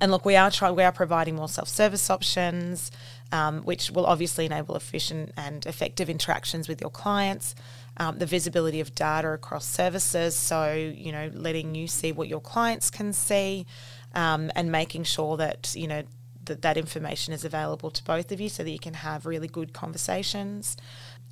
And 0.00 0.10
look, 0.10 0.24
we 0.24 0.34
are 0.34 0.50
trying. 0.50 0.74
We 0.74 0.82
are 0.82 0.90
providing 0.92 1.36
more 1.36 1.48
self 1.48 1.68
service 1.68 2.10
options, 2.10 2.90
um, 3.34 3.62
which 3.62 3.90
will 3.90 4.06
obviously 4.06 4.46
enable 4.46 4.76
efficient 4.76 5.32
and 5.36 5.66
effective 5.66 6.08
interactions 6.08 6.68
with 6.68 6.80
your 6.80 6.90
clients. 6.90 7.56
Um, 7.96 8.18
the 8.18 8.26
visibility 8.26 8.80
of 8.80 8.94
data 8.94 9.28
across 9.30 9.66
services, 9.66 10.36
so 10.36 10.72
you 10.72 11.10
know, 11.10 11.30
letting 11.34 11.74
you 11.74 11.88
see 11.88 12.12
what 12.12 12.28
your 12.28 12.40
clients 12.40 12.90
can 12.90 13.12
see, 13.12 13.66
um, 14.14 14.52
and 14.54 14.70
making 14.70 15.04
sure 15.04 15.36
that 15.36 15.74
you 15.74 15.88
know 15.88 16.04
that 16.44 16.62
that 16.62 16.76
information 16.76 17.32
is 17.34 17.44
available 17.44 17.90
to 17.90 18.04
both 18.04 18.30
of 18.30 18.40
you, 18.40 18.48
so 18.48 18.62
that 18.62 18.70
you 18.70 18.78
can 18.78 18.94
have 18.94 19.26
really 19.26 19.48
good 19.48 19.72
conversations. 19.72 20.76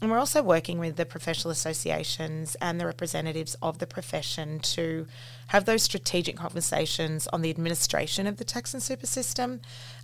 And 0.03 0.11
we're 0.11 0.19
also 0.19 0.43
working 0.43 0.81
with 0.81 0.97
the 0.97 1.07
professional 1.07 1.53
associations 1.53 2.57
and 2.61 2.81
the 2.81 2.87
representatives 2.87 3.55
of 3.63 3.79
the 3.79 3.87
profession 3.87 4.59
to 4.59 5.07
have 5.47 5.65
those 5.65 5.85
strategic 5.85 6.37
conversations 6.37 7.29
on 7.29 7.41
the 7.41 7.51
administration 7.51 8.27
of 8.27 8.37
the 8.37 8.43
tax 8.43 8.75
and 8.75 8.83
super 8.83 9.07
system 9.07 9.61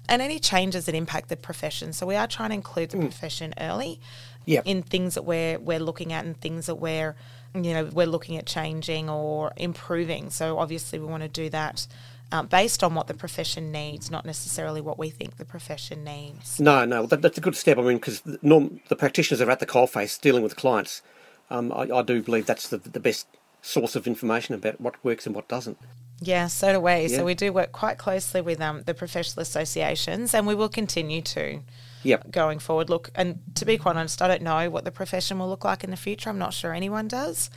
and 0.09 0.23
any 0.23 0.39
changes 0.39 0.87
that 0.87 0.95
impact 0.95 1.29
the 1.29 1.37
profession. 1.37 1.93
So 1.93 2.07
we 2.07 2.15
are 2.15 2.29
trying 2.29 2.51
to 2.51 2.55
include 2.55 2.91
the 2.91 2.99
mm. 2.99 3.03
profession 3.03 3.53
early 3.59 4.01
Yep. 4.47 4.63
in 4.65 4.83
things 4.83 5.13
that 5.13 5.25
we're 5.27 5.59
we're 5.59 5.79
looking 5.79 6.15
at 6.15 6.25
and 6.25 6.35
things 6.41 6.67
that 6.67 6.77
we're 6.77 7.15
you 7.55 7.75
know 7.75 7.85
we're 7.93 8.07
looking 8.07 8.39
at 8.39 8.47
changing 8.47 9.11
or 9.11 9.53
improving. 9.59 10.31
So 10.31 10.59
obviously 10.59 10.99
we 10.99 11.05
want 11.05 11.23
to 11.23 11.29
do 11.29 11.51
that 11.51 11.87
um, 12.33 12.47
based 12.47 12.85
on 12.85 12.95
what 12.95 13.07
the 13.07 13.14
profession 13.14 13.73
needs, 13.73 14.11
not 14.11 14.27
necessarily 14.27 14.81
what 14.81 14.99
we 14.99 15.11
think 15.11 15.37
the 15.37 15.45
profession 15.45 16.05
needs. 16.05 16.61
No, 16.61 16.85
no, 16.85 17.07
that, 17.07 17.23
that's 17.23 17.38
a 17.38 17.41
good 17.41 17.57
step. 17.57 17.79
I 17.79 17.83
mean, 17.83 17.97
because 17.97 18.21
the, 18.21 18.38
norm, 18.43 18.81
the 18.88 18.97
practitioners 18.97 19.41
are 19.41 19.51
at 19.51 19.61
the 19.61 19.67
coalface 19.67 20.21
dealing 20.21 20.43
with 20.43 20.57
clients. 20.57 21.03
Um, 21.51 21.73
I, 21.73 21.88
I 21.91 22.03
do 22.03 22.23
believe 22.23 22.47
that's 22.47 22.69
the, 22.69 22.79
the 22.79 23.01
best 23.01 23.27
source 23.62 23.97
of 23.97 24.07
information 24.07 24.55
about 24.55 24.81
what 24.81 25.03
works 25.05 25.27
and 25.27 25.35
what 25.35 25.49
doesn't. 25.49 25.79
Yeah, 26.21 26.49
so 26.49 26.73
do 26.73 26.81
we. 26.81 27.07
Yeah. 27.07 27.19
So 27.19 27.25
we 27.25 27.35
do 27.35 27.53
work 27.53 27.73
quite 27.73 27.97
closely 27.97 28.41
with 28.41 28.61
um, 28.61 28.83
the 28.83 28.95
professional 28.95 29.43
associations, 29.43 30.35
and 30.35 30.47
we 30.47 30.55
will 30.55 30.69
continue 30.69 31.23
to 31.23 31.61
Yep. 32.05 32.31
going 32.31 32.59
forward. 32.59 32.91
Look, 32.91 33.11
and 33.14 33.41
to 33.57 33.64
be 33.64 33.77
quite 33.77 33.97
honest, 33.97 34.23
I 34.23 34.29
don't 34.29 34.43
know 34.43 34.71
what 34.71 34.85
the 34.85 34.93
profession 34.93 35.38
will 35.38 35.49
look 35.49 35.64
like 35.64 35.83
in 35.83 35.91
the 35.91 35.97
future. 35.97 36.31
I'm 36.31 36.38
not 36.38 36.55
sure 36.55 36.73
anyone 36.73 37.09
does. 37.09 37.51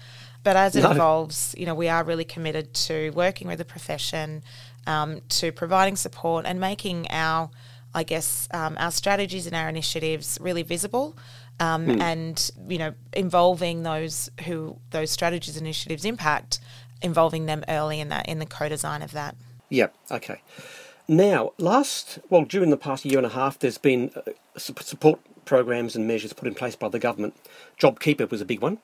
But 0.44 0.56
as 0.56 0.76
it 0.76 0.82
No. 0.82 0.92
evolves, 0.92 1.54
you 1.58 1.66
know, 1.66 1.76
we 1.76 1.88
are 1.88 2.04
really 2.04 2.26
committed 2.26 2.74
to 2.74 3.12
working 3.12 3.48
with 3.48 3.60
the 3.60 3.66
profession, 3.66 4.44
um, 4.88 5.22
to 5.30 5.52
providing 5.52 5.96
support 5.96 6.46
and 6.46 6.60
making 6.60 7.08
our, 7.12 7.52
I 7.94 8.04
guess, 8.04 8.48
um, 8.52 8.76
our 8.80 8.92
strategies 8.92 9.46
and 9.46 9.56
our 9.56 9.70
initiatives 9.70 10.38
really 10.42 10.64
visible. 10.64 11.16
Um, 11.60 12.02
And 12.02 12.52
you 12.68 12.80
know, 12.80 12.94
involving 13.14 13.84
those 13.84 14.32
who 14.46 14.80
those 14.90 15.12
strategies 15.12 15.58
and 15.58 15.68
initiatives 15.68 16.06
impact, 16.06 16.60
involving 17.04 17.46
them 17.46 17.64
early 17.68 18.00
in 18.00 18.10
that 18.10 18.28
in 18.28 18.40
the 18.40 18.48
co-design 18.48 19.04
of 19.04 19.12
that. 19.12 19.36
Yep. 19.70 19.94
Okay. 20.10 20.42
Now, 21.08 21.52
last 21.60 22.18
well, 22.32 22.46
during 22.46 22.72
the 22.72 22.78
past 22.78 23.06
year 23.06 23.18
and 23.18 23.28
a 23.28 23.30
half, 23.30 23.60
there's 23.60 23.78
been 23.78 24.12
uh, 24.16 24.32
support 24.58 25.20
programs 25.46 25.96
and 25.96 26.08
measures 26.08 26.34
put 26.34 26.48
in 26.48 26.56
place 26.56 26.76
by 26.76 26.90
the 26.90 27.00
government. 27.00 27.36
JobKeeper 27.80 28.30
was 28.32 28.42
a 28.42 28.46
big 28.46 28.62
one. 28.62 28.80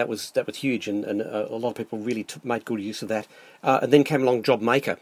That 0.00 0.08
was 0.08 0.30
that 0.30 0.46
was 0.46 0.56
huge, 0.56 0.88
and, 0.88 1.04
and 1.04 1.20
uh, 1.20 1.44
a 1.50 1.56
lot 1.56 1.68
of 1.68 1.74
people 1.74 1.98
really 1.98 2.24
took, 2.24 2.42
made 2.42 2.64
good 2.64 2.80
use 2.80 3.02
of 3.02 3.08
that. 3.08 3.26
Uh, 3.62 3.80
and 3.82 3.92
then 3.92 4.02
came 4.02 4.22
along 4.22 4.44
JobMaker, 4.44 4.96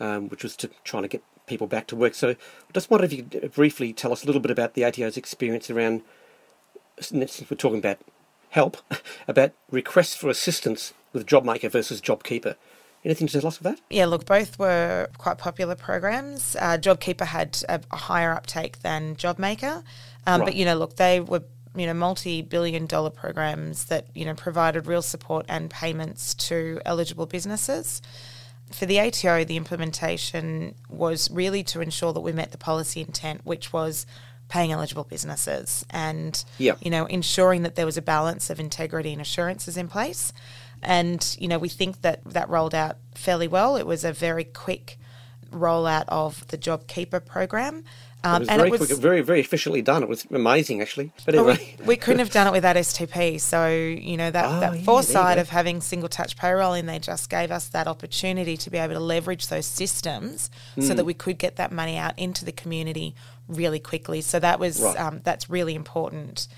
um, 0.00 0.30
which 0.30 0.42
was 0.42 0.56
to 0.56 0.70
trying 0.82 1.02
to 1.02 1.10
get 1.10 1.22
people 1.46 1.66
back 1.66 1.86
to 1.88 1.94
work. 1.94 2.14
So, 2.14 2.30
I 2.30 2.36
just 2.72 2.90
wondered 2.90 3.12
if 3.12 3.18
you 3.18 3.24
could 3.24 3.52
briefly 3.52 3.92
tell 3.92 4.12
us 4.12 4.22
a 4.22 4.26
little 4.26 4.40
bit 4.40 4.50
about 4.50 4.72
the 4.72 4.82
ATO's 4.82 5.18
experience 5.18 5.68
around, 5.68 6.00
since 6.98 7.42
we're 7.50 7.58
talking 7.58 7.80
about 7.80 7.98
help, 8.48 8.78
about 9.28 9.52
requests 9.70 10.14
for 10.16 10.30
assistance 10.30 10.94
with 11.12 11.26
JobMaker 11.26 11.70
versus 11.70 12.00
JobKeeper. 12.00 12.56
Anything 13.04 13.26
to 13.26 13.38
tell 13.38 13.48
us 13.48 13.58
of 13.58 13.64
that? 13.64 13.80
Yeah, 13.90 14.06
look, 14.06 14.24
both 14.24 14.58
were 14.58 15.08
quite 15.18 15.36
popular 15.36 15.74
programs. 15.74 16.56
Uh, 16.58 16.78
JobKeeper 16.78 17.26
had 17.26 17.62
a, 17.68 17.82
a 17.90 17.96
higher 17.96 18.32
uptake 18.32 18.80
than 18.80 19.16
JobMaker, 19.16 19.82
um, 20.26 20.40
Right. 20.40 20.46
but 20.46 20.54
you 20.54 20.64
know, 20.64 20.76
look, 20.76 20.96
they 20.96 21.20
were 21.20 21.42
you 21.74 21.86
know 21.86 21.94
multi-billion-dollar 21.94 23.10
programs 23.10 23.86
that 23.86 24.06
you 24.14 24.24
know 24.24 24.34
provided 24.34 24.86
real 24.86 25.02
support 25.02 25.46
and 25.48 25.70
payments 25.70 26.34
to 26.34 26.80
eligible 26.84 27.26
businesses. 27.26 28.00
For 28.72 28.86
the 28.86 28.98
ATO, 28.98 29.44
the 29.44 29.56
implementation 29.56 30.74
was 30.88 31.30
really 31.30 31.62
to 31.64 31.80
ensure 31.80 32.12
that 32.12 32.20
we 32.20 32.32
met 32.32 32.50
the 32.50 32.58
policy 32.58 33.00
intent, 33.02 33.42
which 33.44 33.72
was 33.72 34.06
paying 34.48 34.72
eligible 34.72 35.04
businesses 35.04 35.84
and 35.90 36.44
Yep. 36.58 36.78
you 36.82 36.90
know 36.90 37.06
ensuring 37.06 37.62
that 37.62 37.74
there 37.76 37.86
was 37.86 37.96
a 37.96 38.02
balance 38.02 38.50
of 38.50 38.60
integrity 38.60 39.12
and 39.12 39.20
assurances 39.20 39.76
in 39.76 39.88
place. 39.88 40.32
And 40.82 41.36
you 41.38 41.48
know 41.48 41.58
we 41.58 41.68
think 41.68 42.02
that 42.02 42.24
that 42.24 42.48
rolled 42.48 42.74
out 42.74 42.96
fairly 43.14 43.48
well. 43.48 43.76
It 43.76 43.86
was 43.86 44.04
a 44.04 44.12
very 44.12 44.44
quick 44.44 44.98
rollout 45.50 46.04
of 46.08 46.46
the 46.48 46.58
JobKeeper 46.58 47.24
program. 47.24 47.84
It 48.24 48.26
Um, 48.26 48.40
was 48.40 48.48
and 48.48 48.58
very 48.58 48.68
it 48.68 48.80
was 48.80 48.86
quick, 48.88 48.98
very, 49.00 49.20
very 49.20 49.40
efficiently 49.40 49.82
done. 49.82 50.02
It 50.02 50.08
was 50.08 50.26
amazing, 50.32 50.80
actually. 50.80 51.12
But 51.26 51.34
anyway, 51.34 51.76
we, 51.80 51.84
we 51.84 51.96
couldn't 51.96 52.20
have 52.20 52.30
done 52.30 52.46
it 52.46 52.52
without 52.52 52.76
STP. 52.76 53.38
So, 53.38 53.68
you 53.68 54.16
know, 54.16 54.30
that, 54.30 54.44
Oh, 54.46 54.60
that 54.60 54.78
you 54.78 54.84
foresight 54.84 55.36
of 55.38 55.50
having 55.50 55.80
single 55.82 56.08
touch 56.08 56.34
payrolling, 56.36 56.86
they 56.86 56.98
just 56.98 57.28
gave 57.28 57.50
us 57.50 57.68
that 57.68 57.86
opportunity 57.86 58.56
to 58.56 58.70
be 58.70 58.78
able 58.78 58.94
to 58.94 59.00
leverage 59.00 59.48
those 59.48 59.66
systems 59.66 60.50
so 60.80 60.88
Hmm. 60.88 60.94
that 60.96 61.04
we 61.04 61.12
could 61.14 61.36
get 61.38 61.56
that 61.56 61.70
money 61.70 61.98
out 61.98 62.18
into 62.18 62.44
the 62.46 62.52
community 62.52 63.14
really 63.46 63.78
quickly. 63.80 64.22
So 64.22 64.38
that 64.40 64.58
was 64.58 64.80
Right. 64.80 64.98
um, 64.98 65.20
that's 65.22 65.50
really 65.50 65.74
important. 65.74 66.48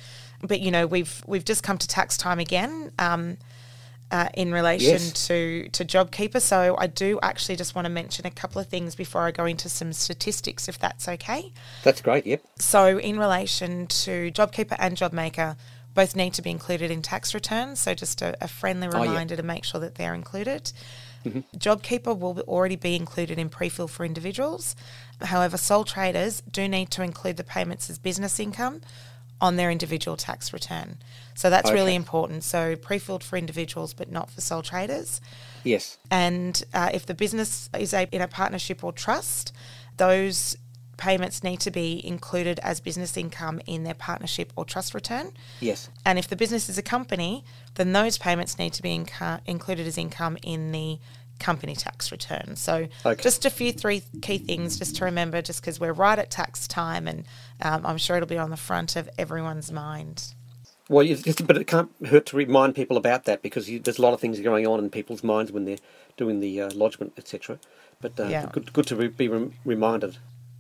But 0.43 0.61
you 0.61 0.71
know, 0.71 0.87
we've 0.87 1.23
we've 1.27 1.45
just 1.45 1.63
come 1.65 1.79
to 1.79 1.89
tax 1.89 2.17
time 2.17 2.39
again. 2.39 2.93
Um, 2.99 3.39
uh, 4.11 4.29
in 4.35 4.53
relation 4.53 4.93
Yes. 4.93 5.27
to 5.27 5.69
to 5.73 5.85
JobKeeper, 5.85 6.41
so 6.41 6.77
I 6.79 6.87
do 6.87 7.19
actually 7.23 7.57
just 7.57 7.75
want 7.75 7.87
to 7.87 7.91
mention 7.91 8.27
a 8.27 8.31
couple 8.31 8.61
of 8.61 8.69
things 8.69 8.95
before 8.95 9.23
I 9.27 9.31
go 9.33 9.45
into 9.47 9.69
some 9.69 9.93
statistics, 9.93 10.69
if 10.69 10.79
that's 10.79 11.09
okay. 11.09 11.53
that's 11.83 12.01
great. 12.01 12.25
Yep. 12.27 12.43
So, 12.59 12.99
in 12.99 13.19
relation 13.19 13.87
to 13.89 14.31
JobKeeper 14.31 14.77
and 14.79 14.97
JobMaker, 14.97 15.57
both 15.95 16.15
need 16.15 16.35
to 16.35 16.43
be 16.43 16.51
included 16.51 16.91
in 16.91 17.03
tax 17.03 17.35
returns. 17.35 17.81
So, 17.81 17.95
just 17.95 18.23
a, 18.23 18.37
a 18.43 18.49
friendly 18.49 18.87
Oh, 18.89 19.03
yeah. 19.03 19.09
reminder 19.11 19.35
to 19.37 19.43
make 19.43 19.65
sure 19.65 19.81
that 19.81 19.97
they're 19.97 20.15
included. 20.15 20.73
JobKeeper 21.57 22.17
will 22.17 22.39
already 22.43 22.77
be 22.77 22.95
included 22.95 23.39
in 23.39 23.49
pre-fill 23.49 23.89
for 23.89 24.05
individuals. 24.05 24.77
However, 25.21 25.57
sole 25.57 25.83
traders 25.85 26.41
do 26.49 26.69
need 26.69 26.91
to 26.93 27.03
include 27.03 27.37
the 27.37 27.43
payments 27.45 27.91
as 27.91 27.99
business 27.99 28.39
income 28.39 28.83
on 29.41 29.57
their 29.57 29.71
individual 29.71 30.17
tax 30.17 30.53
return. 30.53 30.99
So 31.37 31.51
that's 31.51 31.71
really 31.71 31.95
important. 31.95 32.43
So 32.45 32.77
pre-filled 32.77 33.23
for 33.23 33.37
individuals, 33.37 33.93
but 33.95 34.11
not 34.11 34.31
for 34.31 34.41
sole 34.41 34.63
traders. 34.63 35.21
Yes. 35.65 35.99
And 36.11 36.65
uh, 36.73 36.91
if 36.95 37.05
the 37.05 37.15
business 37.15 37.69
is 37.79 37.93
a, 37.93 38.09
in 38.11 38.23
a 38.23 38.29
partnership 38.29 38.83
or 38.83 38.91
trust, 38.93 39.53
those 39.99 40.57
payments 40.97 41.45
need 41.45 41.61
to 41.61 41.71
be 41.71 42.05
included 42.07 42.59
as 42.61 42.81
business 42.81 43.19
income 43.19 43.61
in 43.67 43.85
their 43.85 43.95
partnership 43.95 44.51
or 44.57 44.65
trust 44.65 44.95
return. 44.95 45.31
Yes. 45.61 45.91
And 46.07 46.19
if 46.19 46.27
the 46.27 46.37
business 46.37 46.71
is 46.71 46.79
a 46.79 46.83
company, 46.83 47.45
then 47.75 47.93
those 47.93 48.17
payments 48.17 48.59
need 48.59 48.73
to 48.73 48.83
be 48.83 48.99
inco- 48.99 49.41
included 49.45 49.87
as 49.87 49.99
income 49.99 50.39
in 50.43 50.73
the 50.73 50.99
company 51.39 51.77
tax 51.77 52.11
return. 52.11 52.57
So, 52.57 52.89
Okay. 53.05 53.23
just 53.23 53.45
a 53.45 53.51
few 53.51 53.73
three 53.73 54.03
key 54.23 54.39
things 54.39 54.79
just 54.79 54.97
to 54.97 55.05
remember, 55.05 55.43
just 55.43 55.61
because 55.61 55.79
we're 55.79 55.93
right 55.93 56.19
at 56.19 56.31
tax 56.31 56.67
time, 56.67 57.07
and 57.07 57.27
um, 57.61 57.85
I'm 57.85 57.99
sure 57.99 58.17
it'll 58.17 58.27
be 58.27 58.39
on 58.39 58.49
the 58.49 58.57
front 58.57 58.97
of 58.97 59.11
everyone's 59.19 59.71
mind. 59.71 60.33
Well, 60.89 61.03
you, 61.05 61.17
but 61.45 61.57
it 61.57 61.67
can't 61.67 61.91
hurt 62.07 62.27
to 62.27 62.37
remind 62.37 62.75
people 62.77 62.97
about 62.97 63.25
that 63.25 63.43
because 63.43 63.69
you, 63.69 63.79
there's 63.81 63.99
a 63.99 64.03
lot 64.03 64.15
of 64.15 64.21
things 64.21 64.39
going 64.41 64.67
on 64.67 64.79
in 64.79 64.89
people's 64.91 65.25
minds 65.25 65.51
when 65.51 65.65
they're 65.65 65.79
doing 66.17 66.41
the 66.41 66.61
uh, 66.63 66.71
lodgement, 66.75 67.13
etc. 67.19 67.59
But 68.01 68.19
uh, 68.21 68.29
Yeah. 68.29 68.47
good, 68.53 68.73
good 68.73 68.87
to 68.89 68.97
re- 68.97 69.09
be 69.09 69.29
rem- 69.29 69.55
reminded. 69.65 70.19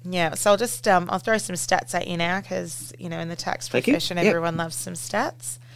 Yeah, 0.08 0.34
so 0.34 0.52
I'll 0.52 0.56
just 0.56 0.86
um, 0.88 1.08
I'll 1.10 1.18
throw 1.18 1.38
some 1.38 1.56
stats 1.56 1.94
at 1.94 2.06
you 2.08 2.16
now 2.16 2.40
because 2.40 2.92
you 2.98 3.08
know 3.08 3.18
in 3.18 3.28
the 3.28 3.36
tax 3.36 3.68
profession 3.68 4.16
Yep. 4.16 4.26
everyone 4.26 4.56
loves 4.56 4.76
some 4.76 4.94
stats. 4.94 5.58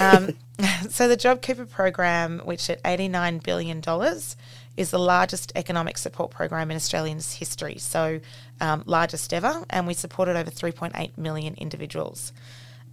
Um, 0.00 0.30
so 0.88 1.06
the 1.06 1.18
JobKeeper 1.18 1.68
program, 1.68 2.40
which 2.46 2.70
at 2.70 2.80
eighty 2.82 3.08
nine 3.08 3.36
billion 3.38 3.82
dollars, 3.82 4.36
is 4.74 4.90
the 4.90 4.98
largest 4.98 5.52
economic 5.54 5.98
support 5.98 6.30
program 6.30 6.70
in 6.70 6.76
Australia's 6.76 7.34
history. 7.34 7.76
So 7.76 8.20
um, 8.58 8.84
largest 8.86 9.34
ever, 9.34 9.64
and 9.68 9.86
we 9.86 9.92
supported 9.92 10.34
over 10.36 10.48
three 10.48 10.72
point 10.72 10.94
eight 10.96 11.18
million 11.18 11.54
individuals. 11.58 12.32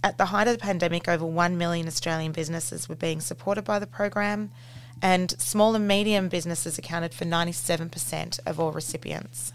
At 0.03 0.17
the 0.17 0.25
height 0.27 0.47
of 0.47 0.53
the 0.53 0.59
pandemic, 0.63 1.07
over 1.07 1.25
1 1.25 1.57
million 1.57 1.87
Australian 1.87 2.31
businesses 2.31 2.87
were 2.87 2.95
being 2.95 3.19
supported 3.19 3.63
by 3.63 3.79
the 3.79 3.87
program, 3.87 4.51
and 5.01 5.31
small 5.39 5.75
and 5.75 5.87
medium 5.87 6.29
businesses 6.29 6.77
accounted 6.77 7.13
for 7.13 7.25
97% 7.25 8.39
of 8.45 8.59
all 8.59 8.71
recipients. 8.71 9.53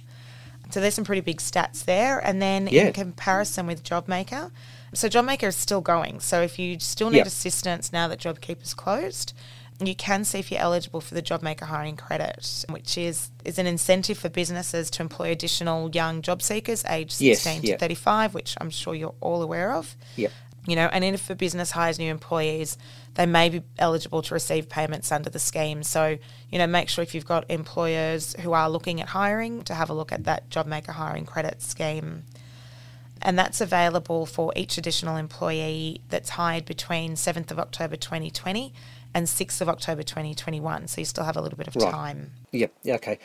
So 0.70 0.80
there's 0.80 0.94
some 0.94 1.04
pretty 1.04 1.20
big 1.20 1.38
stats 1.38 1.84
there. 1.84 2.18
And 2.18 2.40
then 2.40 2.66
Yeah. 2.66 2.84
in 2.86 2.92
comparison 2.92 3.66
with 3.66 3.84
JobMaker, 3.84 4.50
so 4.94 5.08
JobMaker 5.08 5.48
is 5.48 5.56
still 5.56 5.80
going. 5.80 6.20
So 6.20 6.40
if 6.40 6.58
you 6.58 6.78
still 6.80 7.10
need 7.10 7.18
Yep. 7.18 7.26
assistance 7.26 7.92
now 7.92 8.08
that 8.08 8.18
JobKeeper's 8.18 8.74
closed, 8.74 9.34
you 9.80 9.94
can 9.94 10.24
see 10.24 10.38
if 10.38 10.52
you're 10.52 10.60
eligible 10.60 11.00
for 11.00 11.14
the 11.14 11.22
JobMaker 11.22 11.64
hiring 11.64 11.96
credit, 11.96 12.64
which 12.68 12.96
is, 12.96 13.30
is 13.44 13.58
an 13.58 13.66
incentive 13.66 14.18
for 14.18 14.28
businesses 14.28 14.88
to 14.90 15.02
employ 15.02 15.32
additional 15.32 15.90
young 15.90 16.22
job 16.22 16.42
seekers 16.42 16.84
aged 16.88 17.20
Yes, 17.20 17.42
16 17.42 17.62
yeah. 17.62 17.74
to 17.74 17.78
35, 17.78 18.34
which 18.34 18.54
I'm 18.60 18.70
sure 18.70 18.94
you're 18.94 19.14
all 19.20 19.42
aware 19.42 19.72
of. 19.72 19.96
Yep. 20.16 20.30
You 20.66 20.76
know, 20.76 20.86
and 20.86 21.04
if 21.04 21.28
a 21.28 21.34
business 21.34 21.72
hires 21.72 21.98
new 21.98 22.10
employees, 22.10 22.78
they 23.14 23.26
may 23.26 23.50
be 23.50 23.62
eligible 23.78 24.22
to 24.22 24.34
receive 24.34 24.68
payments 24.68 25.12
under 25.12 25.28
the 25.28 25.38
scheme. 25.38 25.82
So, 25.82 26.18
you 26.50 26.58
know, 26.58 26.66
make 26.66 26.88
sure 26.88 27.02
if 27.02 27.14
you've 27.14 27.26
got 27.26 27.50
employers 27.50 28.34
who 28.40 28.52
are 28.52 28.70
looking 28.70 29.00
at 29.00 29.08
hiring 29.08 29.62
to 29.64 29.74
have 29.74 29.90
a 29.90 29.94
look 29.94 30.10
at 30.10 30.24
that 30.24 30.48
JobMaker 30.48 30.90
hiring 30.90 31.26
credit 31.26 31.60
scheme. 31.60 32.24
And 33.20 33.38
that's 33.38 33.60
available 33.60 34.24
for 34.24 34.52
each 34.56 34.78
additional 34.78 35.16
employee 35.16 36.00
that's 36.08 36.30
hired 36.30 36.64
between 36.64 37.14
7th 37.14 37.50
of 37.50 37.58
October 37.58 37.96
2020 37.96 38.72
and 39.14 39.26
6th 39.26 39.60
of 39.60 39.68
October 39.68 40.02
2021. 40.02 40.88
So 40.88 41.00
you 41.00 41.04
still 41.04 41.24
have 41.24 41.36
a 41.36 41.40
little 41.40 41.56
bit 41.56 41.68
of 41.68 41.76
Right. 41.76 41.90
time. 41.90 42.32
Yep. 42.52 42.72
Yeah. 42.82 42.94
Okay. 42.96 43.18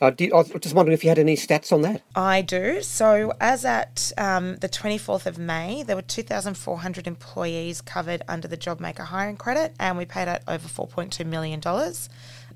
Uh, 0.00 0.10
do 0.10 0.24
you- 0.24 0.34
I 0.34 0.38
was 0.38 0.48
just 0.60 0.74
wondering 0.74 0.92
if 0.94 1.04
you 1.04 1.08
had 1.10 1.20
any 1.20 1.36
stats 1.36 1.72
on 1.72 1.82
that. 1.82 2.02
I 2.16 2.42
do. 2.42 2.82
So, 2.82 3.32
as 3.40 3.64
at 3.64 4.10
um, 4.18 4.56
the 4.56 4.68
24th 4.68 5.24
of 5.24 5.38
May, 5.38 5.84
there 5.84 5.94
were 5.94 6.02
2,400 6.02 7.06
employees 7.06 7.80
covered 7.80 8.22
under 8.26 8.48
the 8.48 8.56
JobMaker 8.56 9.04
hiring 9.06 9.36
credit, 9.36 9.72
and 9.78 9.96
we 9.96 10.04
paid 10.04 10.26
out 10.26 10.40
over 10.48 10.66
$4.2 10.66 11.24
million. 11.24 11.60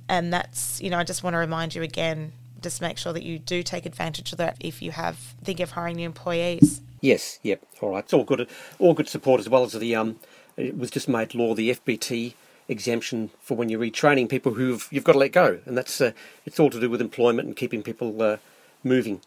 And 0.08 0.32
that's, 0.32 0.80
you 0.80 0.90
know, 0.90 0.98
I 0.98 1.04
just 1.04 1.22
want 1.22 1.34
to 1.34 1.38
remind 1.38 1.74
you 1.76 1.82
again, 1.82 2.32
just 2.60 2.80
make 2.80 2.98
sure 2.98 3.12
that 3.12 3.22
you 3.22 3.38
do 3.38 3.62
take 3.62 3.86
advantage 3.86 4.32
of 4.32 4.38
that 4.38 4.56
if 4.58 4.82
you 4.82 4.90
have 4.90 5.16
think 5.44 5.60
of 5.60 5.70
hiring 5.70 5.96
new 5.96 6.06
employees. 6.06 6.80
Yes. 7.00 7.38
Yep. 7.44 7.62
All 7.80 7.90
right. 7.90 8.02
It's 8.02 8.12
all 8.12 8.24
good. 8.24 8.48
All 8.80 8.94
good 8.94 9.08
support 9.08 9.40
as 9.40 9.48
well 9.48 9.62
as 9.62 9.72
the 9.74 9.94
um. 9.94 10.18
It 10.56 10.76
was 10.76 10.90
just 10.90 11.08
made 11.08 11.36
law 11.36 11.54
the 11.54 11.70
FBT 11.70 12.34
exemption 12.68 13.30
for 13.40 13.56
when 13.56 13.68
you're 13.68 13.80
retraining 13.80 14.28
people 14.28 14.54
who 14.54 14.78
you've 14.90 15.04
got 15.04 15.12
to 15.12 15.18
let 15.18 15.32
go, 15.32 15.58
and 15.66 15.76
that's 15.76 16.00
uh, 16.00 16.12
it's 16.46 16.60
all 16.60 16.70
to 16.70 16.80
do 16.80 16.88
with 16.90 17.00
employment 17.00 17.46
and 17.48 17.56
keeping 17.56 17.82
people 17.82 18.20
uh, 18.22 18.36
moving. 18.84 19.20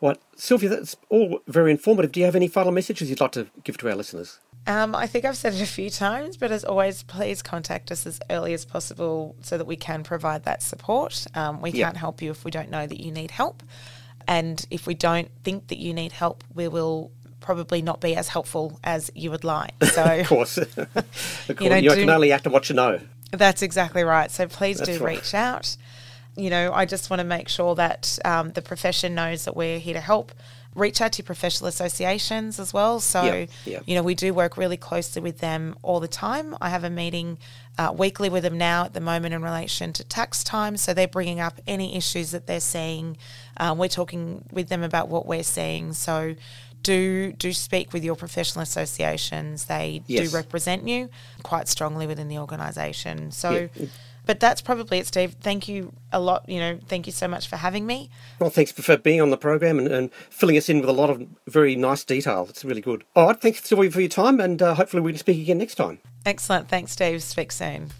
Right, 0.00 0.20
Sylvia, 0.36 0.68
that's 0.68 0.96
all 1.08 1.40
very 1.46 1.70
informative. 1.70 2.12
Do 2.12 2.20
you 2.20 2.26
have 2.26 2.36
any 2.36 2.48
final 2.48 2.72
messages 2.72 3.08
you'd 3.08 3.20
like 3.20 3.32
to 3.32 3.46
give 3.62 3.78
to 3.78 3.88
our 3.88 3.94
listeners? 3.94 4.38
Um, 4.66 4.94
I 4.94 5.06
think 5.06 5.24
I've 5.24 5.36
said 5.36 5.54
it 5.54 5.62
a 5.62 5.66
few 5.66 5.88
times, 5.88 6.36
but 6.36 6.50
as 6.50 6.64
always, 6.64 7.02
please 7.04 7.42
contact 7.42 7.90
us 7.92 8.06
as 8.06 8.18
early 8.28 8.52
as 8.54 8.64
possible 8.64 9.36
so 9.40 9.56
that 9.56 9.66
we 9.66 9.76
can 9.76 10.02
provide 10.02 10.44
that 10.44 10.62
support. 10.62 11.26
Um, 11.34 11.60
we 11.62 11.70
Yeah. 11.70 11.86
can't 11.86 11.96
help 11.96 12.20
you 12.20 12.30
if 12.30 12.44
we 12.44 12.50
don't 12.50 12.70
know 12.70 12.86
that 12.86 13.00
you 13.00 13.12
need 13.12 13.30
help. 13.30 13.62
And 14.26 14.66
if 14.70 14.86
we 14.86 14.94
don't 14.94 15.30
think 15.42 15.68
that 15.68 15.78
you 15.78 15.92
need 15.94 16.12
help, 16.12 16.44
we 16.52 16.66
will 16.68 17.12
probably 17.44 17.82
not 17.82 18.00
be 18.00 18.16
as 18.16 18.28
helpful 18.28 18.80
as 18.82 19.10
you 19.14 19.30
would 19.30 19.44
like. 19.44 19.74
So 19.84 20.02
Of 20.20 20.26
course, 20.28 20.56
of 20.58 20.74
course. 20.74 20.86
You, 21.60 21.68
know, 21.68 21.80
can 21.80 22.06
do- 22.06 22.12
only 22.12 22.32
act 22.32 22.46
on 22.46 22.52
what 22.52 22.68
you 22.70 22.74
know. 22.74 22.98
That's 23.30 23.62
exactly 23.62 24.02
right. 24.02 24.30
So 24.30 24.48
please 24.48 24.78
That's 24.78 24.98
do 24.98 25.04
right. 25.04 25.16
reach 25.16 25.34
out. 25.34 25.76
You 26.36 26.50
know, 26.50 26.72
I 26.72 26.84
just 26.84 27.10
want 27.10 27.20
to 27.20 27.24
make 27.24 27.48
sure 27.48 27.74
that 27.76 28.18
um, 28.24 28.50
the 28.52 28.62
profession 28.62 29.14
knows 29.14 29.44
that 29.44 29.54
we're 29.54 29.78
here 29.78 29.94
to 29.94 30.00
help. 30.00 30.32
Reach 30.74 31.00
out 31.00 31.12
to 31.12 31.22
professional 31.22 31.68
associations 31.68 32.58
as 32.58 32.72
well. 32.74 32.98
So, 32.98 33.22
Yeah, 33.22 33.46
yeah. 33.64 33.80
you 33.86 33.94
know, 33.94 34.02
we 34.02 34.16
do 34.16 34.34
work 34.34 34.56
really 34.56 34.76
closely 34.76 35.22
with 35.22 35.38
them 35.38 35.76
all 35.82 36.00
the 36.00 36.08
time. 36.08 36.56
I 36.60 36.70
have 36.70 36.82
a 36.82 36.90
meeting 36.90 37.38
uh, 37.78 37.92
weekly 37.96 38.28
with 38.28 38.42
them 38.42 38.58
now 38.58 38.84
at 38.84 38.92
the 38.94 39.00
moment 39.00 39.34
in 39.34 39.42
relation 39.42 39.92
to 39.92 40.02
tax 40.04 40.42
time. 40.42 40.76
So 40.76 40.92
they're 40.92 41.06
bringing 41.06 41.38
up 41.38 41.60
any 41.68 41.96
issues 41.96 42.32
that 42.32 42.48
they're 42.48 42.58
seeing. 42.58 43.16
Um, 43.56 43.78
we're 43.78 43.88
talking 43.88 44.44
with 44.50 44.68
them 44.68 44.82
about 44.82 45.08
what 45.08 45.26
we're 45.26 45.44
seeing. 45.44 45.92
So 45.92 46.34
do 46.84 47.32
do 47.32 47.52
speak 47.52 47.92
with 47.92 48.04
your 48.04 48.14
professional 48.14 48.62
associations. 48.62 49.64
They 49.64 50.02
Yes. 50.06 50.30
do 50.30 50.36
represent 50.36 50.86
you 50.86 51.08
quite 51.42 51.66
strongly 51.68 52.06
within 52.06 52.28
the 52.28 52.38
organisation. 52.38 53.32
So. 53.32 53.68
Yeah. 53.74 53.86
But 54.26 54.40
that's 54.40 54.62
probably 54.62 55.00
it, 55.00 55.06
Steve. 55.06 55.36
Thank 55.42 55.68
you 55.68 55.92
a 56.10 56.18
lot. 56.18 56.48
You 56.48 56.58
know, 56.58 56.78
thank 56.88 57.04
you 57.04 57.12
so 57.12 57.28
much 57.28 57.46
for 57.46 57.56
having 57.56 57.84
me. 57.84 58.08
Well, 58.38 58.48
thanks 58.48 58.72
for 58.72 58.96
being 58.96 59.20
on 59.20 59.28
the 59.28 59.36
program 59.36 59.78
and, 59.78 59.88
and 59.88 60.14
filling 60.30 60.56
us 60.56 60.70
in 60.70 60.80
with 60.80 60.88
a 60.88 60.94
lot 60.94 61.10
of 61.10 61.26
very 61.46 61.76
nice 61.76 62.04
detail. 62.04 62.46
It's 62.48 62.64
really 62.64 62.80
good. 62.80 63.04
All 63.14 63.26
right, 63.26 63.38
thanks, 63.38 63.68
for 63.68 63.84
your 63.84 64.08
time, 64.08 64.40
and 64.40 64.62
uh, 64.62 64.76
hopefully 64.76 65.02
we 65.02 65.12
can 65.12 65.18
speak 65.18 65.42
again 65.42 65.58
next 65.58 65.74
time. 65.74 65.98
Excellent. 66.24 66.68
Thanks, 66.68 66.92
Steve. 66.92 67.22
Speak 67.22 67.52
soon. 67.52 67.90